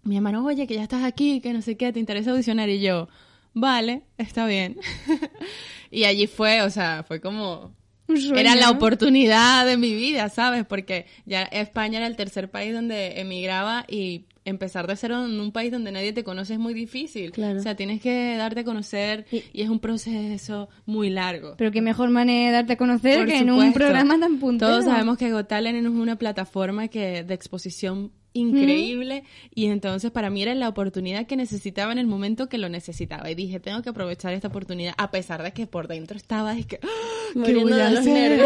Me 0.03 0.13
llamaron, 0.15 0.45
oye, 0.45 0.65
que 0.65 0.75
ya 0.75 0.83
estás 0.83 1.03
aquí, 1.03 1.41
que 1.41 1.51
no 1.51 1.61
sé 1.61 1.75
qué, 1.75 1.91
te 1.91 1.99
interesa 1.99 2.31
audicionar 2.31 2.69
y 2.69 2.79
yo, 2.79 3.09
vale, 3.55 4.03
está 4.19 4.45
bien. 4.45 4.77
y 5.89 6.03
allí 6.03 6.27
fue, 6.27 6.61
o 6.61 6.69
sea, 6.69 7.03
fue 7.07 7.19
como 7.19 7.73
era 8.35 8.55
la 8.55 8.69
oportunidad 8.69 9.65
de 9.65 9.77
mi 9.77 9.93
vida, 9.95 10.29
¿sabes? 10.29 10.65
Porque 10.65 11.05
ya 11.25 11.43
España 11.43 11.97
era 11.97 12.07
el 12.07 12.15
tercer 12.15 12.51
país 12.51 12.73
donde 12.73 13.19
emigraba 13.19 13.85
y 13.87 14.25
empezar 14.45 14.85
de 14.85 14.95
cero 14.95 15.25
en 15.25 15.39
un 15.39 15.51
país 15.51 15.71
donde 15.71 15.91
nadie 15.91 16.13
te 16.13 16.23
conoce 16.23 16.53
es 16.53 16.59
muy 16.59 16.75
difícil. 16.75 17.33
O 17.35 17.59
sea, 17.59 17.75
tienes 17.75 18.01
que 18.01 18.35
darte 18.37 18.59
a 18.59 18.63
conocer 18.63 19.25
y, 19.31 19.61
es 19.61 19.69
un 19.69 19.79
proceso 19.79 20.69
muy 20.85 21.09
largo. 21.09 21.55
Pero 21.57 21.71
qué 21.71 21.81
mejor 21.81 22.11
manera 22.11 22.47
de 22.47 22.53
darte 22.53 22.73
a 22.73 22.77
conocer 22.77 23.25
que 23.25 23.37
en 23.39 23.49
un 23.49 23.73
programa 23.73 24.19
tan 24.19 24.37
puntero. 24.39 24.71
Todos 24.71 24.85
sabemos 24.85 25.17
que 25.17 25.31
Got 25.31 25.47
Talent 25.47 25.77
es 25.77 25.91
una 25.91 26.17
plataforma 26.17 26.87
que 26.87 27.23
de 27.23 27.33
exposición 27.33 28.11
increíble. 28.35 29.23
Y 29.53 29.65
entonces 29.65 30.11
para 30.11 30.29
mí 30.29 30.43
era 30.43 30.53
la 30.53 30.69
oportunidad 30.69 31.25
que 31.25 31.35
necesitaba 31.35 31.91
en 31.91 31.97
el 31.97 32.07
momento 32.07 32.47
que 32.47 32.57
lo 32.57 32.69
necesitaba. 32.69 33.29
Y 33.31 33.35
dije 33.35 33.59
tengo 33.59 33.81
que 33.81 33.89
aprovechar 33.89 34.33
esta 34.33 34.49
oportunidad 34.49 34.93
a 34.97 35.09
pesar 35.09 35.41
de 35.41 35.51
que 35.53 35.65
por 35.65 35.87
dentro 35.87 36.17
estaba 36.17 36.57
es 36.57 36.65
que 36.65 36.79
¡Ah! 36.83 37.41
¿qué 37.45 37.55
voy 37.55 37.73
a 37.73 37.87
hacer? 37.87 38.41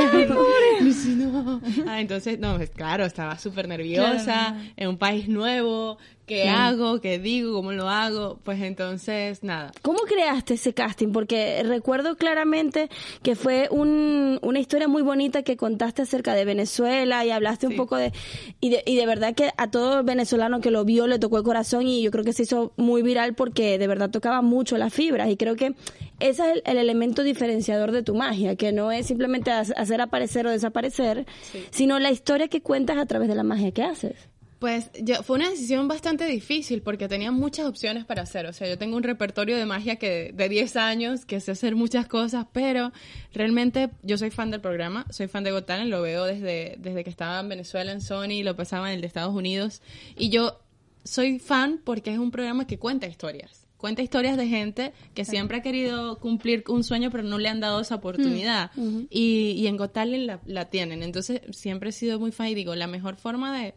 ah, 1.87 1.99
entonces 1.99 2.39
no 2.39 2.55
pues, 2.57 2.69
claro 2.69 3.05
estaba 3.05 3.37
súper 3.37 3.67
nerviosa 3.67 4.57
en 4.77 4.89
un 4.89 4.97
país 4.97 5.27
nuevo 5.27 5.97
qué 6.29 6.47
hago, 6.47 7.01
qué 7.01 7.17
digo, 7.17 7.53
cómo 7.53 7.71
lo 7.71 7.89
hago, 7.89 8.39
pues 8.43 8.61
entonces 8.61 9.43
nada. 9.43 9.71
¿Cómo 9.81 9.99
creaste 10.01 10.53
ese 10.53 10.73
casting? 10.73 11.11
Porque 11.11 11.63
recuerdo 11.63 12.15
claramente 12.15 12.89
que 13.23 13.35
fue 13.35 13.67
una 13.71 14.59
historia 14.59 14.87
muy 14.87 15.01
bonita 15.01 15.41
que 15.41 15.57
contaste 15.57 16.03
acerca 16.03 16.35
de 16.35 16.45
Venezuela 16.45 17.25
y 17.25 17.31
hablaste 17.31 17.65
un 17.65 17.75
poco 17.75 17.97
de 17.97 18.13
y, 18.59 18.69
de 18.69 18.83
y 18.85 18.95
de 18.95 19.05
verdad 19.07 19.33
que 19.33 19.49
a 19.57 19.71
todo 19.71 20.03
venezolano 20.03 20.61
que 20.61 20.69
lo 20.69 20.85
vio 20.85 21.07
le 21.07 21.17
tocó 21.17 21.39
el 21.39 21.43
corazón 21.43 21.87
y 21.87 22.03
yo 22.03 22.11
creo 22.11 22.23
que 22.23 22.33
se 22.33 22.43
hizo 22.43 22.73
muy 22.77 23.01
viral 23.01 23.33
porque 23.33 23.79
de 23.79 23.87
verdad 23.87 24.11
tocaba 24.11 24.43
mucho 24.43 24.77
las 24.77 24.93
fibras 24.93 25.29
y 25.29 25.37
creo 25.37 25.55
que 25.55 25.73
ese 26.19 26.51
es 26.51 26.61
el, 26.65 26.77
elemento 26.77 27.23
diferenciador 27.23 27.91
de 27.91 28.03
tu 28.03 28.13
magia, 28.13 28.55
que 28.55 28.71
no 28.71 28.91
es 28.91 29.07
simplemente 29.07 29.51
hacer 29.51 30.01
aparecer 30.01 30.45
o 30.45 30.51
desaparecer, 30.51 31.25
sino 31.71 31.97
la 31.97 32.11
historia 32.11 32.49
que 32.49 32.61
cuentas 32.61 32.97
a 32.97 33.05
través 33.05 33.29
de 33.29 33.35
la 33.35 33.43
magia 33.43 33.71
que 33.71 33.83
haces. 33.83 34.29
Pues 34.59 34.91
yo, 35.01 35.23
fue 35.23 35.37
una 35.37 35.49
decisión 35.49 35.87
bastante 35.87 36.25
difícil 36.25 36.81
porque 36.81 37.07
tenía 37.07 37.31
muchas 37.31 37.65
opciones 37.65 38.03
para 38.03 38.23
hacer. 38.23 38.45
O 38.45 38.51
sea, 38.51 38.67
yo 38.67 38.77
tengo 38.77 38.97
un 38.97 39.03
repertorio 39.03 39.55
de 39.55 39.65
magia 39.65 39.95
que 39.95 40.33
de 40.33 40.49
10 40.49 40.75
años 40.75 41.25
que 41.25 41.39
sé 41.39 41.51
hacer 41.51 41.75
muchas 41.75 42.07
cosas, 42.07 42.45
pero 42.51 42.91
realmente 43.33 43.89
yo 44.03 44.17
soy 44.17 44.31
fan 44.31 44.51
del 44.51 44.59
programa, 44.59 45.05
soy 45.11 45.29
fan 45.29 45.45
de 45.45 45.51
Got 45.51 45.65
Talent, 45.65 45.89
lo 45.89 46.01
veo 46.01 46.25
desde, 46.25 46.75
desde 46.77 47.05
que 47.05 47.09
estaba 47.09 47.39
en 47.39 47.47
Venezuela 47.47 47.93
en 47.93 48.01
Sony, 48.01 48.43
lo 48.43 48.57
pasaba 48.57 48.89
en 48.89 48.95
el 48.95 49.01
de 49.01 49.07
Estados 49.07 49.33
Unidos. 49.33 49.81
Y 50.17 50.29
yo 50.29 50.59
soy 51.05 51.39
fan 51.39 51.79
porque 51.81 52.11
es 52.11 52.19
un 52.19 52.29
programa 52.29 52.67
que 52.67 52.77
cuenta 52.77 53.07
historias. 53.07 53.65
Cuenta 53.77 54.01
historias 54.01 54.35
de 54.35 54.45
gente 54.45 54.91
que 55.13 55.23
siempre 55.23 55.55
ha 55.55 55.61
querido 55.61 56.19
cumplir 56.19 56.65
un 56.67 56.83
sueño, 56.83 57.11
pero 57.11 57.23
no 57.23 57.37
le 57.37 57.47
han 57.47 57.61
dado 57.61 57.79
esa 57.79 57.95
oportunidad. 57.95 58.71
Mm, 58.75 59.03
y, 59.09 59.51
y, 59.51 59.67
en 59.67 59.77
Got 59.77 59.93
Talent 59.93 60.25
la, 60.25 60.41
la 60.45 60.65
tienen. 60.65 61.01
Entonces, 61.01 61.39
siempre 61.51 61.91
he 61.91 61.93
sido 61.93 62.19
muy 62.19 62.33
fan 62.33 62.47
y 62.47 62.55
digo, 62.55 62.75
la 62.75 62.87
mejor 62.87 63.15
forma 63.15 63.57
de 63.57 63.75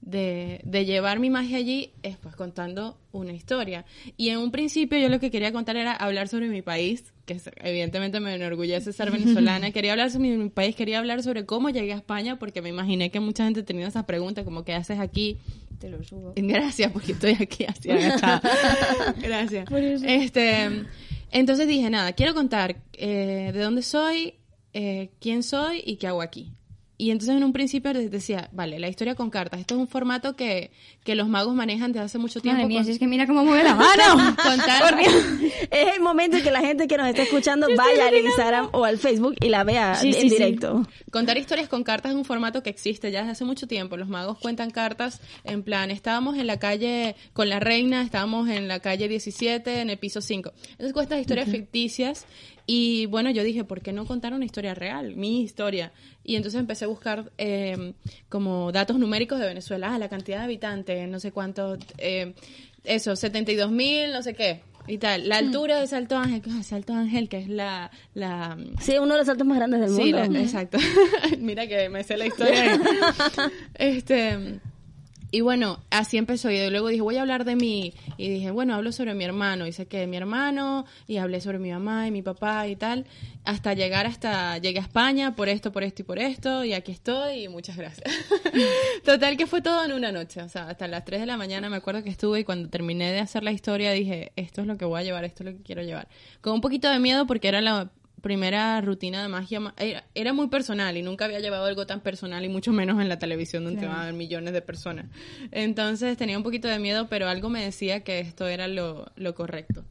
de, 0.00 0.60
de, 0.64 0.86
llevar 0.86 1.18
mi 1.18 1.28
magia 1.28 1.58
allí 1.58 1.92
es 2.02 2.16
pues 2.16 2.34
contando 2.34 2.96
una 3.12 3.32
historia. 3.32 3.84
Y 4.16 4.30
en 4.30 4.38
un 4.38 4.50
principio 4.50 4.98
yo 4.98 5.08
lo 5.08 5.20
que 5.20 5.30
quería 5.30 5.52
contar 5.52 5.76
era 5.76 5.92
hablar 5.92 6.28
sobre 6.28 6.48
mi 6.48 6.62
país, 6.62 7.12
que 7.26 7.40
evidentemente 7.56 8.18
me 8.20 8.34
enorgullece 8.34 8.92
ser 8.92 9.10
venezolana. 9.10 9.70
quería 9.72 9.92
hablar 9.92 10.10
sobre 10.10 10.36
mi, 10.36 10.48
país, 10.48 10.74
quería 10.74 10.98
hablar 10.98 11.22
sobre 11.22 11.44
cómo 11.44 11.70
llegué 11.70 11.92
a 11.92 11.96
España, 11.96 12.38
porque 12.38 12.62
me 12.62 12.70
imaginé 12.70 13.10
que 13.10 13.20
mucha 13.20 13.44
gente 13.44 13.62
tenía 13.62 13.88
esa 13.88 14.06
pregunta, 14.06 14.44
como 14.44 14.64
¿qué 14.64 14.74
haces 14.74 14.98
aquí? 14.98 15.38
Te 15.78 15.90
lo 15.90 16.02
subo. 16.02 16.32
Gracias, 16.36 16.92
porque 16.92 17.12
estoy 17.12 17.36
aquí 17.40 17.64
así 17.64 17.88
Gracias. 19.22 19.68
Este, 20.02 20.86
entonces 21.30 21.68
dije, 21.68 21.90
nada, 21.90 22.12
quiero 22.12 22.34
contar 22.34 22.76
eh, 22.94 23.50
de 23.52 23.60
dónde 23.60 23.82
soy, 23.82 24.34
eh, 24.72 25.10
quién 25.20 25.42
soy 25.42 25.82
y 25.84 25.96
qué 25.96 26.06
hago 26.06 26.22
aquí. 26.22 26.52
Y 27.00 27.10
entonces 27.12 27.34
en 27.34 27.44
un 27.44 27.54
principio 27.54 27.94
les 27.94 28.10
decía, 28.10 28.50
vale, 28.52 28.78
la 28.78 28.86
historia 28.86 29.14
con 29.14 29.30
cartas. 29.30 29.58
Esto 29.58 29.74
es 29.74 29.80
un 29.80 29.88
formato 29.88 30.36
que, 30.36 30.70
que 31.02 31.14
los 31.14 31.28
magos 31.28 31.54
manejan 31.54 31.92
desde 31.92 32.04
hace 32.04 32.18
mucho 32.18 32.40
tiempo. 32.40 32.60
Madre 32.60 32.68
mía, 32.68 32.82
es 32.86 32.98
que 32.98 33.06
mira 33.06 33.26
cómo 33.26 33.42
mueve 33.42 33.64
la 33.64 33.74
mano. 33.74 34.36
Contar... 34.42 35.00
es 35.70 35.94
el 35.96 36.02
momento 36.02 36.36
en 36.36 36.42
que 36.42 36.50
la 36.50 36.60
gente 36.60 36.86
que 36.86 36.98
nos 36.98 37.08
está 37.08 37.22
escuchando 37.22 37.68
vaya 37.74 38.08
al 38.08 38.16
Instagram 38.16 38.68
o 38.72 38.84
al 38.84 38.98
Facebook 38.98 39.34
y 39.40 39.48
la 39.48 39.64
vea 39.64 39.98
en 40.02 40.28
directo. 40.28 40.86
Contar 41.10 41.38
historias 41.38 41.70
con 41.70 41.84
cartas 41.84 42.12
es 42.12 42.18
un 42.18 42.26
formato 42.26 42.62
que 42.62 42.68
existe 42.68 43.10
ya 43.10 43.20
desde 43.20 43.32
hace 43.32 43.44
mucho 43.46 43.66
tiempo. 43.66 43.96
Los 43.96 44.10
magos 44.10 44.36
cuentan 44.38 44.70
cartas 44.70 45.22
en 45.44 45.62
plan, 45.62 45.90
estábamos 45.90 46.36
en 46.36 46.46
la 46.46 46.58
calle 46.58 47.16
con 47.32 47.48
la 47.48 47.60
reina, 47.60 48.02
estábamos 48.02 48.50
en 48.50 48.68
la 48.68 48.80
calle 48.80 49.08
17, 49.08 49.80
en 49.80 49.88
el 49.88 49.96
piso 49.96 50.20
5. 50.20 50.52
Entonces 50.72 50.92
cuentan 50.92 51.18
historias 51.18 51.48
ficticias 51.48 52.26
y 52.72 53.06
bueno, 53.06 53.30
yo 53.30 53.42
dije, 53.42 53.64
¿por 53.64 53.80
qué 53.80 53.92
no 53.92 54.06
contar 54.06 54.32
una 54.32 54.44
historia 54.44 54.74
real? 54.74 55.16
Mi 55.16 55.42
historia. 55.42 55.92
Y 56.30 56.36
entonces 56.36 56.60
empecé 56.60 56.84
a 56.84 56.88
buscar 56.88 57.32
eh, 57.38 57.92
como 58.28 58.70
datos 58.70 58.96
numéricos 59.00 59.40
de 59.40 59.46
Venezuela, 59.46 59.92
ah, 59.92 59.98
la 59.98 60.08
cantidad 60.08 60.38
de 60.38 60.44
habitantes, 60.44 61.08
no 61.08 61.18
sé 61.18 61.32
cuántos, 61.32 61.80
eh, 61.98 62.34
eso, 62.84 63.16
72 63.16 63.72
mil, 63.72 64.12
no 64.12 64.22
sé 64.22 64.34
qué. 64.34 64.62
Y 64.86 64.98
tal, 64.98 65.28
la 65.28 65.42
hmm. 65.42 65.46
altura 65.46 65.80
de 65.80 65.88
Salto 65.88 66.16
Ángel, 66.16 66.40
Salto 66.62 66.92
Ángel, 66.92 67.28
que 67.28 67.38
es 67.38 67.48
la, 67.48 67.90
la... 68.14 68.56
Sí, 68.80 68.96
uno 68.98 69.14
de 69.14 69.18
los 69.18 69.26
saltos 69.26 69.44
más 69.44 69.58
grandes 69.58 69.80
del 69.80 69.90
mundo. 69.90 70.24
Sí, 70.24 70.38
exacto. 70.38 70.78
Mira 71.40 71.66
que 71.66 71.88
me 71.88 72.04
sé 72.04 72.16
la 72.16 72.26
historia. 72.26 72.80
este, 73.74 74.60
y 75.32 75.42
bueno, 75.42 75.78
así 75.90 76.16
empezó. 76.16 76.50
Y 76.50 76.70
luego 76.70 76.88
dije, 76.88 77.02
voy 77.02 77.16
a 77.16 77.20
hablar 77.20 77.44
de 77.44 77.56
mí. 77.56 77.94
Y 78.16 78.28
dije, 78.28 78.50
bueno, 78.50 78.74
hablo 78.74 78.90
sobre 78.92 79.14
mi 79.14 79.24
hermano. 79.24 79.66
Y 79.66 79.72
que 79.72 79.98
de 79.98 80.06
mi 80.06 80.16
hermano. 80.16 80.84
Y 81.06 81.18
hablé 81.18 81.40
sobre 81.40 81.58
mi 81.58 81.70
mamá 81.70 82.08
y 82.08 82.10
mi 82.10 82.22
papá 82.22 82.66
y 82.66 82.76
tal. 82.76 83.06
Hasta 83.44 83.74
llegar 83.74 84.06
hasta, 84.06 84.58
llegué 84.58 84.80
a 84.80 84.82
España 84.82 85.34
por 85.36 85.48
esto, 85.48 85.72
por 85.72 85.84
esto 85.84 86.02
y 86.02 86.04
por 86.04 86.18
esto. 86.18 86.64
Y 86.64 86.72
aquí 86.72 86.90
estoy 86.92 87.44
y 87.44 87.48
muchas 87.48 87.76
gracias. 87.76 88.12
Total 89.04 89.36
que 89.36 89.46
fue 89.46 89.62
todo 89.62 89.84
en 89.84 89.92
una 89.92 90.10
noche. 90.10 90.42
O 90.42 90.48
sea, 90.48 90.68
hasta 90.68 90.88
las 90.88 91.04
3 91.04 91.20
de 91.20 91.26
la 91.26 91.36
mañana 91.36 91.70
me 91.70 91.76
acuerdo 91.76 92.02
que 92.02 92.10
estuve 92.10 92.40
y 92.40 92.44
cuando 92.44 92.68
terminé 92.68 93.12
de 93.12 93.20
hacer 93.20 93.44
la 93.44 93.52
historia 93.52 93.92
dije, 93.92 94.32
esto 94.36 94.62
es 94.62 94.66
lo 94.66 94.76
que 94.76 94.84
voy 94.84 95.00
a 95.00 95.04
llevar, 95.04 95.24
esto 95.24 95.44
es 95.44 95.52
lo 95.52 95.56
que 95.56 95.62
quiero 95.62 95.82
llevar. 95.82 96.08
Con 96.40 96.54
un 96.54 96.60
poquito 96.60 96.90
de 96.90 96.98
miedo 96.98 97.26
porque 97.26 97.48
era 97.48 97.60
la 97.60 97.90
primera 98.20 98.80
rutina 98.80 99.22
de 99.22 99.28
magia 99.28 99.74
era, 100.14 100.32
muy 100.32 100.48
personal 100.48 100.96
y 100.96 101.02
nunca 101.02 101.24
había 101.24 101.40
llevado 101.40 101.64
algo 101.64 101.86
tan 101.86 102.00
personal 102.00 102.44
y 102.44 102.48
mucho 102.48 102.72
menos 102.72 103.00
en 103.00 103.08
la 103.08 103.18
televisión 103.18 103.64
donde 103.64 103.86
van 103.86 104.00
a 104.00 104.04
ver 104.06 104.14
millones 104.14 104.52
de 104.52 104.62
personas. 104.62 105.06
Entonces 105.50 106.16
tenía 106.16 106.36
un 106.36 106.44
poquito 106.44 106.68
de 106.68 106.78
miedo, 106.78 107.08
pero 107.08 107.28
algo 107.28 107.48
me 107.48 107.62
decía 107.62 108.00
que 108.04 108.20
esto 108.20 108.46
era 108.46 108.68
lo, 108.68 109.10
lo 109.16 109.34
correcto. 109.34 109.84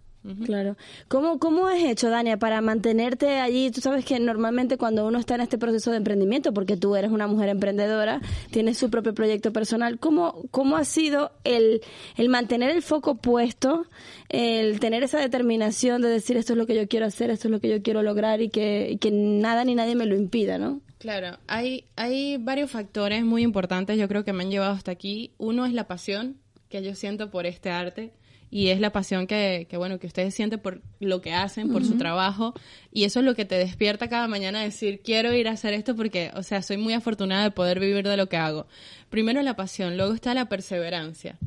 Claro. 0.45 0.75
¿Cómo, 1.08 1.39
¿Cómo 1.39 1.67
has 1.67 1.82
hecho, 1.82 2.10
Dania, 2.10 2.38
para 2.38 2.60
mantenerte 2.62 3.39
allí? 3.39 3.71
Tú 3.71 3.79
sabes 3.79 4.03
que 4.03 4.19
normalmente 4.19 4.77
cuando 4.77 5.08
uno 5.08 5.17
está 5.17 5.36
en 5.36 5.41
este 5.41 5.58
proceso 5.58 5.91
de 5.91 5.97
emprendimiento, 5.97 6.53
porque 6.53 6.75
tú 6.75 6.95
eres 6.95 7.12
una 7.12 7.27
mujer 7.27 7.47
emprendedora, 7.49 8.19
tienes 8.51 8.77
su 8.77 8.89
propio 8.89 9.13
proyecto 9.13 9.53
personal, 9.53 9.97
¿cómo, 9.97 10.43
cómo 10.51 10.75
ha 10.75 10.84
sido 10.84 11.32
el, 11.45 11.82
el 12.17 12.27
mantener 12.29 12.69
el 12.69 12.82
foco 12.82 13.15
puesto, 13.15 13.86
el 14.27 14.79
tener 14.82 15.03
esa 15.03 15.19
determinación 15.19 16.01
de 16.01 16.10
decir 16.10 16.36
esto 16.36 16.53
es 16.53 16.58
lo 16.58 16.67
que 16.67 16.75
yo 16.75 16.88
quiero 16.88 17.05
hacer, 17.05 17.29
esto 17.29 17.47
es 17.47 17.51
lo 17.51 17.62
que 17.62 17.69
yo 17.69 17.82
quiero 17.82 18.03
lograr 18.03 18.41
y 18.41 18.49
que, 18.49 18.97
que 18.99 19.12
nada 19.12 19.63
ni 19.63 19.73
nadie 19.73 19.95
me 19.95 20.05
lo 20.05 20.15
impida, 20.15 20.58
¿no? 20.58 20.82
Claro, 20.97 21.38
hay, 21.47 21.86
hay 21.95 22.36
varios 22.38 22.71
factores 22.71 23.23
muy 23.23 23.41
importantes, 23.41 23.97
yo 23.97 24.10
creo 24.10 24.25
que 24.25 24.34
me 24.34 24.43
han 24.43 24.51
llevado 24.51 24.73
hasta 24.73 24.91
aquí. 24.91 25.32
Uno 25.38 25.65
es 25.65 25.71
la 25.71 25.88
pasión 25.88 26.36
que 26.67 26.84
yo 26.84 26.93
siento 26.93 27.32
por 27.32 27.45
este 27.45 27.71
arte 27.71 28.12
y 28.51 28.69
es 28.69 28.79
la 28.79 28.91
pasión 28.91 29.27
que, 29.27 29.67
que, 29.69 29.77
bueno, 29.77 29.99
que 29.99 30.07
ustedes 30.07 30.33
sienten 30.33 30.59
por 30.59 30.81
lo 30.99 31.21
que 31.21 31.33
hacen, 31.33 31.71
por 31.71 31.85
su 31.85 31.97
trabajo, 31.97 32.53
y 32.91 33.03
eso 33.03 33.19
es 33.19 33.25
lo 33.25 33.35
que 33.35 33.45
te 33.45 33.55
despierta 33.55 34.09
cada 34.09 34.27
mañana 34.27 34.62
a 34.62 34.63
decir, 34.63 35.01
quiero 35.03 35.33
ir 35.33 35.47
a 35.47 35.51
hacer 35.51 35.73
esto 35.73 35.95
porque, 35.95 36.31
o 36.35 36.43
sea, 36.43 36.62
soy 36.62 36.77
muy 36.77 36.93
afortunada 36.93 37.43
de 37.43 37.51
poder 37.51 37.79
vivir 37.79 38.07
de 38.07 38.17
lo 38.17 38.27
que 38.27 38.38
hago. 38.38 38.67
Primero 39.09 39.41
la 39.41 39.55
pasión, 39.55 39.97
luego 39.97 40.13
está 40.13 40.33
la 40.33 40.49
perseverancia, 40.49 41.38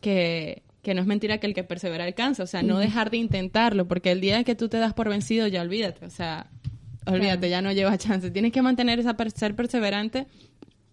que, 0.00 0.62
que 0.82 0.94
no 0.94 1.00
es 1.00 1.06
mentira 1.06 1.38
que 1.38 1.46
el 1.46 1.54
que 1.54 1.64
persevera 1.64 2.04
alcanza, 2.04 2.42
o 2.42 2.46
sea, 2.46 2.62
no 2.62 2.78
dejar 2.78 3.10
de 3.10 3.18
intentarlo, 3.18 3.86
porque 3.86 4.12
el 4.12 4.20
día 4.20 4.44
que 4.44 4.54
tú 4.54 4.68
te 4.68 4.78
das 4.78 4.94
por 4.94 5.08
vencido, 5.08 5.46
ya 5.48 5.60
olvídate, 5.60 6.06
o 6.06 6.10
sea, 6.10 6.50
olvídate, 7.06 7.50
ya 7.50 7.62
no 7.62 7.72
lleva 7.72 7.98
chance. 7.98 8.30
Tienes 8.30 8.52
que 8.52 8.62
mantener 8.62 8.98
esa, 8.98 9.16
ser 9.34 9.54
perseverante 9.54 10.26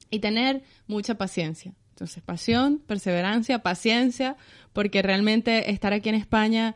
y 0.10 0.19
tener 0.19 0.63
mucha 0.88 1.15
paciencia. 1.15 1.73
Entonces, 1.91 2.23
pasión, 2.23 2.80
perseverancia, 2.80 3.60
paciencia, 3.60 4.36
porque 4.74 5.01
realmente 5.01 5.71
estar 5.71 5.93
aquí 5.93 6.09
en 6.09 6.15
España 6.15 6.76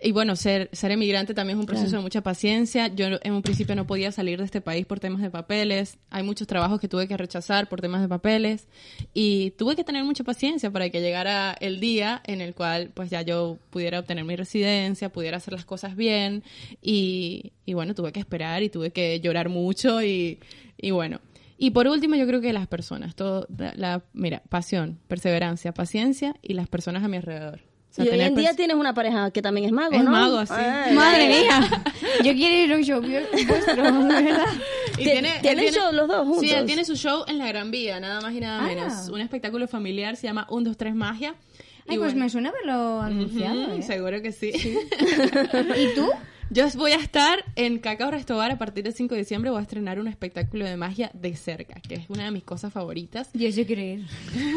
Y 0.00 0.12
bueno, 0.12 0.36
ser, 0.36 0.70
ser 0.72 0.92
emigrante 0.92 1.34
también 1.34 1.58
es 1.58 1.60
un 1.60 1.66
proceso 1.66 1.96
de 1.96 2.02
mucha 2.02 2.20
paciencia. 2.22 2.86
Yo 2.86 3.06
en 3.20 3.32
un 3.32 3.42
principio 3.42 3.74
no 3.74 3.84
podía 3.84 4.12
salir 4.12 4.38
de 4.38 4.44
este 4.44 4.60
país 4.60 4.86
por 4.86 5.00
temas 5.00 5.20
de 5.20 5.28
papeles. 5.28 5.98
Hay 6.08 6.22
muchos 6.22 6.46
trabajos 6.46 6.78
que 6.78 6.86
tuve 6.86 7.08
que 7.08 7.16
rechazar 7.16 7.68
por 7.68 7.80
temas 7.80 8.00
de 8.00 8.06
papeles. 8.08 8.68
Y 9.12 9.50
tuve 9.52 9.74
que 9.74 9.82
tener 9.82 10.04
mucha 10.04 10.22
paciencia 10.22 10.70
para 10.70 10.88
que 10.90 11.00
llegara 11.00 11.52
el 11.60 11.80
día 11.80 12.22
en 12.26 12.40
el 12.40 12.54
cual 12.54 12.92
pues 12.94 13.10
ya 13.10 13.22
yo 13.22 13.58
pudiera 13.70 13.98
obtener 13.98 14.24
mi 14.24 14.36
residencia, 14.36 15.08
pudiera 15.10 15.38
hacer 15.38 15.54
las 15.54 15.64
cosas 15.64 15.96
bien. 15.96 16.44
Y, 16.80 17.52
y 17.66 17.74
bueno, 17.74 17.92
tuve 17.96 18.12
que 18.12 18.20
esperar 18.20 18.62
y 18.62 18.68
tuve 18.68 18.92
que 18.92 19.18
llorar 19.18 19.48
mucho 19.48 20.00
y, 20.00 20.38
y 20.76 20.92
bueno. 20.92 21.20
Y 21.58 21.70
por 21.70 21.88
último, 21.88 22.14
yo 22.14 22.26
creo 22.26 22.40
que 22.40 22.52
las 22.52 22.68
personas, 22.68 23.16
todo, 23.16 23.46
la, 23.74 24.02
mira, 24.12 24.42
pasión, 24.48 24.98
perseverancia, 25.08 25.74
paciencia 25.74 26.36
y 26.40 26.54
las 26.54 26.68
personas 26.68 27.02
a 27.02 27.08
mi 27.08 27.16
alrededor. 27.16 27.60
O 27.90 27.94
sea, 27.94 28.04
y 28.04 28.08
hoy 28.10 28.20
en 28.20 28.34
día 28.36 28.54
tienes 28.54 28.76
una 28.76 28.94
pareja 28.94 29.30
que 29.32 29.42
también 29.42 29.66
es 29.66 29.72
mago, 29.72 29.92
Es 29.94 30.04
¿no? 30.04 30.10
mago, 30.10 30.46
sí. 30.46 30.52
Ay, 30.56 30.94
Madre 30.94 31.26
mía, 31.28 31.82
yo 32.24 32.32
quiero 32.34 32.54
ir 32.64 32.72
a 32.72 32.76
un 32.76 32.84
show 32.84 33.00
vuestro, 33.00 33.76
verdad. 33.82 34.44
Y 34.98 35.02
Tien- 35.04 35.12
tiene- 35.12 35.34
él 35.36 35.40
¿tienen 35.42 35.58
tiene- 35.64 35.76
show 35.76 35.92
los 35.92 36.08
dos 36.08 36.24
juntos? 36.26 36.40
Sí, 36.40 36.50
él 36.50 36.66
tiene 36.66 36.84
su 36.84 36.96
show 36.96 37.24
en 37.28 37.38
la 37.38 37.46
Gran 37.48 37.70
Vía, 37.70 37.98
nada 38.00 38.20
más 38.20 38.34
y 38.34 38.40
nada 38.40 38.60
Ah. 38.60 38.66
menos. 38.66 39.08
Un 39.08 39.20
espectáculo 39.20 39.66
familiar, 39.68 40.16
se 40.16 40.26
llama 40.26 40.46
1, 40.50 40.64
2, 40.70 40.76
3 40.76 40.94
Magia. 40.94 41.34
Ay, 41.88 41.96
Y 41.96 41.98
pues 41.98 42.12
bueno, 42.12 42.20
me 42.20 42.30
suena 42.30 42.48
haberlo 42.50 43.00
anunciado, 43.00 43.72
¿eh? 43.74 43.82
Seguro 43.82 44.20
que 44.22 44.32
sí. 44.32 44.52
¿Y 44.52 45.94
tú? 45.94 46.08
Yo 46.50 46.66
voy 46.76 46.92
a 46.92 46.96
estar 46.96 47.44
en 47.56 47.78
Cacao 47.78 48.10
Restobar 48.10 48.50
a 48.50 48.56
partir 48.56 48.82
del 48.82 48.94
5 48.94 49.14
de 49.14 49.20
diciembre. 49.20 49.50
Voy 49.50 49.58
a 49.58 49.62
estrenar 49.62 50.00
un 50.00 50.08
espectáculo 50.08 50.64
de 50.64 50.78
magia 50.78 51.10
de 51.12 51.36
cerca, 51.36 51.74
que 51.86 51.96
es 51.96 52.08
una 52.08 52.24
de 52.24 52.30
mis 52.30 52.42
cosas 52.42 52.72
favoritas. 52.72 53.28
Yo 53.34 53.52
sí 53.52 53.66
quiero 53.66 53.82
ir. 53.82 54.06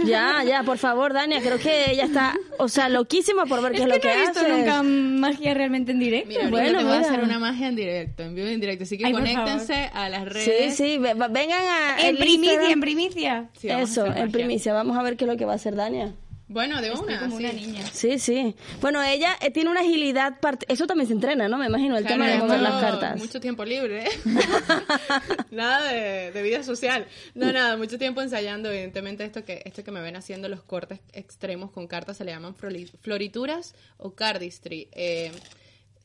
Ya, 0.06 0.42
ya, 0.48 0.64
por 0.64 0.78
favor, 0.78 1.12
Dania, 1.12 1.42
creo 1.42 1.60
que 1.60 1.92
ella 1.92 2.06
está, 2.06 2.34
o 2.60 2.70
sea, 2.70 2.88
loquísima 2.88 3.46
por 3.46 3.62
ver 3.62 3.74
qué 3.74 3.80
es, 3.84 3.88
lo 3.90 4.00
que 4.00 4.08
no 4.08 4.14
he 4.14 4.18
visto 4.22 4.40
haces. 4.40 4.58
nunca 4.58 4.84
magia 4.84 5.54
realmente 5.54 5.92
en 5.92 6.00
directo. 6.00 6.30
Mira, 6.30 6.50
Bueno, 6.50 6.80
te 6.80 6.86
voy 6.86 6.94
a 6.94 7.00
hacer 7.02 7.20
una 7.24 7.40
magia 7.40 7.68
en 7.68 7.76
directo, 7.76 8.24
en 8.24 8.36
vivo 8.36 8.48
y 8.48 8.54
en 8.54 8.62
directo. 8.62 8.84
Así 8.86 8.98
que 8.98 9.06
Ay, 9.08 9.12
conéctense 9.12 9.90
a 9.94 10.08
las 10.08 10.22
Sí, 10.24 10.28
redes. 10.50 10.76
sí, 10.78 10.98
va- 10.98 11.28
vengan 11.28 11.62
a 11.62 12.08
en 12.08 12.16
primicia, 12.16 12.52
Instagram. 12.54 12.72
en 12.72 12.80
primicia. 12.80 13.50
Sí, 13.60 13.68
Eso, 13.70 14.06
en 14.06 14.32
primicia. 14.32 14.74
Vamos 14.74 14.98
a 14.98 15.04
ver 15.04 15.18
qué 15.18 15.26
es 15.26 15.30
lo 15.32 15.36
que 15.36 15.44
va 15.44 15.52
a 15.54 15.56
hacer 15.56 15.76
Dania. 15.76 16.14
Bueno, 16.52 16.82
de 16.82 16.90
Estoy 16.90 17.06
una. 17.08 17.20
como 17.20 17.38
sí. 17.38 17.44
una 17.46 17.54
niña. 17.54 17.86
Sí, 17.94 18.20
sí. 18.20 18.56
Bueno, 18.82 19.02
ella 19.02 19.38
eh, 19.42 19.52
tiene 19.52 19.70
una 19.70 19.80
agilidad, 19.80 20.40
part- 20.42 20.66
eso 20.68 20.86
también 20.86 21.08
se 21.08 21.14
entrena, 21.14 21.48
¿no? 21.48 21.58
Me 21.58 21.68
imagino, 21.68 21.96
el 21.98 22.04
Claro, 22.04 22.22
tema 22.24 22.32
de 22.32 22.40
tengo 22.40 22.56
las 22.62 22.82
cartas. 22.82 23.18
Mucho 23.20 23.40
tiempo 23.40 23.64
libre. 23.64 24.04
¿eh? 24.06 24.10
nada 25.52 25.92
de, 25.92 26.32
de 26.32 26.42
vida 26.42 26.64
social. 26.64 27.08
No, 27.36 27.52
nada, 27.52 27.78
mucho 27.78 27.98
tiempo 27.98 28.22
ensayando. 28.22 28.70
Evidentemente, 28.70 29.24
esto 29.24 29.44
que, 29.46 29.62
esto 29.66 29.84
que 29.84 29.92
me 29.92 30.02
ven 30.02 30.16
haciendo 30.16 30.50
los 30.50 30.62
cortes 30.64 31.00
extremos 31.14 31.72
con 31.72 31.88
cartas 31.88 32.18
se 32.18 32.26
le 32.26 32.32
llaman 32.32 32.56
flori- 32.56 32.92
florituras 33.02 33.74
o 33.98 34.14
cardistry. 34.14 34.90
Eh, 34.92 35.32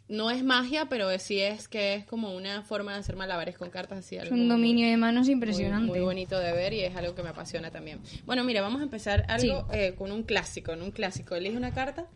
no 0.09 0.31
es 0.31 0.45
magia, 0.45 0.87
pero 0.89 1.17
sí 1.19 1.41
es 1.41 1.67
que 1.69 1.95
es 1.95 2.05
como 2.07 2.35
una 2.35 2.63
forma 2.63 2.93
de 2.93 2.99
hacer 3.01 3.17
malabares 3.17 3.59
con 3.59 3.71
cartas. 3.71 3.99
Así, 3.99 4.17
Es 4.17 4.23
algo 4.23 4.35
un 4.35 4.43
muy- 4.43 4.49
dominio 4.51 4.89
de 4.89 4.97
manos 4.97 5.27
muy, 5.27 5.33
impresionante. 5.35 5.89
muy 5.91 6.01
bonito 6.01 6.39
de 6.39 6.53
ver 6.53 6.73
y 6.75 6.83
es 6.83 6.95
algo 6.97 7.15
que 7.15 7.23
me 7.23 7.31
apasiona 7.31 7.71
también. 7.71 8.01
Bueno, 8.25 8.45
mira, 8.45 8.61
vamos 8.63 8.81
a 8.81 8.85
empezar 8.85 9.25
algo 9.29 9.67
eh, 9.73 9.95
con 9.97 10.13
un 10.13 10.23
clásico, 10.23 10.73
en 10.73 10.83
un 10.83 10.91
clásico. 10.93 11.35
Elige 11.35 11.57
una 11.57 11.73
carta. 11.75 12.07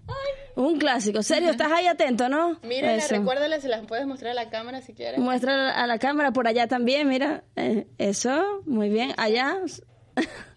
Un 0.56 0.78
clásico. 0.78 1.22
Serio, 1.22 1.50
estás 1.50 1.72
ahí 1.72 1.86
atento, 1.86 2.28
¿no? 2.28 2.58
Mira, 2.62 2.96
recuérdale, 3.08 3.60
se 3.60 3.68
las 3.68 3.84
puedes 3.86 4.06
mostrar 4.06 4.32
a 4.32 4.34
la 4.34 4.50
cámara 4.50 4.80
si 4.82 4.92
quieres. 4.94 5.18
Muestra 5.18 5.70
a 5.70 5.86
la 5.86 5.98
cámara 5.98 6.32
por 6.32 6.46
allá 6.46 6.66
también, 6.68 7.08
mira. 7.08 7.44
Eh, 7.56 7.86
eso, 7.98 8.62
muy 8.66 8.88
bien. 8.88 9.12
Allá. 9.16 9.56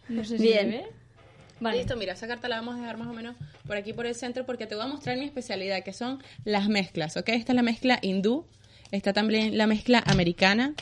No 0.10 0.24
sé 0.24 0.38
si 0.38 0.44
Bien. 0.44 0.60
se 0.72 0.78
ve. 0.78 0.86
Vale. 1.64 1.78
Listo, 1.78 1.96
mira, 1.96 2.14
esa 2.14 2.28
carta 2.28 2.48
la 2.48 2.58
vamos 2.58 2.76
a 2.76 2.80
dejar 2.82 2.98
más 2.98 3.08
o 3.08 3.14
menos 3.14 3.36
por 3.66 3.78
aquí 3.78 3.94
por 3.94 4.06
el 4.06 4.16
centro 4.16 4.46
porque 4.46 4.68
te 4.68 4.76
voy 4.76 4.84
a 4.84 4.88
mostrar 4.88 5.18
mi 5.18 5.26
especialidad, 5.26 5.84
que 5.84 5.94
son 5.94 6.22
las 6.46 6.68
mezclas, 6.70 7.16
¿ok? 7.18 7.30
Esta 7.30 7.54
es 7.54 7.56
la 7.56 7.62
mezcla 7.64 8.00
hindú, 8.02 8.46
está 8.92 9.14
también 9.14 9.58
la 9.58 9.66
mezcla 9.68 10.04
americana, 10.06 10.74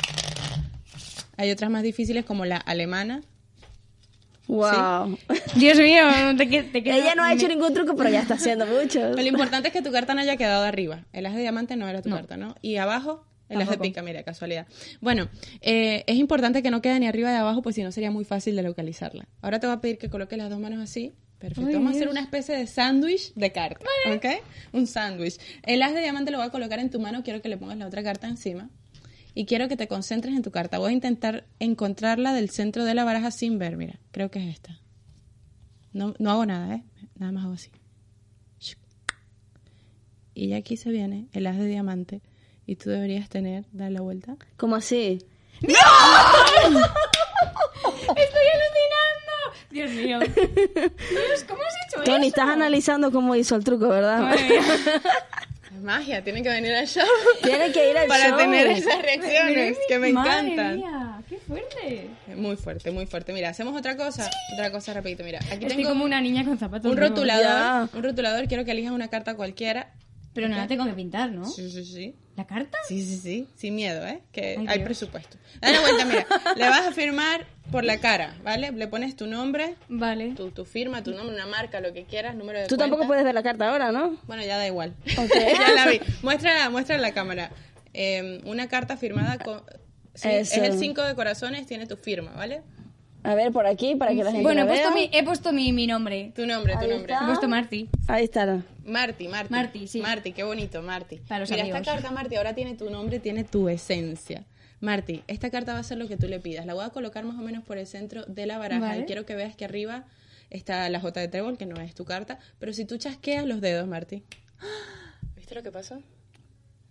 hay 1.38 1.52
otras 1.52 1.70
más 1.72 1.84
difíciles 1.84 2.26
como 2.26 2.46
la 2.46 2.58
alemana. 2.58 3.22
Wow. 4.48 5.18
Dios 5.56 5.78
mío, 5.78 6.04
te, 6.38 6.50
que- 6.50 6.64
te 6.64 6.84
quedo- 6.84 6.96
Ella 6.96 7.16
no 7.16 7.24
ha 7.24 7.34
hecho 7.34 7.48
ningún 7.48 7.74
truco, 7.74 7.96
pero 7.96 8.10
ya 8.10 8.22
está 8.22 8.34
haciendo 8.34 8.66
mucho. 8.82 9.00
Lo 9.14 9.22
importante 9.22 9.70
es 9.70 9.74
que 9.74 9.82
tu 9.82 9.92
carta 9.92 10.14
no 10.14 10.22
haya 10.22 10.36
quedado 10.36 10.66
arriba. 10.66 11.06
El 11.14 11.26
as 11.26 11.34
de 11.36 11.42
diamante 11.42 11.76
no 11.78 11.88
era 11.88 12.02
tu 12.02 12.10
carta, 12.10 12.36
¿no? 12.38 12.56
Y 12.62 12.76
abajo, 12.78 13.26
el 13.52 13.58
as 13.62 13.68
de 13.68 13.74
Tampoco. 13.74 13.84
pica, 13.84 14.02
mira, 14.02 14.24
casualidad. 14.24 14.66
Bueno, 15.02 15.30
eh, 15.62 16.04
es 16.08 16.16
importante 16.18 16.64
que 16.64 16.72
no 16.72 16.82
quede 16.82 17.00
ni 17.00 17.08
arriba 17.08 17.30
ni 17.32 17.38
abajo, 17.38 17.62
pues 17.62 17.76
si 17.76 17.84
no 17.84 17.92
sería 17.92 18.10
muy 18.12 18.26
fácil 18.26 18.56
de 18.56 18.64
localizarla. 18.64 19.28
Ahora 19.42 19.60
te 19.60 19.68
voy 19.68 19.76
a 19.76 19.82
pedir 19.82 19.98
que 19.98 20.10
coloques 20.10 20.38
las 20.38 20.50
dos 20.50 20.60
manos 20.60 20.80
así. 20.80 21.14
Perfecto. 21.38 21.68
Ay, 21.68 21.74
Vamos 21.74 21.94
a 21.94 21.96
hacer 21.96 22.08
una 22.10 22.22
especie 22.22 22.56
de 22.56 22.68
sándwich 22.68 23.34
de 23.34 23.52
cartas, 23.52 23.88
¿ok? 24.16 24.26
Un 24.74 24.86
sándwich. 24.88 25.38
El 25.64 25.82
as 25.82 25.94
de 25.94 26.02
diamante 26.02 26.32
lo 26.32 26.38
voy 26.38 26.48
a 26.48 26.52
colocar 26.52 26.80
en 26.80 26.90
tu 26.90 27.00
mano. 27.00 27.24
Quiero 27.24 27.42
que 27.42 27.50
le 27.50 27.58
pongas 27.58 27.78
la 27.78 27.88
otra 27.88 28.04
carta 28.04 28.28
encima. 28.28 28.70
Y 29.34 29.46
quiero 29.46 29.68
que 29.68 29.76
te 29.78 29.88
concentres 29.88 30.36
en 30.36 30.44
tu 30.44 30.52
carta. 30.52 30.78
Voy 30.78 30.92
a 30.92 30.94
intentar 30.94 31.46
encontrarla 31.60 32.34
del 32.34 32.50
centro 32.50 32.86
de 32.86 32.94
la 32.94 33.04
baraja 33.06 33.32
sin 33.32 33.58
ver. 33.58 33.76
Mira, 33.78 34.00
creo 34.12 34.30
que 34.30 34.40
es 34.40 34.54
esta. 34.54 34.80
No, 35.94 36.14
no 36.20 36.32
hago 36.32 36.46
nada, 36.46 36.76
¿eh? 36.76 36.84
Nada 37.18 37.32
más 37.32 37.46
hago 37.46 37.54
así. 37.54 37.70
Y 40.34 40.48
ya 40.50 40.58
aquí 40.58 40.78
se 40.78 40.90
viene 40.92 41.28
el 41.34 41.46
as 41.48 41.58
de 41.58 41.66
diamante. 41.68 42.22
Y 42.66 42.76
tú 42.76 42.90
deberías 42.90 43.30
tener, 43.30 43.64
dar 43.72 43.92
la 43.92 44.02
vuelta. 44.02 44.36
¿Cómo 44.58 44.76
así? 44.76 45.24
¡Estoy 45.62 45.76
alucinando! 48.54 49.32
Dios 49.70 49.92
mío. 49.92 50.20
Dios, 50.20 51.44
¿cómo 51.48 51.62
has 51.62 51.94
hecho 51.94 52.04
Tony, 52.04 52.28
eso? 52.28 52.28
estás 52.28 52.50
analizando 52.50 53.12
cómo 53.12 53.36
hizo 53.36 53.56
el 53.56 53.64
truco, 53.64 53.88
¿verdad? 53.90 54.36
Es 55.74 55.82
magia, 55.84 56.22
tienen 56.24 56.44
que 56.44 56.50
venir 56.50 56.74
al 56.76 56.86
show. 56.86 57.06
Tiene 57.42 57.72
que 57.72 57.90
ir 57.92 57.98
al 57.98 58.08
Para 58.08 58.28
show. 58.30 58.38
tener 58.38 58.68
esas 58.68 59.02
reacciones 59.02 59.78
que 59.88 59.98
me 60.00 60.12
Madre 60.12 60.40
encantan. 60.54 60.76
mía, 60.78 61.22
qué 61.30 61.38
fuerte. 61.38 62.10
Muy 62.36 62.56
fuerte, 62.58 62.92
muy 62.92 63.06
fuerte. 63.08 63.32
Mira, 63.34 63.50
hacemos 63.50 63.76
otra 63.78 63.96
cosa. 63.96 64.30
Otra 64.54 64.70
cosa 64.72 64.94
rapidito. 64.94 65.24
Mira, 65.24 65.40
aquí 65.50 65.66
Estoy 65.66 65.78
tengo 65.78 65.90
como 65.90 66.04
una 66.04 66.20
niña 66.22 66.44
con 66.44 66.58
zapatos 66.60 66.92
un 66.92 66.98
rotulador. 66.98 67.44
Ya. 67.46 67.88
Un 67.94 68.04
rotulador. 68.04 68.48
Quiero 68.50 68.66
que 68.66 68.72
elijas 68.72 68.92
una 68.92 69.08
carta 69.08 69.36
cualquiera. 69.36 69.92
Pero 70.34 70.48
no 70.48 70.56
la 70.56 70.68
tengo 70.68 70.86
que 70.86 70.94
pintar, 70.94 71.32
¿no? 71.32 71.46
Sí, 71.46 71.70
sí, 71.70 71.84
sí. 71.84 72.16
¿La 72.38 72.48
carta? 72.48 72.78
Sí, 72.88 73.06
sí, 73.06 73.18
sí. 73.18 73.48
Sin 73.56 73.76
miedo, 73.76 74.06
¿eh? 74.08 74.22
Que 74.32 74.56
Ay, 74.58 74.66
hay 74.68 74.78
Dios. 74.78 74.86
presupuesto. 74.86 75.38
Dale 75.60 75.80
vuelta, 75.80 76.06
mira. 76.06 76.26
Le 76.56 76.70
vas 76.70 76.88
a 76.88 76.92
firmar 76.94 77.46
por 77.70 77.84
la 77.84 78.00
cara, 78.00 78.38
¿vale? 78.44 78.72
Le 78.72 78.88
pones 78.88 79.16
tu 79.18 79.28
nombre, 79.28 79.76
Vale. 79.90 80.32
tu, 80.32 80.52
tu 80.52 80.64
firma, 80.64 81.04
tu 81.04 81.12
nombre, 81.12 81.36
una 81.36 81.46
marca, 81.48 81.82
lo 81.82 81.92
que 81.94 82.06
quieras, 82.06 82.36
número 82.36 82.60
de 82.60 82.68
Tú 82.68 82.78
tampoco 82.78 83.06
puedes 83.08 83.24
ver 83.26 83.36
la 83.36 83.44
carta 83.44 83.70
ahora, 83.70 83.92
¿no? 83.92 84.18
Bueno, 84.28 84.44
ya 84.44 84.58
da 84.58 84.66
igual. 84.66 84.96
Ok. 85.18 85.32
ya 85.60 85.74
la 85.74 85.88
vi. 85.92 86.00
Muestra, 86.24 86.70
muestra 86.70 86.96
en 86.96 87.02
la 87.02 87.14
cámara. 87.14 87.52
Eh, 87.94 88.42
una 88.46 88.70
carta 88.70 88.96
firmada 88.96 89.38
con... 89.38 89.62
sí, 90.14 90.30
es 90.30 90.54
el 90.58 90.80
5 90.80 91.04
de 91.04 91.16
corazones, 91.16 91.68
tiene 91.68 91.88
tu 91.88 91.98
firma, 91.98 92.32
¿vale? 92.32 92.62
A 93.24 93.36
ver, 93.36 93.52
por 93.52 93.68
aquí, 93.68 93.96
para 93.96 94.12
que 94.14 94.24
la 94.24 94.32
gente 94.32 94.42
Bueno, 94.44 94.62
he 94.64 94.66
puesto, 94.66 94.94
vea. 94.94 94.96
mi, 94.96 95.10
he 95.16 95.24
puesto 95.24 95.54
mi, 95.54 95.72
mi 95.74 95.86
nombre. 95.88 96.32
Tu 96.36 96.46
nombre, 96.48 96.74
tu 96.74 96.80
Ahí 96.80 96.90
nombre. 96.90 97.14
está. 97.14 97.24
He 97.24 97.28
puesto 97.28 97.48
Marti. 97.48 97.90
Ahí 98.08 98.24
está. 98.24 98.64
Marti, 98.86 99.28
Marti. 99.28 99.52
Marti, 99.54 99.88
sí. 99.88 100.02
Marti, 100.02 100.32
qué 100.34 100.44
bonito, 100.44 100.82
Marti. 100.82 101.18
Para 101.28 101.42
los 101.42 101.50
Mira, 101.52 101.62
amigos. 101.64 101.80
esta 101.82 101.94
carta, 101.94 102.12
Marti, 102.12 102.36
ahora 102.36 102.56
tiene 102.56 102.74
tu 102.76 102.90
nombre, 102.90 103.20
tiene 103.20 103.44
tu 103.44 103.70
esencia. 103.70 104.44
Marti, 104.80 105.24
esta 105.28 105.52
carta 105.52 105.74
va 105.74 105.80
a 105.80 105.84
ser 105.84 106.00
lo 106.00 106.08
que 106.08 106.18
tú 106.18 106.28
le 106.28 106.40
pidas. 106.40 106.66
La 106.66 106.74
voy 106.74 106.84
a 106.84 106.90
colocar 106.90 107.24
más 107.24 107.38
o 107.38 107.42
menos 107.44 107.64
por 107.64 107.78
el 107.78 107.86
centro 107.86 108.26
de 108.26 108.48
la 108.48 108.58
baraja 108.58 108.82
Vale. 108.88 109.02
y 109.02 109.06
quiero 109.06 109.26
que 109.28 109.36
veas 109.36 109.56
que 109.56 109.66
arriba 109.66 110.06
está 110.50 110.90
la 110.90 111.00
J 111.00 111.20
de 111.20 111.28
trébol, 111.28 111.58
que 111.60 111.68
no 111.68 111.80
es 111.80 111.94
tu 111.94 112.04
carta, 112.06 112.40
pero 112.58 112.74
si 112.74 112.86
tú 112.86 112.98
chasqueas 112.98 113.46
los 113.46 113.62
dedos, 113.62 113.88
Marti. 113.88 114.24
¿Viste 115.38 115.54
lo 115.54 115.62
que 115.62 115.72
pasó? 115.72 116.02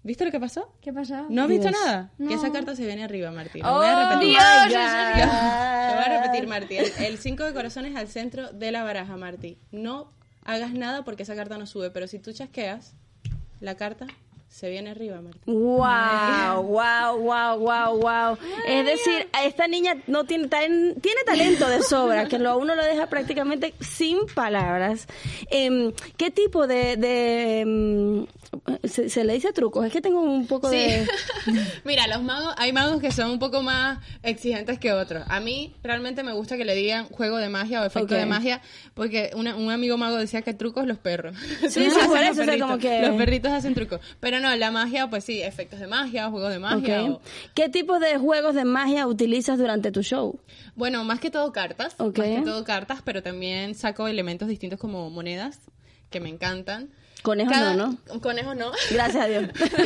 ¿Viste 0.02 0.24
lo 0.24 0.30
que 0.30 0.40
pasó? 0.40 0.72
¿Qué 0.80 0.92
pasa? 0.92 1.26
¿No 1.28 1.42
has 1.42 1.48
visto 1.48 1.68
Dios. 1.68 1.78
nada? 1.84 2.10
No. 2.16 2.28
Que 2.28 2.34
esa 2.34 2.50
carta 2.50 2.74
se 2.74 2.86
viene 2.86 3.04
arriba, 3.04 3.30
Marti. 3.30 3.60
Lo 3.60 3.68
Oh, 3.70 3.76
voy 3.78 3.86
a 3.86 4.08
repetir. 4.08 4.30
Dios. 4.30 4.42
God. 4.68 5.88
Te 5.88 5.94
voy 5.94 6.04
a 6.04 6.22
repetir, 6.22 6.48
Marti. 6.48 6.76
El- 6.78 6.92
El 7.04 7.18
5 7.18 7.44
de 7.44 7.52
corazones 7.52 7.94
al 7.96 8.08
centro 8.08 8.50
de 8.52 8.72
la 8.72 8.82
baraja, 8.82 9.16
Marti. 9.18 9.58
No 9.72 10.10
hagas 10.44 10.72
nada 10.72 11.04
porque 11.04 11.24
esa 11.24 11.36
carta 11.36 11.58
no 11.58 11.66
sube, 11.66 11.90
pero 11.90 12.06
si 12.06 12.18
tú 12.18 12.32
chasqueas, 12.32 12.94
la 13.60 13.74
carta 13.76 14.06
se 14.48 14.68
viene 14.70 14.90
arriba, 14.90 15.20
Marti. 15.20 15.40
Wow, 15.44 16.62
wow, 16.62 17.16
wow, 17.20 17.58
wow, 17.58 18.00
wow. 18.00 18.38
Es 18.66 18.84
decir, 18.86 19.28
esta 19.44 19.68
niña 19.68 19.96
no 20.06 20.24
tiene 20.24 20.48
tan- 20.48 20.94
tiene 21.00 21.22
talento 21.26 21.68
de 21.68 21.82
sobra, 21.82 22.26
que 22.26 22.38
lo, 22.38 22.50
a 22.50 22.56
uno 22.56 22.74
lo 22.74 22.82
deja 22.84 23.06
prácticamente 23.08 23.74
sin 23.80 24.18
palabras. 24.34 25.06
Em, 25.50 25.92
¿Qué 26.16 26.30
tipo 26.30 26.66
de, 26.66 26.96
de 26.96 27.60
em, 27.60 28.26
se, 28.84 29.08
se 29.08 29.24
le 29.24 29.34
dice 29.34 29.52
trucos? 29.52 29.86
Es 29.86 29.92
que 29.92 30.00
tengo 30.00 30.20
un 30.20 30.46
poco 30.46 30.68
de 30.70 31.06
Mira, 31.84 32.06
los 32.08 32.22
magos, 32.22 32.52
hay 32.56 32.72
magos 32.72 33.00
que 33.00 33.12
son 33.12 33.30
un 33.30 33.38
poco 33.38 33.62
más 33.62 33.98
exigentes 34.22 34.78
que 34.78 34.92
otros. 34.92 35.22
A 35.28 35.40
mí 35.40 35.74
realmente 35.82 36.22
me 36.22 36.32
gusta 36.32 36.56
que 36.56 36.64
le 36.64 36.74
digan 36.74 37.06
juego 37.06 37.36
de 37.36 37.48
magia 37.48 37.82
o 37.82 37.84
efecto 37.86 38.14
de 38.14 38.26
magia, 38.26 38.60
porque 38.94 39.30
una- 39.34 39.56
un 39.56 39.70
amigo 39.70 39.96
mago 39.96 40.16
decía 40.16 40.42
que 40.42 40.52
trucos 40.54 40.86
los 40.86 40.98
perros. 40.98 41.36
Sí, 41.68 41.68
sí, 41.90 41.90
por 42.06 42.18
los 42.18 42.20
eso, 42.20 42.30
o 42.30 42.34
sea, 42.34 42.44
perritos. 42.46 42.66
como 42.68 42.78
que- 42.78 43.00
Los 43.06 43.16
perritos 43.16 43.52
hacen 43.52 43.74
trucos. 43.74 44.00
Pero 44.20 44.40
no, 44.40 44.54
la 44.56 44.70
magia, 44.70 45.08
pues 45.08 45.24
sí, 45.24 45.42
efectos 45.42 45.78
de 45.80 45.86
magia, 45.86 46.28
juegos 46.28 46.50
de 46.50 46.58
magia. 46.58 47.04
O- 47.04 47.20
¿Qué 47.54 47.68
tipo 47.68 47.98
de 48.00 48.18
juegos 48.18 48.54
de 48.54 48.64
magia 48.64 49.06
utilizas 49.06 49.58
durante 49.58 49.92
tu 49.92 50.02
show? 50.02 50.40
Bueno, 50.74 51.04
más 51.04 51.20
que 51.20 51.30
todo 51.30 51.52
cartas. 51.52 51.94
Ok. 51.98 52.18
Más 52.18 52.26
que 52.28 52.42
todo 52.42 52.64
cartas, 52.64 53.00
pero 53.04 53.22
también 53.22 53.74
saco 53.74 54.08
elementos 54.08 54.48
distintos 54.48 54.78
como 54.80 55.08
monedas, 55.10 55.60
que 56.10 56.20
me 56.20 56.28
encantan. 56.28 56.90
Conejos 57.22 57.52
cada- 57.52 57.74
no, 57.74 57.98
¿no? 58.12 58.20
Conejos 58.20 58.56
no. 58.56 58.70
Gracias 58.90 59.24
a 59.24 59.26
Dios. 59.28 59.44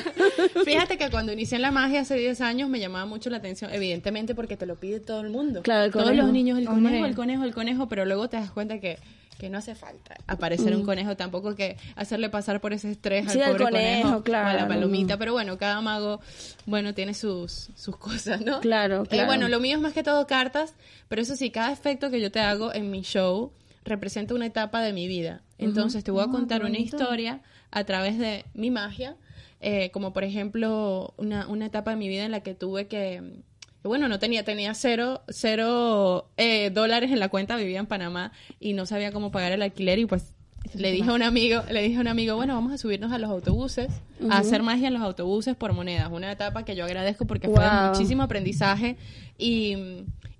Fíjate 0.64 0.96
que 0.98 1.10
cuando 1.10 1.32
inicié 1.32 1.56
en 1.56 1.62
la 1.62 1.70
magia 1.70 2.00
hace 2.00 2.16
10 2.16 2.40
años 2.40 2.68
me 2.68 2.78
llamaba 2.80 3.06
mucho 3.06 3.30
la 3.30 3.38
atención, 3.38 3.72
evidentemente 3.72 4.34
porque 4.34 4.56
te 4.56 4.66
lo 4.66 4.76
pide 4.76 5.00
todo 5.00 5.20
el 5.20 5.30
mundo. 5.30 5.62
Claro, 5.62 5.84
el 5.84 5.92
Todos 5.92 6.06
conejo. 6.06 6.22
los 6.24 6.32
niños, 6.32 6.58
el 6.58 6.66
conejo, 6.66 7.04
el 7.06 7.14
conejo, 7.14 7.44
el 7.44 7.54
conejo, 7.54 7.88
pero 7.88 8.04
luego 8.04 8.28
te 8.28 8.36
das 8.36 8.50
cuenta 8.50 8.78
que, 8.78 8.98
que 9.38 9.50
no 9.50 9.58
hace 9.58 9.74
falta 9.74 10.14
aparecer 10.26 10.72
Mm. 10.74 10.80
un 10.80 10.84
conejo, 10.86 11.16
tampoco 11.16 11.54
que 11.56 11.76
hacerle 11.96 12.28
pasar 12.30 12.60
por 12.60 12.72
ese 12.72 12.90
estrés 12.92 13.30
Sí, 13.32 13.40
al 13.40 13.52
pobre 13.52 13.64
conejo, 13.64 14.02
conejo 14.02 14.16
o 14.16 14.20
a 14.20 14.24
claro, 14.24 14.58
la 14.60 14.68
palomita, 14.68 15.14
no. 15.14 15.18
pero 15.18 15.32
bueno, 15.32 15.58
cada 15.58 15.80
mago, 15.80 16.20
bueno, 16.66 16.94
tiene 16.94 17.14
sus, 17.14 17.68
sus 17.76 17.96
cosas, 17.96 18.40
¿no? 18.42 18.60
Claro, 18.60 19.02
Eh, 19.04 19.08
claro. 19.08 19.26
bueno, 19.26 19.48
lo 19.48 19.58
mío 19.60 19.76
es 19.76 19.82
más 19.82 19.92
que 19.92 20.02
todo 20.04 20.26
cartas, 20.26 20.74
pero 21.08 21.20
eso 21.20 21.34
sí, 21.36 21.50
cada 21.50 21.72
efecto 21.72 22.10
que 22.10 22.20
yo 22.20 22.30
te 22.30 22.40
hago 22.40 22.72
en 22.72 22.90
mi 22.92 23.02
show 23.02 23.50
representa 23.84 24.34
una 24.34 24.46
etapa 24.46 24.82
de 24.82 24.92
mi 24.92 25.06
vida. 25.08 25.42
Entonces 25.58 26.04
te 26.04 26.10
voy 26.10 26.22
Ah, 26.22 26.28
a 26.28 26.30
contar 26.30 26.64
una 26.64 26.78
historia 26.78 27.40
a 27.70 27.84
través 27.84 28.18
de 28.18 28.44
mi 28.54 28.70
magia, 28.70 29.16
eh, 29.60 29.90
como 29.90 30.12
por 30.12 30.24
ejemplo 30.24 31.14
una, 31.16 31.46
una 31.48 31.66
etapa 31.66 31.90
de 31.90 31.96
mi 31.96 32.08
vida 32.08 32.24
en 32.24 32.30
la 32.30 32.40
que 32.40 32.54
tuve 32.54 32.86
que, 32.86 33.42
bueno, 33.82 34.08
no 34.08 34.18
tenía, 34.18 34.44
tenía 34.44 34.74
cero, 34.74 35.22
cero 35.28 36.28
eh, 36.36 36.70
dólares 36.70 37.10
en 37.12 37.20
la 37.20 37.28
cuenta, 37.28 37.56
vivía 37.56 37.78
en 37.80 37.86
Panamá 37.86 38.32
y 38.60 38.72
no 38.72 38.86
sabía 38.86 39.12
cómo 39.12 39.30
pagar 39.30 39.52
el 39.52 39.62
alquiler 39.62 39.98
y 39.98 40.06
pues 40.06 40.34
le 40.72 40.90
dije 40.92 41.10
a 41.10 41.12
un 41.12 41.22
amigo, 41.22 41.62
le 41.70 41.82
dije 41.82 41.98
a 41.98 42.00
un 42.00 42.08
amigo, 42.08 42.36
bueno, 42.36 42.54
vamos 42.54 42.72
a 42.72 42.78
subirnos 42.78 43.12
a 43.12 43.18
los 43.18 43.30
autobuses, 43.30 43.92
a 44.30 44.38
hacer 44.38 44.62
magia 44.62 44.88
en 44.88 44.94
los 44.94 45.02
autobuses 45.02 45.54
por 45.56 45.74
monedas, 45.74 46.08
una 46.10 46.32
etapa 46.32 46.64
que 46.64 46.74
yo 46.74 46.86
agradezco 46.86 47.26
porque 47.26 47.48
fue 47.48 47.62
de 47.62 47.88
muchísimo 47.88 48.22
aprendizaje 48.22 48.96
y, 49.36 49.76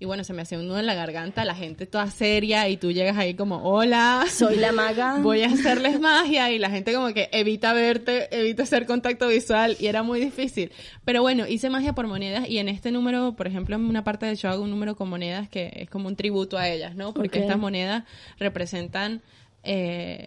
y 0.04 0.06
bueno, 0.06 0.22
se 0.22 0.34
me 0.34 0.42
hacía 0.42 0.58
un 0.58 0.68
nudo 0.68 0.78
en 0.78 0.84
la 0.84 0.92
garganta, 0.92 1.46
la 1.46 1.54
gente 1.54 1.86
toda 1.86 2.10
seria 2.10 2.68
y 2.68 2.76
tú 2.76 2.92
llegas 2.92 3.16
ahí 3.16 3.32
como, 3.32 3.62
hola, 3.62 4.26
Soy 4.28 4.56
la 4.56 4.70
maga. 4.70 5.16
voy 5.22 5.40
a 5.40 5.46
hacerles 5.46 5.98
magia 5.98 6.50
y 6.50 6.58
la 6.58 6.68
gente 6.68 6.92
como 6.92 7.14
que 7.14 7.30
evita 7.32 7.72
verte, 7.72 8.28
evita 8.38 8.64
hacer 8.64 8.84
contacto 8.84 9.28
visual 9.28 9.78
y 9.80 9.86
era 9.86 10.02
muy 10.02 10.20
difícil. 10.20 10.72
Pero 11.06 11.22
bueno, 11.22 11.46
hice 11.46 11.70
magia 11.70 11.94
por 11.94 12.06
monedas 12.06 12.46
y 12.50 12.58
en 12.58 12.68
este 12.68 12.90
número, 12.90 13.34
por 13.34 13.46
ejemplo, 13.46 13.76
en 13.76 13.86
una 13.86 14.04
parte 14.04 14.26
del 14.26 14.36
show 14.36 14.50
hago 14.50 14.64
un 14.64 14.70
número 14.70 14.94
con 14.94 15.08
monedas 15.08 15.48
que 15.48 15.72
es 15.74 15.88
como 15.88 16.08
un 16.08 16.16
tributo 16.16 16.58
a 16.58 16.68
ellas, 16.68 16.94
¿no? 16.94 17.14
Porque 17.14 17.38
estas 17.38 17.56
monedas 17.56 18.04
representan... 18.38 19.22
Eh, 19.62 20.26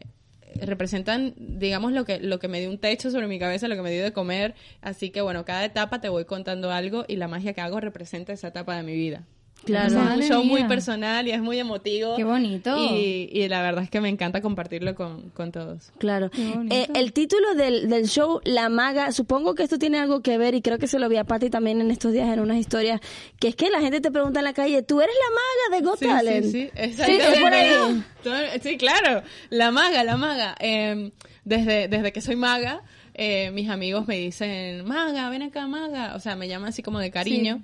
representan 0.59 1.35
digamos 1.37 1.91
lo 1.91 2.03
que 2.03 2.19
lo 2.19 2.39
que 2.39 2.47
me 2.47 2.59
dio 2.59 2.69
un 2.69 2.79
techo 2.79 3.11
sobre 3.11 3.27
mi 3.27 3.37
cabeza 3.37 3.67
lo 3.67 3.75
que 3.75 3.83
me 3.83 3.91
dio 3.91 4.01
de 4.01 4.13
comer 4.13 4.55
así 4.81 5.11
que 5.11 5.21
bueno 5.21 5.45
cada 5.45 5.63
etapa 5.65 6.01
te 6.01 6.09
voy 6.09 6.25
contando 6.25 6.71
algo 6.71 7.05
y 7.07 7.17
la 7.17 7.27
magia 7.27 7.53
que 7.53 7.61
hago 7.61 7.79
representa 7.79 8.33
esa 8.33 8.47
etapa 8.47 8.75
de 8.75 8.81
mi 8.81 8.93
vida 8.93 9.27
Claro. 9.65 9.87
Es 9.87 10.15
un 10.15 10.21
show 10.21 10.43
muy 10.45 10.63
personal 10.63 11.27
y 11.27 11.31
es 11.31 11.41
muy 11.41 11.59
emotivo 11.59 12.15
Qué 12.15 12.23
bonito. 12.23 12.77
y, 12.77 13.29
y 13.33 13.49
la 13.49 13.61
verdad 13.61 13.83
es 13.83 13.89
que 13.89 13.99
me 13.99 14.07
encanta 14.07 14.39
compartirlo 14.41 14.95
con, 14.95 15.29
con 15.31 15.51
todos. 15.51 15.91
Claro. 15.97 16.29
Eh, 16.69 16.87
el 16.95 17.11
título 17.11 17.53
del, 17.53 17.89
del 17.89 18.07
show, 18.07 18.39
La 18.45 18.69
Maga, 18.69 19.11
supongo 19.11 19.55
que 19.55 19.63
esto 19.63 19.77
tiene 19.77 19.99
algo 19.99 20.21
que 20.21 20.37
ver, 20.37 20.55
y 20.55 20.61
creo 20.61 20.77
que 20.77 20.87
se 20.87 20.99
lo 20.99 21.09
vi 21.09 21.17
a 21.17 21.25
Patti 21.25 21.49
también 21.49 21.81
en 21.81 21.91
estos 21.91 22.13
días 22.13 22.31
en 22.31 22.39
unas 22.39 22.57
historias, 22.57 23.01
que 23.39 23.49
es 23.49 23.55
que 23.57 23.69
la 23.69 23.81
gente 23.81 23.99
te 23.99 24.09
pregunta 24.09 24.39
en 24.39 24.45
la 24.45 24.53
calle, 24.53 24.83
¿tú 24.83 25.01
eres 25.01 25.15
la 25.15 25.35
maga 25.35 25.77
de 25.81 25.89
Got 25.89 25.99
Talent? 25.99 26.45
Sí, 26.45 26.69
sí, 26.73 27.03
Sí, 27.03 27.41
por 27.41 27.53
ahí. 27.53 28.03
Sí, 28.61 28.77
claro. 28.77 29.21
La 29.49 29.71
maga, 29.71 30.03
la 30.05 30.15
maga. 30.15 30.55
Eh, 30.59 31.11
desde, 31.43 31.87
desde 31.89 32.11
que 32.13 32.21
soy 32.21 32.35
maga, 32.37 32.83
eh, 33.13 33.51
mis 33.51 33.69
amigos 33.69 34.07
me 34.07 34.17
dicen, 34.17 34.85
maga, 34.85 35.29
ven 35.29 35.41
acá, 35.41 35.67
maga. 35.67 36.15
O 36.15 36.19
sea, 36.19 36.35
me 36.35 36.47
llaman 36.47 36.69
así 36.69 36.81
como 36.83 36.99
de 36.99 37.11
cariño. 37.11 37.61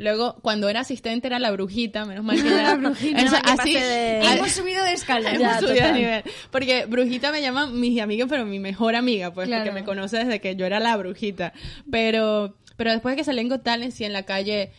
Luego, 0.00 0.36
cuando 0.40 0.68
era 0.70 0.80
asistente 0.80 1.26
era 1.26 1.38
la 1.38 1.50
brujita, 1.50 2.06
menos 2.06 2.24
mal 2.24 2.36
que 2.42 2.48
era 2.48 2.62
La 2.62 2.74
brujita. 2.76 3.16
O 3.22 3.28
sea, 3.28 3.30
Menos 3.30 3.32
mal 3.32 3.42
que 3.42 3.50
así, 3.62 3.74
de- 3.74 4.20
Hemos 4.24 4.50
subido 4.52 4.82
de 4.84 4.92
escala. 4.94 5.28
Hemos 5.30 5.40
Ya, 5.42 5.58
subido 5.60 5.86
de 5.86 5.92
nivel. 5.92 6.22
Porque 6.50 6.86
brujita 6.86 7.30
me 7.30 7.42
llaman 7.42 7.78
mis 7.78 8.00
amigos, 8.00 8.28
pero 8.30 8.46
mi 8.46 8.58
mejor 8.58 8.94
amiga, 8.96 9.32
pues, 9.32 9.46
Claro. 9.48 9.64
porque 9.64 9.78
me 9.78 9.84
conoce 9.84 10.16
desde 10.16 10.40
que 10.40 10.56
yo 10.56 10.64
era 10.64 10.80
la 10.80 10.96
brujita. 10.96 11.52
Pero, 11.90 12.56
pero 12.76 12.92
después 12.92 13.12
de 13.12 13.16
que 13.18 13.24
salí 13.24 13.40
en 13.40 13.48
Got 13.50 13.62
Talent, 13.62 13.92
sí, 13.92 14.04
en 14.04 14.12
la 14.14 14.22
calle, 14.22 14.70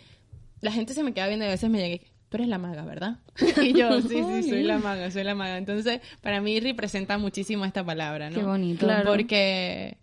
la 0.60 0.72
gente 0.72 0.94
se 0.96 1.04
me 1.04 1.14
queda 1.14 1.28
viendo 1.28 1.46
y 1.46 1.50
a 1.50 1.52
veces 1.52 1.70
me 1.70 1.78
llega 1.78 1.96
y, 1.96 2.00
tú 2.30 2.38
eres 2.38 2.48
la 2.48 2.58
maga, 2.58 2.84
¿verdad? 2.86 3.20
Y 3.62 3.74
yo, 3.74 4.02
sí, 4.02 4.08
sí, 4.42 4.50
soy 4.50 4.64
la 4.64 4.80
maga, 4.80 5.12
soy 5.12 5.24
la 5.24 5.36
maga. 5.36 5.58
Entonces, 5.58 6.00
para 6.22 6.42
mí 6.42 6.60
representa 6.60 7.18
muchísimo 7.20 7.64
esta 7.66 7.84
palabra, 7.84 8.30
¿no? 8.32 8.36
Qué 8.40 8.44
bonito. 8.44 8.86
Claro. 8.88 9.08
Porque, 9.12 9.98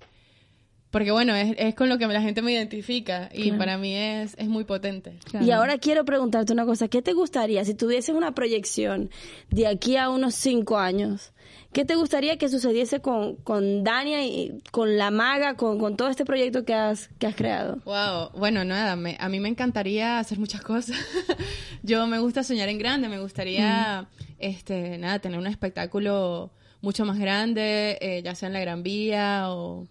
porque 0.90 1.10
bueno, 1.10 1.34
es, 1.34 1.54
es 1.58 1.74
con 1.74 1.88
lo 1.88 1.98
que 1.98 2.06
la 2.06 2.22
gente 2.22 2.40
me 2.42 2.52
identifica 2.52 3.28
y 3.32 3.52
para 3.52 3.76
mí 3.78 3.94
es, 3.94 4.34
es 4.38 4.48
muy 4.48 4.64
potente. 4.64 5.18
Claro. 5.24 5.44
Y 5.44 5.50
ahora 5.50 5.78
quiero 5.78 6.04
preguntarte 6.04 6.52
una 6.52 6.64
cosa, 6.64 6.88
¿qué 6.88 7.02
te 7.02 7.12
gustaría 7.12 7.64
si 7.64 7.74
tuvieses 7.74 8.14
una 8.14 8.32
proyección 8.34 9.10
de 9.50 9.66
aquí 9.66 9.96
a 9.96 10.08
unos 10.10 10.34
cinco 10.34 10.78
años? 10.78 11.32
¿Qué 11.72 11.84
te 11.84 11.94
gustaría 11.96 12.38
que 12.38 12.48
sucediese 12.48 13.00
con, 13.00 13.36
con 13.36 13.84
Dania 13.84 14.24
y 14.24 14.62
con 14.70 14.96
la 14.96 15.10
maga, 15.10 15.54
con, 15.54 15.78
con 15.78 15.96
todo 15.98 16.08
este 16.08 16.24
proyecto 16.24 16.64
que 16.64 16.72
has, 16.72 17.08
que 17.18 17.26
has 17.26 17.34
creado? 17.36 17.76
Wow, 17.84 18.30
bueno, 18.38 18.64
nada, 18.64 18.96
me- 18.96 19.18
a 19.20 19.28
mí 19.28 19.38
me 19.40 19.50
encantaría 19.50 20.18
hacer 20.18 20.38
muchas 20.38 20.62
cosas. 20.62 20.96
Yo 21.82 22.06
me 22.06 22.18
gusta 22.18 22.42
soñar 22.42 22.70
en 22.70 22.78
grande, 22.78 23.08
me 23.10 23.20
gustaría, 23.20 24.08
este, 24.38 24.96
nada, 24.96 25.18
tener 25.18 25.38
un 25.38 25.46
espectáculo 25.46 26.50
mucho 26.80 27.04
más 27.04 27.18
grande, 27.18 27.98
eh, 28.00 28.22
ya 28.24 28.34
sea 28.34 28.46
en 28.46 28.54
la 28.54 28.60
Gran 28.60 28.82
Vía 28.82 29.46
o, 29.50 29.86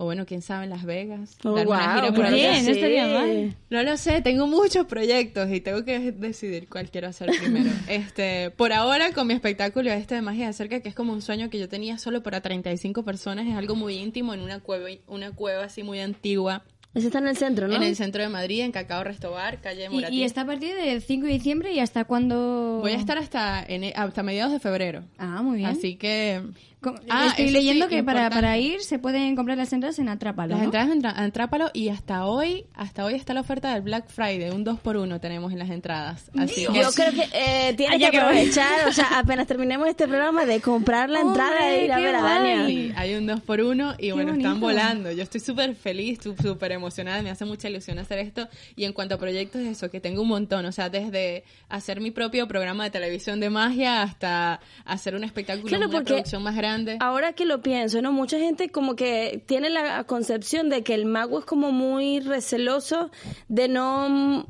o 0.00 0.04
bueno, 0.04 0.24
quién 0.24 0.40
sabe, 0.40 0.64
en 0.64 0.70
Las 0.70 0.86
Vegas. 0.86 1.36
Oh, 1.44 1.52
una 1.52 1.64
wow, 1.64 1.76
gira 1.76 2.14
por 2.14 2.32
bien, 2.32 2.64
sí. 2.64 2.70
estaría 2.70 3.06
mal. 3.06 3.54
No 3.68 3.82
lo 3.82 3.98
sé, 3.98 4.22
tengo 4.22 4.46
muchos 4.46 4.86
proyectos 4.86 5.50
y 5.50 5.60
tengo 5.60 5.84
que 5.84 6.10
decidir 6.12 6.70
cuál 6.70 6.90
quiero 6.90 7.08
hacer 7.08 7.30
primero. 7.38 7.70
Este, 7.86 8.50
por 8.50 8.72
ahora 8.72 9.12
con 9.12 9.26
mi 9.26 9.34
espectáculo 9.34 9.90
este 9.90 10.14
de 10.14 10.22
magia 10.22 10.46
de 10.46 10.54
cerca, 10.54 10.80
que 10.80 10.88
es 10.88 10.94
como 10.94 11.12
un 11.12 11.20
sueño 11.20 11.50
que 11.50 11.58
yo 11.58 11.68
tenía 11.68 11.98
solo 11.98 12.22
para 12.22 12.40
35 12.40 13.04
personas, 13.04 13.46
es 13.46 13.54
algo 13.54 13.74
muy 13.76 13.96
íntimo 13.96 14.32
en 14.32 14.40
una 14.40 14.60
cueva, 14.60 14.88
una 15.06 15.32
cueva 15.32 15.64
así 15.64 15.82
muy 15.82 16.00
antigua 16.00 16.62
Ese 16.94 17.08
está 17.08 17.18
en 17.18 17.28
el 17.28 17.36
centro, 17.36 17.68
¿no? 17.68 17.74
en 17.74 17.82
el 17.82 17.94
centro 17.94 18.22
de 18.22 18.30
Madrid, 18.30 18.60
en 18.62 18.72
Cacao 18.72 19.04
Restobar, 19.04 19.60
calle 19.60 19.84
Y, 19.84 19.88
Moratín. 19.90 20.18
y 20.18 20.24
está 20.24 20.42
a 20.42 20.46
partir 20.46 20.74
del 20.74 21.02
5 21.02 21.26
de 21.26 21.32
diciembre 21.32 21.72
y 21.72 21.80
hasta 21.80 22.06
cuándo... 22.06 22.78
Voy 22.80 22.92
a 22.92 22.96
estar 22.96 23.18
hasta 23.18 23.66
hasta 23.96 24.22
mediados 24.22 24.52
de 24.52 24.60
febrero. 24.60 25.02
Ah, 25.18 25.42
muy 25.42 25.58
bien. 25.58 25.68
Así 25.68 25.96
que 25.96 26.40
Ah, 27.10 27.26
Estoy 27.28 27.50
leyendo 27.50 27.86
sí, 27.88 27.96
que 27.96 28.02
para, 28.02 28.30
para 28.30 28.56
ir 28.56 28.80
se 28.80 28.98
pueden 28.98 29.36
comprar 29.36 29.58
las 29.58 29.70
entradas 29.72 29.98
en 29.98 30.08
Atrápalo, 30.08 30.50
las 30.52 30.58
¿no? 30.60 30.64
entradas 30.64 30.90
en, 30.90 31.02
Tra- 31.02 31.24
en 31.24 31.30
Trápalo 31.30 31.70
y 31.74 31.90
hasta 31.90 32.24
hoy, 32.24 32.64
hasta 32.74 33.04
hoy 33.04 33.14
está 33.14 33.34
la 33.34 33.42
oferta 33.42 33.72
del 33.74 33.82
Black 33.82 34.08
Friday, 34.08 34.48
un 34.50 34.64
2 34.64 34.80
por 34.80 34.96
1 34.96 35.20
tenemos 35.20 35.52
en 35.52 35.58
las 35.58 35.68
entradas. 35.68 36.30
Así 36.38 36.62
Yo 36.62 36.90
creo 36.94 37.12
que 37.12 37.28
eh, 37.34 37.74
tienes 37.76 37.98
que 38.10 38.16
aprovechar, 38.18 38.88
o 38.88 38.92
sea, 38.92 39.18
apenas 39.18 39.46
terminemos 39.46 39.88
este 39.88 40.08
programa 40.08 40.46
de 40.46 40.60
comprar 40.60 41.10
la 41.10 41.20
entrada 41.22 41.50
Hombre, 41.50 41.80
e 41.80 41.84
ir 41.84 41.92
a 41.92 41.96
qué 41.96 42.02
ver 42.02 42.14
a. 42.16 42.22
Dania. 42.22 42.66
Sí, 42.66 42.92
hay 42.96 43.14
un 43.14 43.26
2 43.26 43.40
por 43.42 43.60
1 43.60 43.96
y 43.98 44.12
bueno, 44.12 44.32
están 44.32 44.58
bonito. 44.58 44.60
volando. 44.60 45.12
Yo 45.12 45.22
estoy 45.22 45.40
súper 45.40 45.74
feliz, 45.74 46.18
súper 46.22 46.72
emocionada, 46.72 47.20
me 47.22 47.28
hace 47.30 47.44
mucha 47.44 47.68
ilusión 47.68 47.98
hacer 47.98 48.18
esto. 48.20 48.48
Y 48.74 48.84
en 48.84 48.94
cuanto 48.94 49.16
a 49.16 49.18
proyectos, 49.18 49.60
eso, 49.60 49.90
que 49.90 50.00
tengo 50.00 50.22
un 50.22 50.28
montón. 50.28 50.64
O 50.64 50.72
sea, 50.72 50.88
desde 50.88 51.44
hacer 51.68 52.00
mi 52.00 52.10
propio 52.10 52.48
programa 52.48 52.84
de 52.84 52.90
televisión 52.90 53.38
de 53.38 53.50
magia 53.50 54.00
hasta 54.02 54.60
hacer 54.86 55.14
un 55.14 55.24
espectáculo, 55.24 55.68
Claro, 55.68 55.84
una 55.84 55.92
porque 55.92 56.06
producción 56.14 56.42
más 56.42 56.56
grande. 56.56 56.69
Ahora 57.00 57.32
que 57.32 57.44
lo 57.44 57.62
pienso, 57.62 58.00
¿no? 58.02 58.12
Mucha 58.12 58.38
gente 58.38 58.70
como 58.70 58.96
que 58.96 59.42
tiene 59.46 59.70
la 59.70 60.04
concepción 60.04 60.68
de 60.68 60.82
que 60.82 60.94
el 60.94 61.06
mago 61.06 61.38
es 61.40 61.44
como 61.44 61.72
muy 61.72 62.20
receloso 62.20 63.10
de 63.48 63.68
no... 63.68 64.46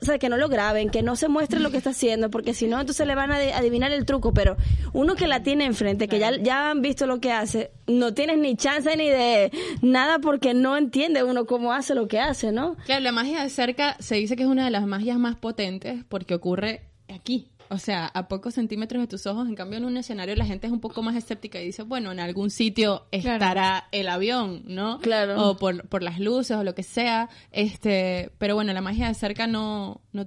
O 0.00 0.04
sea, 0.04 0.18
que 0.18 0.28
no 0.28 0.36
lo 0.36 0.48
graben, 0.48 0.90
que 0.90 1.02
no 1.02 1.14
se 1.14 1.28
muestre 1.28 1.60
lo 1.60 1.70
que 1.70 1.76
está 1.76 1.90
haciendo, 1.90 2.28
porque 2.28 2.54
si 2.54 2.66
no, 2.66 2.80
entonces 2.80 3.06
le 3.06 3.14
van 3.14 3.30
a 3.30 3.38
adi- 3.38 3.52
adivinar 3.52 3.92
el 3.92 4.04
truco. 4.04 4.34
Pero 4.34 4.56
uno 4.92 5.14
que 5.14 5.28
la 5.28 5.44
tiene 5.44 5.64
enfrente, 5.64 6.08
que 6.08 6.18
ya, 6.18 6.36
ya 6.42 6.70
han 6.70 6.82
visto 6.82 7.06
lo 7.06 7.20
que 7.20 7.30
hace, 7.30 7.70
no 7.86 8.12
tienes 8.12 8.38
ni 8.38 8.56
chance 8.56 8.96
ni 8.96 9.08
de 9.08 9.52
nada 9.82 10.18
porque 10.18 10.54
no 10.54 10.76
entiende 10.76 11.22
uno 11.22 11.46
cómo 11.46 11.72
hace 11.72 11.94
lo 11.94 12.08
que 12.08 12.18
hace, 12.18 12.50
¿no? 12.50 12.76
Claro, 12.84 13.00
la 13.02 13.12
magia 13.12 13.44
de 13.44 13.48
cerca 13.48 13.96
se 14.00 14.16
dice 14.16 14.34
que 14.34 14.42
es 14.42 14.48
una 14.48 14.64
de 14.64 14.72
las 14.72 14.86
magias 14.88 15.18
más 15.18 15.36
potentes 15.36 16.02
porque 16.08 16.34
ocurre 16.34 16.80
aquí. 17.08 17.46
O 17.70 17.78
sea, 17.78 18.06
a 18.06 18.28
pocos 18.28 18.54
centímetros 18.54 19.02
de 19.02 19.06
tus 19.06 19.26
ojos. 19.26 19.48
En 19.48 19.54
cambio, 19.54 19.78
en 19.78 19.84
un 19.84 19.96
escenario 19.96 20.34
la 20.36 20.44
gente 20.44 20.66
es 20.66 20.72
un 20.72 20.80
poco 20.80 21.02
más 21.02 21.16
escéptica 21.16 21.60
y 21.60 21.66
dice, 21.66 21.82
bueno, 21.82 22.12
en 22.12 22.20
algún 22.20 22.50
sitio 22.50 23.06
estará 23.10 23.88
el 23.92 24.08
avión, 24.08 24.62
¿no? 24.66 24.98
Claro. 25.00 25.50
O 25.50 25.56
por, 25.56 25.86
por 25.88 26.02
las 26.02 26.18
luces 26.18 26.56
o 26.56 26.64
lo 26.64 26.74
que 26.74 26.82
sea. 26.82 27.28
Este, 27.52 28.30
pero 28.38 28.54
bueno, 28.54 28.72
la 28.72 28.80
magia 28.80 29.08
de 29.08 29.14
cerca 29.14 29.46
no, 29.46 30.00
no, 30.12 30.26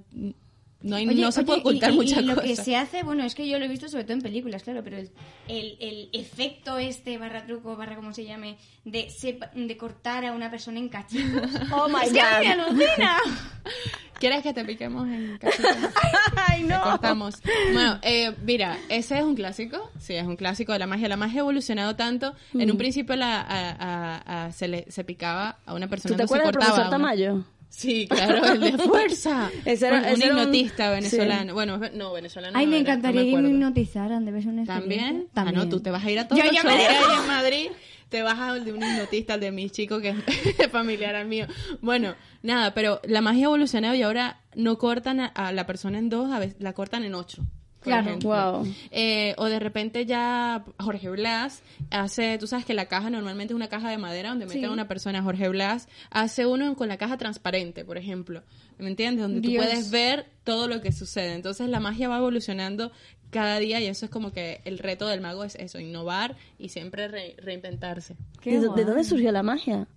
no, 0.82 0.96
hay, 0.96 1.08
Oye, 1.08 1.22
no 1.22 1.32
se 1.32 1.40
oye, 1.42 1.46
puede 1.48 1.58
y- 1.58 1.62
ocultar 1.62 1.92
y, 1.92 1.96
muchas 1.96 2.22
y 2.24 2.26
lo 2.26 2.36
que 2.42 2.56
se 2.56 2.76
hace, 2.76 3.04
bueno, 3.04 3.24
es 3.24 3.36
que 3.36 3.48
yo 3.48 3.60
lo 3.60 3.66
he 3.66 3.68
visto 3.68 3.90
sobre 3.90 4.04
todo 4.06 4.14
en 4.14 4.22
películas, 4.22 4.64
claro, 4.64 4.82
pero 4.84 4.98
el, 4.98 5.12
el, 5.48 5.78
el 5.82 6.10
efecto 6.14 6.78
este, 6.78 7.18
barra 7.18 7.46
truco, 7.46 7.76
barra 7.76 7.96
como 7.96 8.14
se 8.14 8.24
llame, 8.26 8.58
de, 8.86 9.10
sepa- 9.10 9.52
de 9.54 9.78
cortar 9.78 10.24
a 10.26 10.32
una 10.32 10.50
persona 10.50 10.80
en 10.80 10.90
cachitos. 10.90 11.50
Oh 11.74 11.88
my 11.90 12.06
es 12.06 12.14
que 12.14 12.22
me 12.22 12.56
God. 12.56 12.62
alucina. 12.62 13.18
¿Quieres 14.20 14.44
que 14.44 14.54
te 14.54 14.66
piquemos 14.66 15.08
en 15.08 15.38
cachitos? 15.38 15.72
Ay, 16.48 16.66
Te 16.68 16.74
cortamos. 16.78 17.36
Bueno, 17.74 18.00
eh, 18.02 18.36
mira, 18.44 18.78
ese 18.90 19.18
es 19.20 19.24
un 19.24 19.34
clásico. 19.36 19.90
Sí, 20.00 20.14
es 20.14 20.28
un 20.28 20.36
clásico 20.36 20.74
de 20.74 20.80
la 20.80 20.88
magia. 20.88 21.08
La 21.08 21.16
magia 21.16 21.38
ha 21.38 21.40
evolucionado 21.44 21.96
tanto. 21.96 22.36
En 22.54 22.70
un 22.70 22.78
principio 22.78 23.16
la, 23.16 23.40
a- 23.40 23.72
a- 23.72 24.46
a- 24.46 24.52
se, 24.52 24.68
le, 24.68 24.92
se 24.92 25.06
picaba 25.06 25.60
a 25.66 25.74
una 25.74 25.86
¿Tú 25.88 25.92
persona 25.92 26.18
te 26.18 26.24
no 26.24 26.28
se 26.28 26.34
acuerdas 26.36 26.48
del 26.48 26.54
profesor 26.54 26.80
una- 26.82 26.90
Tamayo? 26.90 27.46
Sí, 27.70 28.08
claro, 28.08 28.46
el 28.54 28.60
de 28.60 28.78
fuerza. 28.80 29.50
Ese 29.66 29.88
era- 29.88 30.00
Bueno, 30.02 30.16
un 30.16 30.22
hipnotista 30.24 30.90
venezolano. 30.90 31.54
Bueno, 31.54 31.80
no, 31.94 32.12
venezolano. 32.14 32.58
Ay, 32.58 32.66
no 32.66 32.72
me 32.72 32.78
era, 32.80 32.84
no 32.84 32.90
encantaría 33.00 33.22
que 33.32 33.38
me 33.42 33.50
hipnotizaran, 33.50 34.26
debe 34.26 34.42
ser 34.42 34.52
una. 34.52 34.66
¿También? 34.66 35.28
También. 35.34 35.60
Ah, 35.60 35.64
no, 35.66 35.70
tú 35.70 35.80
te 35.80 35.92
vas 35.92 36.04
a 36.04 36.12
ir 36.12 36.20
a 36.20 36.28
todos 36.28 36.42
Yo- 36.44 36.52
los 36.52 36.64
me 36.64 36.72
hay 36.72 36.86
en 37.22 37.28
Madrid. 37.28 37.68
Te 38.10 38.24
vas 38.24 38.40
al 38.40 38.66
de 38.66 38.74
un 38.74 38.82
hipnotista, 38.84 39.36
al 39.36 39.40
de 39.40 39.52
mis 39.52 39.72
chicos, 39.72 40.02
que 40.02 40.10
es 40.58 40.68
familiar 40.72 41.16
al 41.16 41.28
mío. 41.28 41.46
Bueno, 41.80 42.16
nada, 42.42 42.74
pero 42.74 43.00
la 43.04 43.22
magia 43.22 43.42
ha 43.46 43.50
evolucionado 43.50 43.94
y 43.94 44.02
ahora 44.02 44.42
no 44.56 44.80
cortan 44.80 45.20
a, 45.20 45.28
a 45.28 45.52
la 45.52 45.68
persona 45.68 46.00
en 46.00 46.10
dos, 46.10 46.32
a 46.32 46.40
veces 46.40 46.56
la 46.60 46.74
cortan 46.74 47.04
en 47.04 47.14
ocho. 47.14 47.44
Claro. 47.82 48.08
ejemplo. 48.08 48.30
Wow. 48.30 48.68
Eh, 48.92 49.34
o 49.38 49.46
de 49.46 49.60
repente 49.60 50.06
ya 50.06 50.66
Jorge 50.80 51.10
Blas 51.10 51.64
hace, 51.92 52.38
tú 52.38 52.46
sabes 52.48 52.66
que 52.66 52.74
la 52.74 52.88
caja 52.88 53.10
normalmente 53.10 53.54
es 53.54 53.56
una 53.56 53.70
caja 53.70 53.90
de 53.90 53.98
madera 53.98 54.30
donde 54.30 54.46
meten 54.46 54.62
Sí. 54.62 54.66
a 54.68 54.72
una 54.72 54.88
persona, 54.88 55.24
Jorge 55.24 55.48
Blas 55.50 55.88
hace 56.10 56.46
uno 56.46 56.76
con 56.76 56.88
la 56.90 56.98
caja 56.98 57.18
transparente, 57.18 57.86
por 57.86 57.98
ejemplo. 57.98 58.44
¿Me 58.78 58.88
entiendes? 58.90 59.24
Donde 59.24 59.42
Dios. 59.42 59.64
tú 59.64 59.70
puedes 59.70 59.92
ver 59.92 60.26
todo 60.44 60.68
lo 60.68 60.82
que 60.82 60.92
sucede. 60.92 61.34
Entonces 61.34 61.70
la 61.70 61.80
magia 61.80 62.10
va 62.10 62.18
evolucionando 62.18 62.92
cada 63.30 63.60
día 63.60 63.80
y 63.80 63.86
eso 63.86 64.06
es 64.06 64.12
como 64.12 64.32
que 64.32 64.62
el 64.66 64.78
reto 64.80 65.08
del 65.08 65.22
mago 65.22 65.44
es 65.44 65.56
eso, 65.56 65.80
innovar 65.80 66.36
y 66.58 66.70
siempre 66.70 67.08
re- 67.08 67.36
reinventarse. 67.38 68.16
¿De, 68.44 68.60
de 68.60 68.84
dónde 68.86 69.04
surgió 69.04 69.32
la 69.32 69.44
magia? 69.44 69.88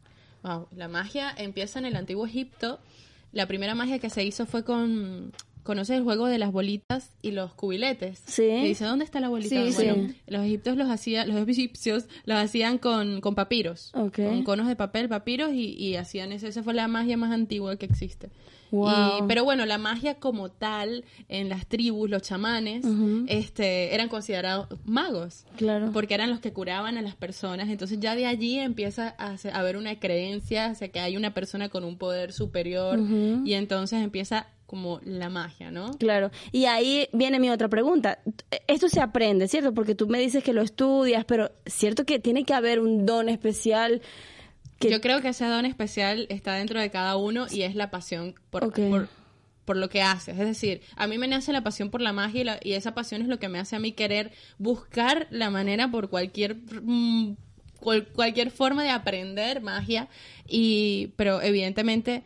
Wow, 0.42 0.68
la 0.76 0.88
magia 0.88 1.32
empieza 1.36 1.78
en 1.78 1.86
el 1.86 1.96
antiguo 1.96 2.26
Egipto. 2.26 2.78
La 3.32 3.46
primera 3.46 3.74
magia 3.74 3.98
que 3.98 4.10
se 4.10 4.22
hizo 4.24 4.44
fue 4.44 4.64
con 4.64 5.32
¿Conoces 5.62 5.96
el 5.96 6.02
juego 6.02 6.26
de 6.26 6.38
las 6.38 6.50
bolitas 6.52 7.10
y 7.22 7.30
los 7.30 7.54
cubiletes? 7.54 8.20
Sí. 8.26 8.42
Que 8.42 8.64
dice, 8.64 8.84
¿dónde 8.84 9.04
está 9.04 9.20
la 9.20 9.28
bolita? 9.28 9.48
Sí, 9.54 9.72
bueno, 9.74 10.08
sí. 10.08 10.16
los 10.26 10.44
egipcios 10.44 10.76
los 10.76 10.90
hacían, 10.90 11.28
los 11.28 11.48
egipcios 11.48 12.04
los 12.24 12.36
hacían 12.38 12.78
con, 12.78 13.20
con 13.20 13.34
papiros. 13.34 13.92
Con 13.92 14.42
conos 14.44 14.66
de 14.66 14.76
papel, 14.76 15.08
papiros 15.08 15.52
y, 15.52 15.74
y 15.74 15.96
hacían 15.96 16.32
eso. 16.32 16.46
Esa 16.46 16.62
fue 16.62 16.74
la 16.74 16.88
magia 16.88 17.16
más 17.16 17.30
antigua 17.32 17.76
que 17.76 17.86
existe. 17.86 18.30
Wow. 18.72 18.88
Y- 19.18 19.22
pero 19.28 19.44
bueno, 19.44 19.66
la 19.66 19.76
magia 19.76 20.14
como 20.14 20.50
tal, 20.50 21.04
en 21.28 21.50
las 21.50 21.66
tribus, 21.66 22.08
los 22.08 22.22
chamanes, 22.22 22.84
este, 23.28 23.94
eran 23.94 24.08
considerados 24.08 24.66
magos. 24.84 25.44
Claro. 25.56 25.90
Porque 25.92 26.14
eran 26.14 26.30
los 26.30 26.40
que 26.40 26.52
curaban 26.52 26.96
a 26.96 27.02
las 27.02 27.14
personas. 27.14 27.68
Entonces 27.68 28.00
ya 28.00 28.16
de 28.16 28.26
allí 28.26 28.58
empieza 28.58 29.14
a 29.18 29.36
haber 29.52 29.76
una 29.76 29.98
creencia 30.00 30.66
hacia 30.66 30.88
que 30.88 31.00
hay 31.00 31.16
una 31.16 31.34
persona 31.34 31.68
con 31.68 31.84
un 31.84 31.98
poder 31.98 32.32
superior. 32.32 32.98
Y 33.44 33.52
entonces 33.54 34.02
empieza 34.02 34.46
como 34.72 35.00
la 35.04 35.28
magia, 35.28 35.70
¿no? 35.70 35.90
Claro. 35.98 36.30
Y 36.50 36.64
ahí 36.64 37.06
viene 37.12 37.38
mi 37.38 37.50
otra 37.50 37.68
pregunta. 37.68 38.20
Esto 38.66 38.88
se 38.88 39.02
aprende, 39.02 39.46
¿cierto? 39.48 39.74
Porque 39.74 39.94
tú 39.94 40.06
me 40.08 40.18
dices 40.18 40.42
que 40.42 40.54
lo 40.54 40.62
estudias, 40.62 41.26
pero 41.26 41.50
¿cierto 41.66 42.06
que 42.06 42.18
tiene 42.18 42.44
que 42.44 42.54
haber 42.54 42.80
un 42.80 43.04
don 43.04 43.28
especial? 43.28 44.00
Que... 44.78 44.90
Yo 44.90 45.02
creo 45.02 45.20
que 45.20 45.28
ese 45.28 45.44
don 45.44 45.66
especial 45.66 46.24
está 46.30 46.54
dentro 46.54 46.80
de 46.80 46.90
cada 46.90 47.18
uno 47.18 47.44
y 47.50 47.62
es 47.64 47.74
la 47.74 47.90
pasión 47.90 48.34
por, 48.48 48.72
por, 48.72 49.08
por 49.66 49.76
lo 49.76 49.90
que 49.90 50.00
haces. 50.00 50.38
Es 50.38 50.46
decir, 50.46 50.80
a 50.96 51.06
mí 51.06 51.18
me 51.18 51.28
nace 51.28 51.52
la 51.52 51.62
pasión 51.62 51.90
por 51.90 52.00
la 52.00 52.14
magia 52.14 52.40
y, 52.40 52.44
la- 52.44 52.60
y 52.62 52.72
esa 52.72 52.94
pasión 52.94 53.20
es 53.20 53.28
lo 53.28 53.38
que 53.38 53.50
me 53.50 53.58
hace 53.58 53.76
a 53.76 53.78
mí 53.78 53.92
querer 53.92 54.32
buscar 54.56 55.26
la 55.30 55.50
manera 55.50 55.90
por 55.90 56.08
cualquier... 56.08 56.56
mm, 56.56 57.36
cual- 57.78 58.06
cualquier 58.14 58.50
forma 58.50 58.84
de 58.84 58.88
aprender 58.90 59.60
magia 59.60 60.08
y 60.48 61.08
pero 61.16 61.42
evidentemente 61.42 62.22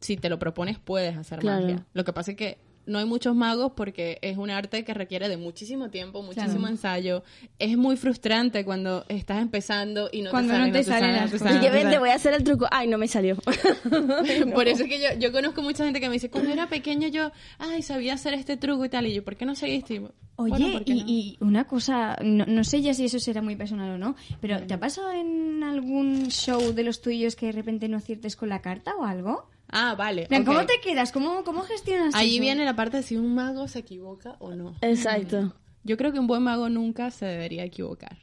si 0.00 0.16
te 0.16 0.28
lo 0.28 0.38
propones 0.38 0.78
puedes 0.78 1.16
hacer 1.16 1.38
Claro. 1.40 1.62
magia 1.66 1.86
lo 1.92 2.04
que 2.04 2.12
pasa 2.12 2.30
es 2.32 2.36
que 2.36 2.58
no 2.86 2.98
hay 2.98 3.04
muchos 3.04 3.36
magos 3.36 3.72
porque 3.76 4.18
es 4.22 4.38
un 4.38 4.48
arte 4.48 4.82
que 4.82 4.94
requiere 4.94 5.28
de 5.28 5.36
muchísimo 5.36 5.90
tiempo, 5.90 6.22
muchísimo 6.22 6.54
Claro. 6.54 6.68
ensayo. 6.68 7.22
Es 7.58 7.76
muy 7.76 7.98
frustrante 7.98 8.64
cuando 8.64 9.04
estás 9.10 9.42
empezando 9.42 10.08
y 10.10 10.22
no 10.22 10.30
Cuando 10.30 10.54
te 10.54 10.58
no 10.58 10.64
sale, 10.64 10.78
te 10.78 10.84
salen 10.84 11.12
las 11.16 11.30
te 11.30 11.38
cosas. 11.38 11.56
Y 11.56 11.60
que 11.60 11.66
no 11.66 11.70
te 11.70 11.70
ven, 11.70 11.78
te 11.80 11.82
sale. 11.84 11.98
voy 11.98 12.08
a 12.08 12.14
hacer 12.14 12.32
el 12.32 12.44
truco. 12.44 12.66
Ay, 12.70 12.88
no 12.88 12.96
me 12.96 13.06
salió. 13.06 13.36
Por 14.54 14.68
eso 14.68 14.84
es 14.84 14.88
que 14.88 15.00
yo, 15.02 15.08
yo 15.18 15.32
conozco 15.32 15.60
mucha 15.60 15.84
gente 15.84 16.00
que 16.00 16.06
me 16.08 16.14
dice, 16.14 16.30
cuando 16.30 16.50
era 16.50 16.68
pequeño 16.70 17.08
yo, 17.08 17.30
ay, 17.58 17.82
sabía 17.82 18.14
hacer 18.14 18.32
este 18.32 18.56
truco 18.56 18.86
y 18.86 18.88
tal, 18.88 19.06
y 19.06 19.12
yo, 19.12 19.22
¿por 19.22 19.36
qué 19.36 19.44
no 19.44 19.54
seguiste? 19.54 19.94
Y, 19.96 19.98
Oye, 19.98 20.50
bueno, 20.50 20.72
¿por 20.72 20.84
qué 20.86 20.92
y, 20.92 21.00
no? 21.02 21.04
y 21.08 21.36
una 21.40 21.66
cosa, 21.66 22.16
no, 22.22 22.46
no 22.46 22.64
sé 22.64 22.80
ya 22.80 22.94
si 22.94 23.04
eso 23.04 23.18
será 23.18 23.42
muy 23.42 23.56
personal 23.56 23.90
o 23.90 23.98
no, 23.98 24.16
pero 24.40 24.62
¿te 24.66 24.72
ha 24.72 24.80
pasado 24.80 25.12
en 25.12 25.62
algún 25.62 26.28
show 26.30 26.72
de 26.72 26.84
los 26.84 27.02
tuyos 27.02 27.36
que 27.36 27.46
de 27.46 27.52
repente 27.52 27.86
no 27.88 27.98
aciertes 27.98 28.34
con 28.34 28.48
la 28.48 28.62
carta 28.62 28.94
o 28.96 29.04
algo? 29.04 29.50
Ah, 29.70 29.94
vale. 29.96 30.26
Plan. 30.26 30.44
¿Cómo 30.44 30.64
te 30.66 30.80
quedas? 30.82 31.12
¿Cómo, 31.12 31.44
cómo 31.44 31.62
gestionas 31.62 32.14
Allí 32.14 32.36
eso? 32.36 32.42
viene 32.42 32.64
la 32.64 32.74
parte 32.74 32.98
de 32.98 33.02
si 33.02 33.16
un 33.16 33.34
mago 33.34 33.68
se 33.68 33.80
equivoca 33.80 34.36
o 34.38 34.54
no. 34.54 34.74
Exacto. 34.80 35.54
Yo 35.84 35.96
creo 35.96 36.12
que 36.12 36.18
un 36.18 36.26
buen 36.26 36.42
mago 36.42 36.68
nunca 36.68 37.10
se 37.10 37.26
debería 37.26 37.64
equivocar. 37.64 38.16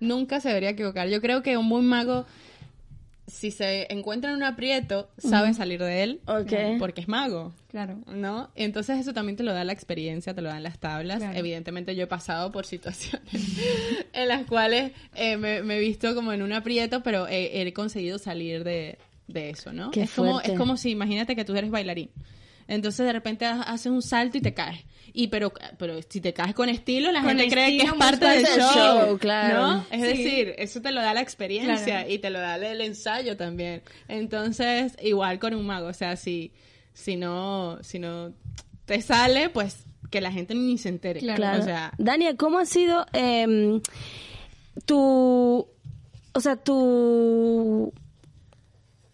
Nunca 0.00 0.40
se 0.40 0.48
debería 0.48 0.70
equivocar. 0.70 1.08
Yo 1.08 1.20
creo 1.20 1.42
que 1.42 1.56
un 1.56 1.68
buen 1.68 1.84
mago, 1.84 2.26
si 3.26 3.50
se 3.50 3.92
encuentra 3.92 4.30
en 4.30 4.36
un 4.36 4.42
aprieto, 4.44 5.08
sabe 5.18 5.52
salir 5.54 5.80
de 5.82 6.02
él. 6.04 6.20
Ok. 6.26 6.52
Porque 6.78 7.00
es 7.00 7.08
mago. 7.08 7.52
Claro. 7.70 7.98
¿No? 8.06 8.50
Entonces 8.54 8.98
eso 9.00 9.12
también 9.12 9.36
te 9.36 9.42
lo 9.42 9.52
da 9.52 9.64
la 9.64 9.72
experiencia, 9.72 10.34
te 10.34 10.40
lo 10.42 10.48
dan 10.48 10.62
las 10.62 10.78
tablas. 10.78 11.18
Claro. 11.18 11.36
Evidentemente 11.36 11.94
yo 11.96 12.04
he 12.04 12.06
pasado 12.06 12.52
por 12.52 12.64
situaciones 12.66 13.28
en 14.12 14.28
las 14.28 14.46
cuales 14.46 14.92
eh, 15.14 15.36
me, 15.36 15.62
me 15.62 15.76
he 15.76 15.80
visto 15.80 16.14
como 16.14 16.32
en 16.32 16.42
un 16.42 16.52
aprieto, 16.52 17.02
pero 17.02 17.26
he, 17.28 17.60
he 17.60 17.72
conseguido 17.72 18.18
salir 18.18 18.64
de, 18.64 18.98
de 19.28 19.50
eso, 19.50 19.72
¿no? 19.72 19.90
Qué 19.92 20.02
es, 20.02 20.10
como, 20.10 20.40
es 20.40 20.52
como 20.58 20.76
si, 20.76 20.90
imagínate 20.90 21.36
que 21.36 21.44
tú 21.44 21.54
eres 21.54 21.70
bailarín. 21.70 22.10
Entonces 22.66 23.06
de 23.06 23.12
repente 23.12 23.46
ha- 23.46 23.62
haces 23.62 23.86
un 23.92 24.02
salto 24.02 24.36
y 24.36 24.40
te 24.42 24.52
caes. 24.52 24.80
Y 25.14 25.28
pero, 25.28 25.52
pero 25.78 26.00
si 26.06 26.20
te 26.20 26.34
caes 26.34 26.54
con 26.54 26.68
estilo, 26.68 27.10
la 27.12 27.20
Con 27.22 27.30
gente 27.30 27.48
cree 27.48 27.78
que 27.78 27.86
es 27.86 27.92
parte 27.94 28.26
del 28.26 28.44
show, 28.44 29.06
show, 29.06 29.18
claro. 29.18 29.66
¿no? 29.66 29.86
Es 29.90 30.02
Sí. 30.02 30.06
decir, 30.22 30.54
eso 30.58 30.82
te 30.82 30.92
lo 30.92 31.00
da 31.00 31.14
la 31.14 31.22
experiencia 31.22 31.82
Claro. 31.84 32.10
y 32.10 32.18
te 32.18 32.28
lo 32.30 32.38
da 32.40 32.56
el 32.56 32.80
ensayo 32.82 33.36
también. 33.36 33.82
Entonces, 34.06 34.96
igual 35.02 35.38
con 35.38 35.54
un 35.54 35.64
mago, 35.66 35.86
o 35.88 35.92
sea, 35.94 36.16
si, 36.16 36.52
si 36.92 37.16
no, 37.16 37.78
si 37.82 37.98
no 37.98 38.32
te 38.84 39.00
sale, 39.00 39.48
pues 39.48 39.84
que 40.10 40.20
la 40.20 40.30
gente 40.30 40.54
ni 40.54 40.76
se 40.76 40.90
entere. 40.90 41.20
Claro. 41.20 41.60
O 41.60 41.64
sea, 41.64 41.92
Daniel, 41.96 42.36
¿cómo 42.36 42.58
ha 42.58 42.66
sido 42.66 43.06
em, 43.14 43.80
tu, 44.84 45.66
o 46.34 46.40
sea, 46.40 46.56
tu 46.56 47.92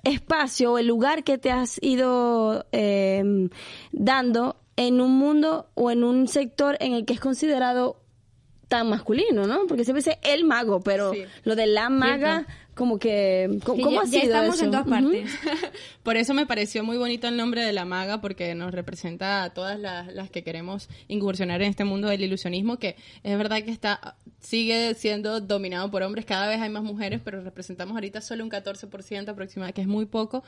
espacio 0.05 0.73
o 0.73 0.79
el 0.79 0.87
lugar 0.87 1.25
que 1.25 1.39
te 1.39 1.51
has 1.51 1.79
ido 1.83 2.67
em, 2.73 3.49
dando 3.93 4.57
en 4.77 5.01
un 5.01 5.17
mundo 5.19 5.69
o 5.75 5.91
en 5.91 6.05
un 6.05 6.29
sector 6.29 6.77
en 6.81 6.93
el 6.95 7.05
que 7.05 7.13
es 7.15 7.21
considerado 7.21 7.97
tan 8.69 8.89
masculino, 8.89 9.47
¿no? 9.47 9.67
Porque 9.67 9.85
siempre 9.85 10.01
dice 10.03 10.19
el 10.23 10.45
mago, 10.45 10.81
pero 10.81 11.13
Sí. 11.13 11.25
lo 11.45 11.55
de 11.55 11.67
la 11.67 11.91
maga, 11.91 12.47
como 12.75 12.99
que, 12.99 13.59
¿cómo, 13.65 13.91
ya, 13.91 14.01
ha 14.01 14.05
ya 14.05 14.11
sido 14.11 14.23
estamos 14.23 14.55
eso? 14.57 14.65
en 14.65 14.71
todas 14.71 14.87
partes. 14.87 15.31
Por 16.03 16.17
eso 16.17 16.35
me 16.35 16.47
pareció 16.47 16.85
muy 16.85 16.97
bonito 16.97 17.29
el 17.29 17.37
nombre 17.37 17.63
de 17.65 17.73
la 17.73 17.85
maga, 17.85 18.21
porque 18.21 18.55
nos 18.55 18.73
representa 18.73 19.45
a 19.45 19.55
todas 19.55 19.79
las, 19.79 20.13
las 20.13 20.31
que 20.31 20.43
queremos 20.43 20.89
incursionar 21.09 21.63
en 21.63 21.71
este 21.71 21.85
mundo 21.85 22.09
del 22.09 22.23
ilusionismo, 22.23 22.79
que 22.79 22.97
es 23.23 23.39
verdad 23.39 23.63
que 23.63 23.71
está 23.71 24.17
sigue 24.45 24.95
siendo 24.95 25.41
dominado 25.41 25.91
por 25.91 26.03
hombres, 26.03 26.27
cada 26.27 26.47
vez 26.47 26.61
hay 26.61 26.69
más 26.69 26.83
mujeres, 26.83 27.21
pero 27.25 27.43
representamos 27.43 27.95
ahorita 27.95 28.21
solo 28.21 28.45
un 28.45 28.51
14% 28.51 29.29
aproximadamente, 29.29 29.75
que 29.75 29.81
es 29.81 29.89
muy 29.89 30.05
poco. 30.05 30.45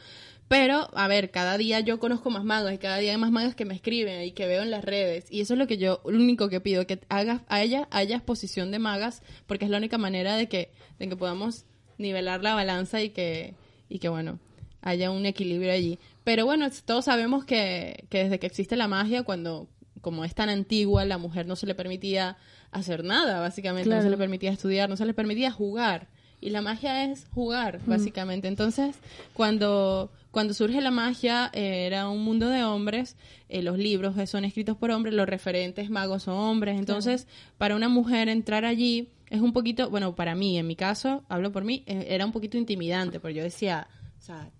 Pero, 0.48 0.88
a 0.94 1.08
ver, 1.08 1.30
cada 1.30 1.56
día 1.56 1.80
yo 1.80 1.98
conozco 1.98 2.30
más 2.30 2.44
magos 2.44 2.72
y 2.72 2.78
cada 2.78 2.98
día 2.98 3.12
hay 3.12 3.18
más 3.18 3.32
magas 3.32 3.54
que 3.54 3.64
me 3.64 3.74
escriben 3.74 4.22
y 4.22 4.32
que 4.32 4.46
veo 4.46 4.62
en 4.62 4.70
las 4.70 4.84
redes. 4.84 5.26
Y 5.30 5.40
eso 5.40 5.54
es 5.54 5.58
lo 5.58 5.66
que 5.66 5.78
yo, 5.78 6.00
lo 6.04 6.18
único 6.18 6.48
que 6.48 6.60
pido, 6.60 6.86
que 6.86 7.00
hagas, 7.08 7.40
haya, 7.48 7.88
haya 7.90 8.16
exposición 8.16 8.70
de 8.70 8.78
magas, 8.78 9.22
porque 9.46 9.64
es 9.64 9.70
la 9.70 9.78
única 9.78 9.98
manera 9.98 10.36
de 10.36 10.48
que, 10.48 10.70
de 10.98 11.08
que 11.08 11.16
podamos 11.16 11.64
nivelar 11.98 12.42
la 12.42 12.54
balanza 12.54 13.02
y 13.02 13.10
que, 13.10 13.54
y 13.88 13.98
que 13.98 14.08
bueno, 14.08 14.38
haya 14.82 15.10
un 15.10 15.26
equilibrio 15.26 15.72
allí. 15.72 15.98
Pero 16.24 16.44
bueno, 16.44 16.68
todos 16.84 17.04
sabemos 17.04 17.44
que, 17.44 18.04
que 18.08 18.24
desde 18.24 18.38
que 18.38 18.46
existe 18.46 18.76
la 18.76 18.88
magia, 18.88 19.22
cuando 19.22 19.68
como 20.00 20.24
es 20.24 20.34
tan 20.34 20.48
antigua, 20.48 21.04
la 21.04 21.18
mujer 21.18 21.46
no 21.46 21.56
se 21.56 21.66
le 21.66 21.74
permitía 21.74 22.36
hacer 22.70 23.02
nada, 23.02 23.40
básicamente, 23.40 23.90
no 23.90 24.02
se 24.02 24.10
le 24.10 24.16
permitía 24.16 24.52
estudiar, 24.52 24.88
no 24.88 24.96
se 24.96 25.04
le 25.04 25.14
permitía 25.14 25.50
jugar. 25.50 26.06
Y 26.40 26.50
la 26.50 26.60
magia 26.60 27.10
es 27.10 27.26
jugar, 27.34 27.80
básicamente. 27.86 28.46
Entonces, 28.46 28.94
cuando, 29.32 30.12
cuando 30.30 30.54
surge 30.54 30.80
la 30.80 30.92
magia, 30.92 31.50
eh, 31.54 31.86
era 31.86 32.08
un 32.08 32.22
mundo 32.22 32.48
de 32.48 32.62
hombres, 32.62 33.16
eh, 33.48 33.62
los 33.62 33.78
libros 33.78 34.14
son 34.30 34.44
escritos 34.44 34.76
por 34.76 34.92
hombres, 34.92 35.14
los 35.14 35.26
referentes 35.26 35.90
magos 35.90 36.24
son 36.24 36.34
hombres. 36.34 36.78
Entonces, 36.78 37.26
para 37.58 37.74
una 37.74 37.88
mujer 37.88 38.28
entrar 38.28 38.64
allí 38.64 39.08
es 39.30 39.40
un 39.40 39.52
poquito, 39.52 39.90
bueno, 39.90 40.14
para 40.14 40.34
mí, 40.34 40.58
en 40.58 40.66
mi 40.66 40.76
caso, 40.76 41.24
hablo 41.28 41.52
por 41.52 41.64
mí, 41.64 41.82
eh, 41.86 42.06
era 42.10 42.24
un 42.24 42.32
poquito 42.32 42.56
intimidante, 42.56 43.20
porque 43.20 43.34
yo 43.34 43.42
decía, 43.42 43.88
o 44.18 44.22
sea, 44.22 44.50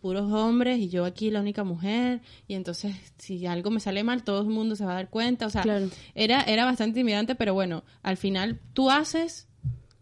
puros 0.00 0.30
hombres 0.32 0.78
y 0.78 0.88
yo 0.88 1.04
aquí 1.04 1.30
la 1.30 1.40
única 1.40 1.64
mujer, 1.64 2.20
y 2.46 2.54
entonces 2.54 2.94
si 3.18 3.46
algo 3.46 3.70
me 3.70 3.80
sale 3.80 4.04
mal, 4.04 4.22
todo 4.22 4.42
el 4.42 4.48
mundo 4.48 4.76
se 4.76 4.84
va 4.84 4.92
a 4.92 4.96
dar 4.96 5.08
cuenta, 5.08 5.46
o 5.46 5.50
sea, 5.50 5.62
Claro. 5.62 5.88
era, 6.14 6.42
era 6.42 6.64
bastante 6.64 7.00
intimidante, 7.00 7.34
pero 7.34 7.54
bueno, 7.54 7.84
al 8.02 8.16
final 8.16 8.60
tú 8.74 8.90
haces 8.90 9.48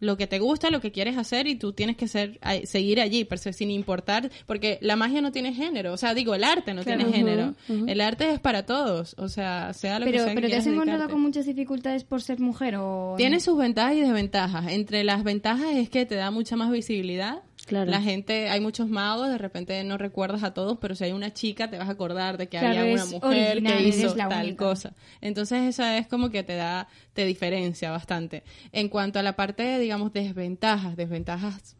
lo 0.03 0.17
que 0.17 0.27
te 0.27 0.39
gusta, 0.39 0.69
lo 0.69 0.81
que 0.81 0.91
quieres 0.91 1.17
hacer 1.17 1.47
y 1.47 1.55
tú 1.55 1.73
tienes 1.73 1.97
que 1.97 2.07
ser, 2.07 2.39
seguir 2.65 2.99
allí, 3.01 3.23
pero 3.25 3.41
sin 3.53 3.71
importar, 3.71 4.29
porque 4.45 4.77
la 4.81 4.95
magia 4.95 5.21
no 5.21 5.31
tiene 5.31 5.53
género, 5.53 5.93
o 5.93 5.97
sea, 5.97 6.13
digo, 6.13 6.35
el 6.35 6.43
arte 6.43 6.73
no 6.73 6.83
Claro. 6.83 7.03
tiene 7.03 7.13
género, 7.17 7.53
el 7.87 8.01
arte 8.01 8.31
es 8.31 8.39
para 8.39 8.65
todos, 8.65 9.15
o 9.17 9.29
sea, 9.29 9.73
sea 9.73 9.99
lo 9.99 10.05
que 10.05 10.11
Pero, 10.11 10.23
sea 10.23 10.29
que 10.33 10.35
pero 10.35 10.47
¿te 10.47 10.51
quieras 10.51 10.67
has 10.67 10.73
encontrado 10.73 11.09
con 11.09 11.21
muchas 11.21 11.45
dificultades 11.45 12.03
por 12.03 12.21
ser 12.21 12.39
mujer 12.39 12.75
o...? 12.77 13.15
Tiene 13.17 13.39
sus 13.39 13.57
ventajas 13.57 13.95
y 13.95 14.01
desventajas. 14.01 14.71
Entre 14.71 15.03
las 15.03 15.23
ventajas 15.23 15.75
es 15.75 15.89
que 15.89 16.05
te 16.05 16.15
da 16.15 16.31
mucha 16.31 16.55
más 16.55 16.71
visibilidad. 16.71 17.41
Claro. 17.65 17.89
La 17.89 18.01
gente, 18.01 18.49
hay 18.49 18.59
muchos 18.59 18.89
magos, 18.89 19.29
de 19.29 19.37
repente 19.37 19.81
no 19.83 19.97
recuerdas 19.97 20.43
a 20.43 20.53
todos, 20.53 20.77
pero 20.81 20.95
si 20.95 21.05
hay 21.05 21.11
una 21.13 21.33
chica 21.33 21.69
te 21.69 21.77
vas 21.77 21.87
a 21.87 21.93
acordar 21.93 22.37
de 22.37 22.47
que 22.49 22.59
Claro, 22.59 22.81
había 22.81 22.93
una 22.95 23.05
mujer 23.05 23.51
original, 23.57 23.77
que 23.77 23.87
hizo 23.87 24.15
tal 24.15 24.45
única. 24.47 24.65
cosa. 24.65 24.93
Entonces 25.21 25.61
esa 25.63 25.97
es 25.97 26.07
como 26.07 26.29
que 26.29 26.43
te 26.43 26.55
da, 26.55 26.87
te 27.13 27.25
diferencia 27.25 27.89
bastante. 27.91 28.43
En 28.71 28.89
cuanto 28.89 29.19
a 29.19 29.23
la 29.23 29.35
parte 29.35 29.63
de, 29.63 29.79
digamos, 29.79 30.11
desventajas, 30.11 30.97
desventajas 30.97 31.77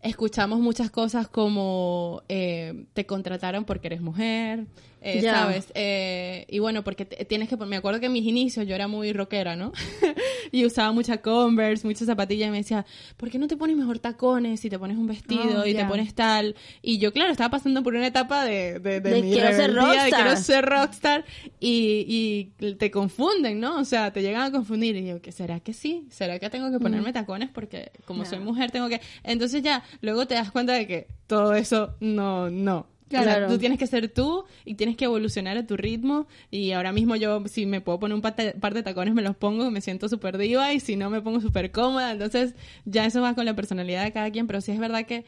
escuchamos 0.00 0.60
muchas 0.60 0.90
cosas 0.90 1.28
como 1.28 2.22
eh, 2.28 2.84
te 2.92 3.04
contrataron 3.06 3.64
porque 3.64 3.88
eres 3.88 4.00
mujer, 4.00 4.66
eh. 5.00 5.22
¿sabes? 5.22 5.72
Eh, 5.74 6.46
y 6.48 6.58
bueno, 6.58 6.82
porque 6.84 7.04
tienes 7.04 7.48
que... 7.48 7.56
Me 7.56 7.76
acuerdo 7.76 8.00
que 8.00 8.06
en 8.06 8.12
mis 8.12 8.24
inicios 8.24 8.66
yo 8.66 8.74
era 8.74 8.88
muy 8.88 9.12
rockera, 9.12 9.56
¿no? 9.56 9.72
y 10.52 10.64
usaba 10.64 10.92
mucha 10.92 11.18
Converse, 11.18 11.86
muchas 11.86 12.06
zapatillas 12.06 12.48
y 12.48 12.50
me 12.50 12.58
decía, 12.58 12.86
¿por 13.16 13.30
qué 13.30 13.38
no 13.38 13.48
te 13.48 13.56
pones 13.56 13.76
mejor 13.76 13.98
tacones 13.98 14.64
y 14.64 14.70
te 14.70 14.78
pones 14.78 14.96
un 14.96 15.06
vestido 15.06 15.62
Oh, 15.62 15.66
y 15.66 15.74
te 15.74 15.84
pones 15.84 16.14
tal? 16.14 16.54
Y 16.82 16.98
yo, 16.98 17.12
claro, 17.12 17.32
estaba 17.32 17.50
pasando 17.50 17.82
por 17.82 17.94
una 17.94 18.06
etapa 18.06 18.44
de, 18.44 18.78
de, 18.78 19.00
de 19.00 19.10
De 19.10 19.22
mi 19.22 19.32
quiero 19.32 19.48
ser 19.52 19.72
rebeldía, 19.74 20.04
de 20.04 20.10
rockstar. 20.10 20.22
quiero 20.22 20.36
ser 20.36 20.64
rockstar 20.64 21.24
y, 21.60 22.50
y 22.60 22.74
te 22.74 22.90
confunden, 22.90 23.60
¿no? 23.60 23.78
O 23.78 23.84
sea, 23.84 24.12
te 24.12 24.22
llegan 24.22 24.42
a 24.42 24.50
confundir 24.52 24.96
y 24.96 25.06
yo, 25.06 25.20
¿qué 25.20 25.32
será 25.32 25.60
que 25.60 25.72
sí? 25.72 26.06
¿Será 26.10 26.38
que 26.38 26.48
tengo 26.50 26.70
que 26.70 26.78
ponerme 26.78 27.12
tacones 27.12 27.50
porque 27.50 27.90
como 28.04 28.24
soy 28.24 28.38
mujer 28.38 28.70
tengo 28.70 28.88
que... 28.88 29.00
Entonces 29.22 29.62
ya, 29.62 29.82
luego 30.00 30.26
te 30.26 30.34
das 30.34 30.50
cuenta 30.50 30.72
de 30.74 30.86
que 30.86 31.06
todo 31.26 31.54
eso 31.54 31.94
no, 32.00 32.50
no. 32.50 32.86
Claro. 33.08 33.48
tú 33.48 33.58
tienes 33.58 33.78
que 33.78 33.86
ser 33.86 34.08
tú 34.08 34.44
y 34.64 34.74
tienes 34.74 34.96
que 34.96 35.06
evolucionar 35.06 35.56
a 35.56 35.66
tu 35.66 35.76
ritmo 35.76 36.26
y 36.50 36.72
ahora 36.72 36.92
mismo 36.92 37.16
yo 37.16 37.42
si 37.46 37.66
me 37.66 37.80
puedo 37.80 37.98
poner 37.98 38.14
un 38.14 38.22
par 38.22 38.36
de, 38.36 38.52
par 38.52 38.74
de 38.74 38.82
tacones 38.82 39.14
me 39.14 39.22
los 39.22 39.36
pongo, 39.36 39.70
me 39.70 39.80
siento 39.80 40.08
súper 40.08 40.38
diva 40.38 40.72
y 40.72 40.80
si 40.80 40.96
no 40.96 41.10
me 41.10 41.22
pongo 41.22 41.40
súper 41.40 41.70
cómoda, 41.70 42.12
entonces 42.12 42.54
ya 42.84 43.06
eso 43.06 43.20
va 43.20 43.34
con 43.34 43.46
la 43.46 43.54
personalidad 43.54 44.04
de 44.04 44.12
cada 44.12 44.30
quien, 44.30 44.46
pero 44.46 44.60
sí 44.60 44.72
es 44.72 44.78
verdad 44.78 45.06
que, 45.06 45.24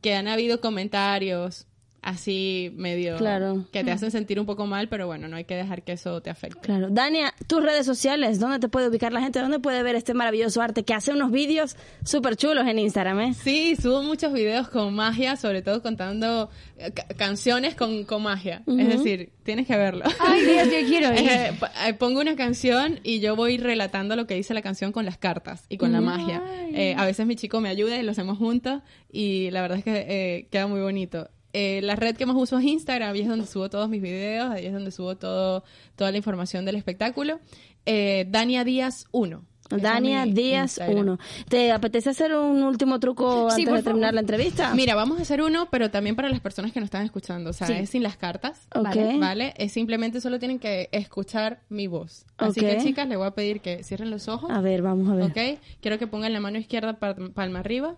que 0.00 0.14
han 0.14 0.28
habido 0.28 0.60
comentarios 0.60 1.66
así 2.02 2.72
medio 2.76 3.16
Claro. 3.16 3.66
que 3.72 3.84
te 3.84 3.90
hacen 3.90 4.10
sentir 4.10 4.40
un 4.40 4.46
poco 4.46 4.66
mal, 4.66 4.88
pero 4.88 5.06
bueno, 5.06 5.28
no 5.28 5.36
hay 5.36 5.44
que 5.44 5.54
dejar 5.56 5.82
que 5.82 5.92
eso 5.92 6.20
te 6.22 6.30
afecte. 6.30 6.60
Claro. 6.60 6.88
Dania, 6.90 7.34
tus 7.46 7.62
redes 7.62 7.84
sociales, 7.86 8.40
¿dónde 8.40 8.58
te 8.58 8.68
puede 8.68 8.88
ubicar 8.88 9.12
la 9.12 9.20
gente? 9.20 9.38
¿Dónde 9.40 9.58
puede 9.58 9.82
ver 9.82 9.94
este 9.96 10.14
maravilloso 10.14 10.62
arte 10.62 10.84
que 10.84 10.94
hace 10.94 11.12
unos 11.12 11.30
vídeos 11.30 11.76
súper 12.04 12.36
chulos 12.36 12.66
en 12.66 12.78
Instagram, 12.78 13.20
eh? 13.20 13.34
Sí, 13.34 13.76
subo 13.76 14.02
muchos 14.02 14.32
videos 14.32 14.68
con 14.68 14.94
magia, 14.94 15.36
sobre 15.36 15.62
todo 15.62 15.82
contando 15.82 16.48
eh, 16.78 16.92
ca- 16.92 17.06
canciones 17.16 17.74
con, 17.74 18.04
con 18.04 18.22
magia. 18.22 18.62
Es 18.66 18.88
decir, 18.88 19.32
tienes 19.42 19.66
que 19.66 19.76
verlo. 19.76 20.04
Ay, 20.20 20.42
Dios, 20.42 20.66
yo 20.66 20.88
quiero 20.88 21.12
ir. 21.20 21.28
Eh, 21.28 21.52
p- 21.60 21.88
eh, 21.88 21.94
pongo 21.94 22.20
una 22.20 22.36
canción 22.36 22.98
y 23.02 23.20
yo 23.20 23.36
voy 23.36 23.58
relatando 23.58 24.16
lo 24.16 24.26
que 24.26 24.34
dice 24.34 24.54
la 24.54 24.62
canción 24.62 24.92
con 24.92 25.04
las 25.04 25.18
cartas 25.18 25.64
y 25.68 25.76
con 25.76 25.92
la 25.92 26.00
magia. 26.00 26.42
Eh, 26.72 26.94
a 26.96 27.04
veces 27.04 27.26
mi 27.26 27.36
chico 27.36 27.60
me 27.60 27.68
ayuda 27.68 27.98
y 27.98 28.02
lo 28.02 28.12
hacemos 28.12 28.38
juntos 28.38 28.82
y 29.12 29.50
la 29.50 29.60
verdad 29.62 29.78
es 29.78 29.84
que 29.84 30.06
eh, 30.08 30.46
queda 30.50 30.66
muy 30.66 30.80
bonito. 30.80 31.28
Eh, 31.52 31.80
la 31.82 31.96
red 31.96 32.16
que 32.16 32.26
más 32.26 32.36
uso 32.36 32.58
es 32.58 32.64
Instagram 32.64 33.16
y 33.16 33.20
es 33.20 33.28
donde 33.28 33.46
subo 33.46 33.68
todos 33.70 33.88
mis 33.88 34.00
videos, 34.02 34.50
ahí 34.50 34.66
es 34.66 34.72
donde 34.72 34.90
subo 34.90 35.16
todo, 35.16 35.64
toda 35.96 36.10
la 36.10 36.16
información 36.16 36.64
del 36.64 36.76
espectáculo. 36.76 37.40
Eh, 37.86 38.26
Dania 38.28 38.62
Díaz 38.64 39.06
1. 39.12 39.44
Dania 39.70 40.26
Díaz 40.26 40.80
1. 40.84 41.18
¿Te 41.48 41.70
apetece 41.70 42.10
hacer 42.10 42.34
un 42.34 42.62
último 42.64 42.98
truco 42.98 43.48
Sí, 43.52 43.62
antes 43.62 43.74
de 43.76 43.82
terminar 43.84 44.08
favor. 44.08 44.14
la 44.14 44.20
entrevista? 44.20 44.74
Mira, 44.74 44.96
vamos 44.96 45.20
a 45.20 45.22
hacer 45.22 45.40
uno, 45.42 45.68
pero 45.70 45.92
también 45.92 46.16
para 46.16 46.28
las 46.28 46.40
personas 46.40 46.72
que 46.72 46.80
nos 46.80 46.88
están 46.88 47.04
escuchando. 47.04 47.50
O 47.50 47.52
sea, 47.52 47.68
Sí. 47.68 47.74
es 47.74 47.90
sin 47.90 48.02
las 48.02 48.16
cartas. 48.16 48.66
Ok. 48.74 48.82
Vale. 48.82 49.18
¿Vale? 49.18 49.54
Es 49.56 49.70
simplemente 49.72 50.20
solo 50.20 50.40
tienen 50.40 50.58
que 50.58 50.88
escuchar 50.90 51.60
mi 51.68 51.86
voz. 51.86 52.26
Así 52.36 52.58
que, 52.60 52.78
chicas, 52.78 53.06
les 53.08 53.16
voy 53.16 53.28
a 53.28 53.30
pedir 53.30 53.60
que 53.60 53.84
cierren 53.84 54.10
los 54.10 54.26
ojos. 54.26 54.50
A 54.50 54.60
ver, 54.60 54.82
vamos 54.82 55.08
a 55.08 55.14
ver. 55.14 55.26
¿Ok? 55.26 55.60
Quiero 55.80 55.98
que 56.00 56.08
pongan 56.08 56.32
la 56.32 56.40
mano 56.40 56.58
izquierda 56.58 56.94
palma 56.98 57.60
arriba. 57.60 57.96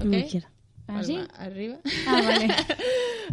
¿Ok? 0.00 0.12
Izquierda. 0.12 0.50
¿Así? 0.88 1.14
Palma 1.14 1.34
arriba. 1.38 1.76
Ah, 2.06 2.22
vale. 2.24 2.46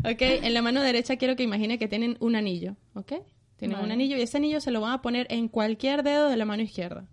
ok, 0.14 0.22
en 0.46 0.54
la 0.54 0.62
mano 0.62 0.82
derecha 0.82 1.18
quiero 1.18 1.36
que 1.36 1.44
imagine 1.44 1.78
que 1.78 1.88
tienen 1.88 2.18
un 2.20 2.36
anillo. 2.36 2.76
¿Ok? 2.96 3.14
Tienen 3.58 3.80
un 3.80 3.92
anillo 3.92 4.18
y 4.18 4.22
ese 4.22 4.38
anillo 4.38 4.60
se 4.60 4.72
lo 4.72 4.82
van 4.82 4.92
a 4.94 5.02
poner 5.02 5.28
en 5.30 5.48
cualquier 5.48 6.04
dedo 6.04 6.28
de 6.30 6.36
la 6.36 6.46
mano 6.46 6.64
izquierda. 6.64 7.06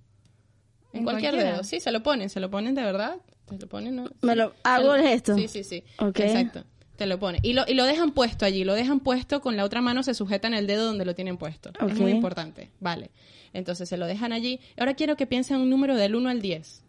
En, 0.92 1.00
¿En 1.00 1.04
cualquier 1.04 1.32
cualquiera? 1.32 1.52
dedo. 1.56 1.64
Sí, 1.64 1.78
se 1.78 1.92
lo 1.92 2.02
ponen, 2.02 2.28
se 2.30 2.40
lo 2.40 2.50
ponen 2.50 2.74
de 2.74 2.82
verdad. 2.82 3.18
Se 3.48 3.58
lo 3.58 3.68
ponen, 3.68 3.96
¿no? 3.96 4.10
Me 4.22 4.34
lo- 4.34 4.54
hago 4.64 4.94
el 4.94 5.02
gesto. 5.02 5.36
Sí, 5.36 5.46
sí, 5.46 5.62
sí. 5.62 5.84
Ok. 5.98 6.18
Exacto. 6.20 6.64
Te 6.96 7.06
lo 7.06 7.18
pone. 7.18 7.38
Y 7.42 7.52
lo, 7.52 7.64
y 7.68 7.74
lo 7.74 7.84
dejan 7.84 8.12
puesto 8.12 8.44
allí. 8.44 8.64
Lo 8.64 8.74
dejan 8.74 9.00
puesto 9.00 9.40
con 9.40 9.56
la 9.56 9.64
otra 9.64 9.80
mano, 9.80 10.02
se 10.02 10.12
sujetan 10.14 10.52
el 10.54 10.66
dedo 10.66 10.84
donde 10.86 11.04
lo 11.04 11.14
tienen 11.14 11.36
puesto. 11.36 11.70
Ok. 11.80 11.92
Es 11.92 11.98
muy 12.00 12.10
importante. 12.10 12.70
Vale. 12.80 13.10
Entonces 13.52 13.88
se 13.88 13.96
lo 13.96 14.06
dejan 14.06 14.32
allí. 14.32 14.60
Ahora 14.78 14.94
quiero 14.94 15.16
que 15.16 15.26
piensen 15.26 15.58
un 15.58 15.70
número 15.70 15.94
del 15.96 16.14
1 16.16 16.28
al 16.28 16.42
10. 16.42 16.82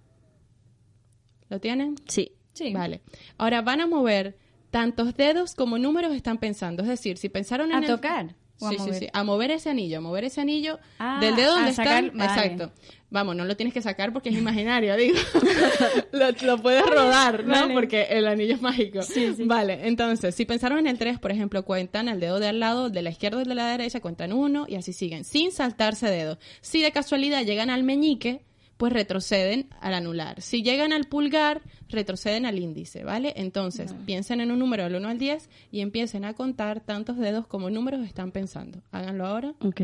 ¿Lo 1.50 1.60
tienen? 1.60 1.96
Sí. 2.08 2.32
Sí. 2.62 2.74
Vale. 2.74 3.02
Ahora 3.38 3.62
van 3.62 3.82
a 3.82 3.88
mover 3.88 4.38
tantos 4.70 5.16
dedos 5.16 5.56
como 5.56 5.78
números 5.78 6.14
están 6.16 6.38
pensando. 6.38 6.84
Es 6.84 6.90
decir, 6.90 7.18
si 7.18 7.30
pensaron 7.30 7.72
¿A 7.74 7.78
en 7.78 7.84
el- 7.84 7.90
tocar 7.90 8.36
o 8.60 8.68
a 8.68 8.70
sí, 8.70 8.76
sí, 8.78 8.82
mover? 8.84 9.00
sí. 9.00 9.08
A 9.14 9.24
mover 9.24 9.52
ese 9.52 9.70
anillo. 9.70 9.98
A 9.98 10.02
mover 10.02 10.24
ese 10.26 10.40
anillo 10.42 10.80
Ah, 11.00 11.18
del 11.20 11.36
dedo 11.36 11.52
a 11.54 11.56
donde 11.56 11.74
sacar- 11.74 12.06
están. 12.06 12.18
vale. 12.18 12.32
Exacto. 12.32 12.72
Vamos, 13.10 13.36
no 13.36 13.44
lo 13.44 13.58
tienes 13.58 13.74
que 13.74 13.82
sacar 13.82 14.14
porque 14.14 14.30
es 14.30 14.38
imaginario, 14.38 14.96
digo. 14.96 15.18
lo, 16.14 16.32
lo 16.32 16.62
puedes 16.62 16.86
rodar, 16.86 17.44
¿no? 17.44 17.52
vale. 17.54 17.74
Porque 17.74 18.04
el 18.04 18.26
anillo 18.28 18.56
es 18.56 18.62
mágico. 18.62 19.00
Vale, 19.46 19.88
entonces, 19.88 20.34
si 20.36 20.46
pensaron 20.46 20.80
en 20.80 20.88
el 20.88 20.98
3, 20.98 21.20
por 21.20 21.32
ejemplo, 21.32 21.66
cuentan 21.66 22.08
el 22.08 22.20
dedo 22.22 22.40
de 22.40 22.48
al 22.48 22.60
lado, 22.62 22.90
de 22.90 23.02
la 23.02 23.10
izquierda 23.10 23.42
y 23.42 23.46
de 23.46 23.56
la 23.56 23.68
derecha, 23.70 24.00
cuentan 24.00 24.32
uno 24.32 24.66
y 24.70 24.76
así 24.76 24.94
siguen, 24.94 25.26
sin 25.26 25.52
saltarse 25.52 26.08
dedos. 26.08 26.38
Si 26.62 26.82
de 26.82 26.92
casualidad 26.94 27.44
llegan 27.44 27.70
al 27.70 27.84
meñique, 27.84 28.44
pues 28.82 28.94
retroceden 28.94 29.70
al 29.80 29.94
anular. 29.94 30.42
Si 30.42 30.64
llegan 30.64 30.92
al 30.92 31.04
pulgar, 31.04 31.62
retroceden 31.88 32.48
al 32.48 32.58
índice, 32.58 33.04
¿vale? 33.04 33.32
Entonces, 33.36 33.94
piensen 34.08 34.42
en 34.42 34.50
un 34.50 34.58
número 34.58 34.86
del 34.86 34.96
1 34.96 35.08
al 35.08 35.20
10 35.20 35.52
y 35.72 35.82
empiecen 35.82 36.26
a 36.26 36.34
contar 36.34 36.80
tantos 36.80 37.18
dedos 37.18 37.46
como 37.46 37.70
números 37.70 38.04
están 38.04 38.32
pensando. 38.32 38.82
Háganlo 38.90 39.28
ahora. 39.28 39.54
Ok. 39.60 39.82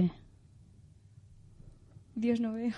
Dios, 2.16 2.40
no 2.40 2.54
veo. 2.54 2.74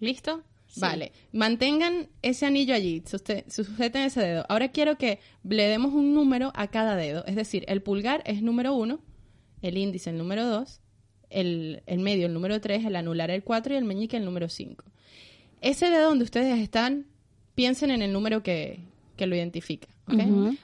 ¿Listo? 0.00 0.44
Vale. 0.76 1.12
Mantengan 1.32 2.10
ese 2.20 2.44
anillo 2.44 2.74
allí, 2.74 3.02
sujeten 3.48 4.02
ese 4.02 4.20
dedo. 4.20 4.44
Ahora 4.50 4.68
quiero 4.70 4.98
que 4.98 5.18
le 5.44 5.66
demos 5.66 5.94
un 5.94 6.12
número 6.12 6.52
a 6.54 6.66
cada 6.66 6.94
dedo. 6.94 7.24
Es 7.24 7.36
decir, 7.36 7.64
el 7.68 7.80
pulgar 7.82 8.22
es 8.26 8.42
número 8.42 8.74
1, 8.74 9.00
el 9.62 9.78
índice 9.78 10.10
el 10.10 10.18
número 10.18 10.44
2, 10.44 10.81
el, 11.32 11.82
el 11.86 11.98
medio 11.98 12.26
el 12.26 12.34
número 12.34 12.60
3, 12.60 12.84
el 12.84 12.96
anular 12.96 13.30
el 13.30 13.42
4 13.42 13.74
y 13.74 13.76
el 13.76 13.84
meñique 13.84 14.16
el 14.16 14.24
número 14.24 14.48
5. 14.48 14.84
Ese 15.60 15.90
dedo 15.90 16.08
donde 16.08 16.24
ustedes 16.24 16.58
están, 16.58 17.06
piensen 17.54 17.90
en 17.90 18.02
el 18.02 18.12
número 18.12 18.42
que, 18.42 18.80
que 19.16 19.26
lo 19.26 19.36
identifica. 19.36 19.88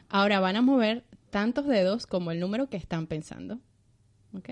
Ahora 0.08 0.40
van 0.40 0.56
a 0.56 0.62
mover 0.62 1.04
tantos 1.30 1.66
dedos 1.66 2.06
como 2.06 2.30
el 2.32 2.40
número 2.40 2.68
que 2.68 2.76
están 2.76 3.06
pensando. 3.06 3.58
¿Ok? 4.34 4.50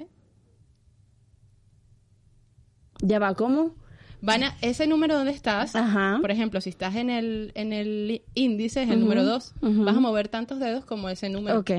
Ya 3.02 3.18
va, 3.18 3.34
¿cómo? 3.34 3.74
Van 4.22 4.44
a, 4.44 4.56
ese 4.62 4.86
número 4.86 5.14
donde 5.14 5.32
estás, 5.32 5.76
Ajá. 5.76 6.18
por 6.20 6.30
ejemplo, 6.30 6.60
si 6.60 6.70
estás 6.70 6.96
en 6.96 7.10
el, 7.10 7.52
en 7.54 7.72
el 7.72 8.22
índice, 8.34 8.82
es 8.82 8.90
el 8.90 9.00
número 9.00 9.24
2, 9.24 9.54
ujú. 9.60 9.84
vas 9.84 9.96
a 9.96 10.00
mover 10.00 10.28
tantos 10.28 10.58
dedos 10.58 10.84
como 10.84 11.08
ese 11.10 11.28
número. 11.28 11.58
Ok. 11.58 11.70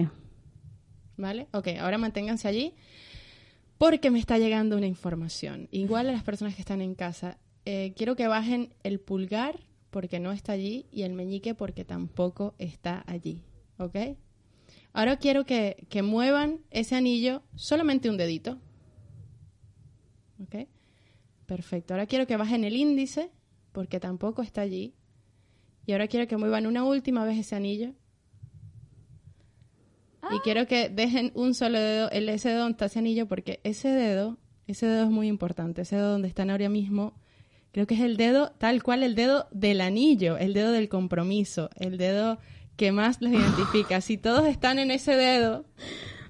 ¿Vale? 1.18 1.48
Ok, 1.52 1.70
ahora 1.80 1.98
manténganse 1.98 2.48
allí 2.48 2.76
porque 3.78 4.12
me 4.12 4.20
está 4.20 4.38
llegando 4.38 4.78
una 4.78 4.88
información. 4.88 5.68
Igual 5.72 6.10
a 6.10 6.12
las 6.12 6.24
personas 6.24 6.56
que 6.56 6.62
están 6.62 6.82
en 6.82 6.96
casa, 6.96 7.38
eh, 7.66 7.94
quiero 7.96 8.16
que 8.16 8.28
bajen 8.28 8.74
el 8.84 9.00
pulgar 9.00 9.60
porque 9.90 10.20
no 10.20 10.32
está 10.32 10.54
allí 10.54 10.86
y 10.92 11.04
el 11.04 11.14
meñique 11.14 11.54
porque 11.54 11.86
tampoco 11.86 12.56
está 12.58 13.04
allí. 13.08 13.44
¿Ok? 13.78 13.96
Ahora 14.94 15.18
quiero 15.18 15.46
que, 15.46 15.86
que 15.90 16.02
muevan 16.02 16.62
ese 16.72 16.96
anillo 16.96 17.44
solamente 17.56 18.10
un 18.10 18.18
dedito. 18.18 18.58
¿Ok? 20.42 20.68
Perfecto. 21.46 21.94
Ahora 21.94 22.08
quiero 22.08 22.26
que 22.26 22.38
bajen 22.38 22.64
el 22.64 22.76
índice 22.76 23.32
porque 23.72 24.00
tampoco 24.00 24.42
está 24.42 24.62
allí. 24.62 24.96
Y 25.86 25.92
ahora 25.94 26.08
quiero 26.08 26.28
que 26.28 26.38
muevan 26.38 26.68
una 26.68 26.84
última 26.84 27.24
vez 27.26 27.38
ese 27.38 27.56
anillo. 27.56 27.94
Y 30.32 30.40
quiero 30.40 30.68
que 30.68 30.90
dejen 30.90 31.32
un 31.36 31.54
solo 31.54 31.80
dedo, 31.80 32.10
el 32.12 32.28
ese 32.30 32.50
dedo 32.50 32.60
donde 32.60 32.74
está 32.74 32.86
ese 32.86 33.00
anillo, 33.00 33.28
porque 33.28 33.60
ese 33.64 33.90
dedo, 33.90 34.38
ese 34.68 34.86
dedo 34.86 35.06
es 35.06 35.10
muy 35.10 35.28
importante. 35.28 35.84
Ese 35.84 35.96
dedo 35.96 36.12
donde 36.12 36.28
están 36.28 36.50
ahora 36.50 36.70
mismo, 36.70 37.14
creo 37.72 37.88
que 37.88 37.96
es 37.96 38.02
el 38.02 38.18
dedo, 38.18 38.52
tal 38.58 38.84
cual 38.84 39.04
el 39.04 39.16
dedo 39.16 39.48
del 39.52 39.82
anillo, 39.82 40.38
el 40.38 40.54
dedo 40.54 40.72
del 40.72 40.90
compromiso, 40.90 41.70
el 41.76 41.98
dedo 41.98 42.40
que 42.76 42.92
más 42.92 43.22
los 43.22 43.32
identifica. 43.32 44.02
Si 44.02 44.18
todos 44.18 44.48
están 44.48 44.80
en 44.80 44.92
ese 44.92 45.16
dedo, 45.16 45.66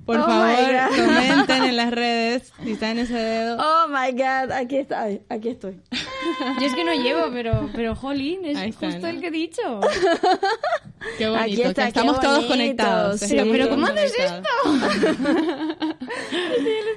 por 0.07 0.19
Oh 0.21 0.23
favor, 0.23 0.55
comenten 0.95 1.63
en 1.65 1.75
las 1.75 1.91
redes 1.91 2.53
si 2.63 2.71
están 2.71 2.91
en 2.91 2.99
ese 2.99 3.13
dedo. 3.13 3.57
Oh 3.59 3.87
my 3.89 4.11
god, 4.13 4.51
aquí 4.53 4.77
está, 4.77 5.03
ay, 5.03 5.21
aquí 5.29 5.49
estoy. 5.49 5.79
Yo 6.59 6.65
es 6.65 6.73
que 6.73 6.83
no 6.85 6.93
llevo, 6.93 7.29
pero, 7.33 7.69
pero 7.75 7.93
jolín, 7.93 8.45
es 8.45 8.57
Ahí 8.57 8.69
está, 8.69 8.87
justo 8.87 9.01
¿no? 9.01 9.07
el 9.09 9.19
que 9.19 9.27
he 9.27 9.31
dicho. 9.31 9.61
Qué 11.17 11.27
bonito, 11.27 11.43
Aquí 11.43 11.61
está, 11.61 11.83
que 11.83 11.87
estamos 11.89 12.19
qué 12.19 12.25
todos 12.25 12.45
conectados. 12.45 13.19
sí. 13.19 13.35
estamos 13.35 13.51
Pero 13.51 13.65
todos 13.67 13.75
¿cómo 13.75 13.87
haces 13.87 14.13
conectados. 14.13 15.97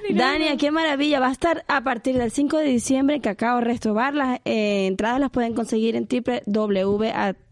Dania, 0.15 0.57
qué 0.57 0.71
maravilla. 0.71 1.19
Va 1.19 1.27
a 1.27 1.31
estar 1.31 1.63
a 1.67 1.81
partir 1.83 2.17
del 2.17 2.31
5 2.31 2.57
de 2.57 2.65
diciembre 2.65 3.17
en 3.17 3.21
Cacao 3.21 3.61
Resto 3.61 3.93
Bar. 3.93 4.13
Las 4.15 4.39
eh, 4.45 4.87
entradas 4.87 5.19
las 5.19 5.31
pueden 5.31 5.53
conseguir 5.53 5.95
en 5.95 6.07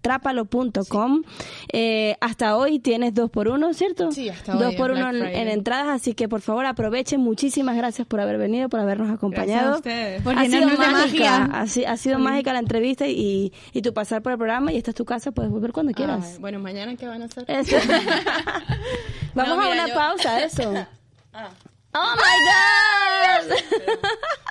www.atrápalo.com. 0.02 1.24
Eh, 1.72 2.16
hasta 2.22 2.56
hoy 2.58 2.80
tienes 2.80 3.14
dos 3.14 3.30
por 3.30 3.48
uno, 3.48 3.74
¿cierto? 3.74 4.12
Sí, 4.12 4.30
hasta 4.30 4.54
hoy, 4.58 4.64
Dos 4.64 4.76
por 4.76 4.92
uno 4.92 5.10
en, 5.12 5.48
entradas, 5.48 5.88
así 5.90 6.14
que 6.14 6.28
por 6.28 6.42
favor 6.42 6.66
aprovechen. 6.66 7.22
Muchísimas 7.22 7.76
gracias 7.76 8.08
por 8.08 8.20
haber 8.22 8.38
venido, 8.38 8.70
por 8.70 8.80
habernos 8.80 9.10
acompañado. 9.12 9.78
ustedes. 9.78 10.22
Por 10.22 10.38
ha 10.38 10.46
sido 10.46 10.68
mágica, 10.68 10.92
magia. 10.92 11.50
ha, 11.54 11.68
si- 11.68 11.86
ha 11.86 11.98
sido 11.98 12.20
mágica 12.20 12.54
la 12.54 12.60
entrevista 12.60 13.08
y, 13.08 13.54
y 13.74 13.82
tu 13.82 13.94
pasar 13.94 14.22
por 14.22 14.32
el 14.32 14.38
programa 14.38 14.72
y 14.72 14.78
esta 14.78 14.92
es 14.92 14.96
tu 14.96 15.06
casa, 15.06 15.32
puedes 15.32 15.52
volver 15.52 15.72
cuando 15.74 15.94
quieras. 15.94 16.32
Ay, 16.34 16.40
bueno, 16.40 16.60
mañana 16.60 16.96
qué 16.96 17.08
van 17.08 17.22
a 17.22 17.26
hacer? 17.26 17.46
Eso. 17.48 17.76
Vamos 19.36 19.58
No, 19.58 19.64
a 19.64 19.70
una 19.70 19.88
yo- 19.88 19.94
pausa, 19.96 20.44
eso. 20.44 20.74
Ah. 21.32 21.50
¡Oh, 21.94 22.16
my 22.16 22.38
God! 22.46 23.58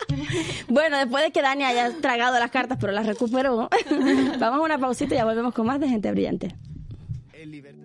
bueno, 0.68 0.98
después 0.98 1.24
de 1.24 1.30
que 1.30 1.42
Dani 1.42 1.64
haya 1.64 1.92
tragado 2.00 2.38
las 2.38 2.50
cartas, 2.50 2.78
pero 2.80 2.92
las 2.92 3.06
recuperó, 3.06 3.68
vamos 4.38 4.60
a 4.60 4.62
una 4.62 4.78
pausita 4.78 5.14
y 5.14 5.18
ya 5.18 5.24
volvemos 5.24 5.54
con 5.54 5.66
más 5.66 5.78
de 5.80 5.88
Gente 5.88 6.10
Brillante. 6.10 6.54
Libertad. 7.44 7.77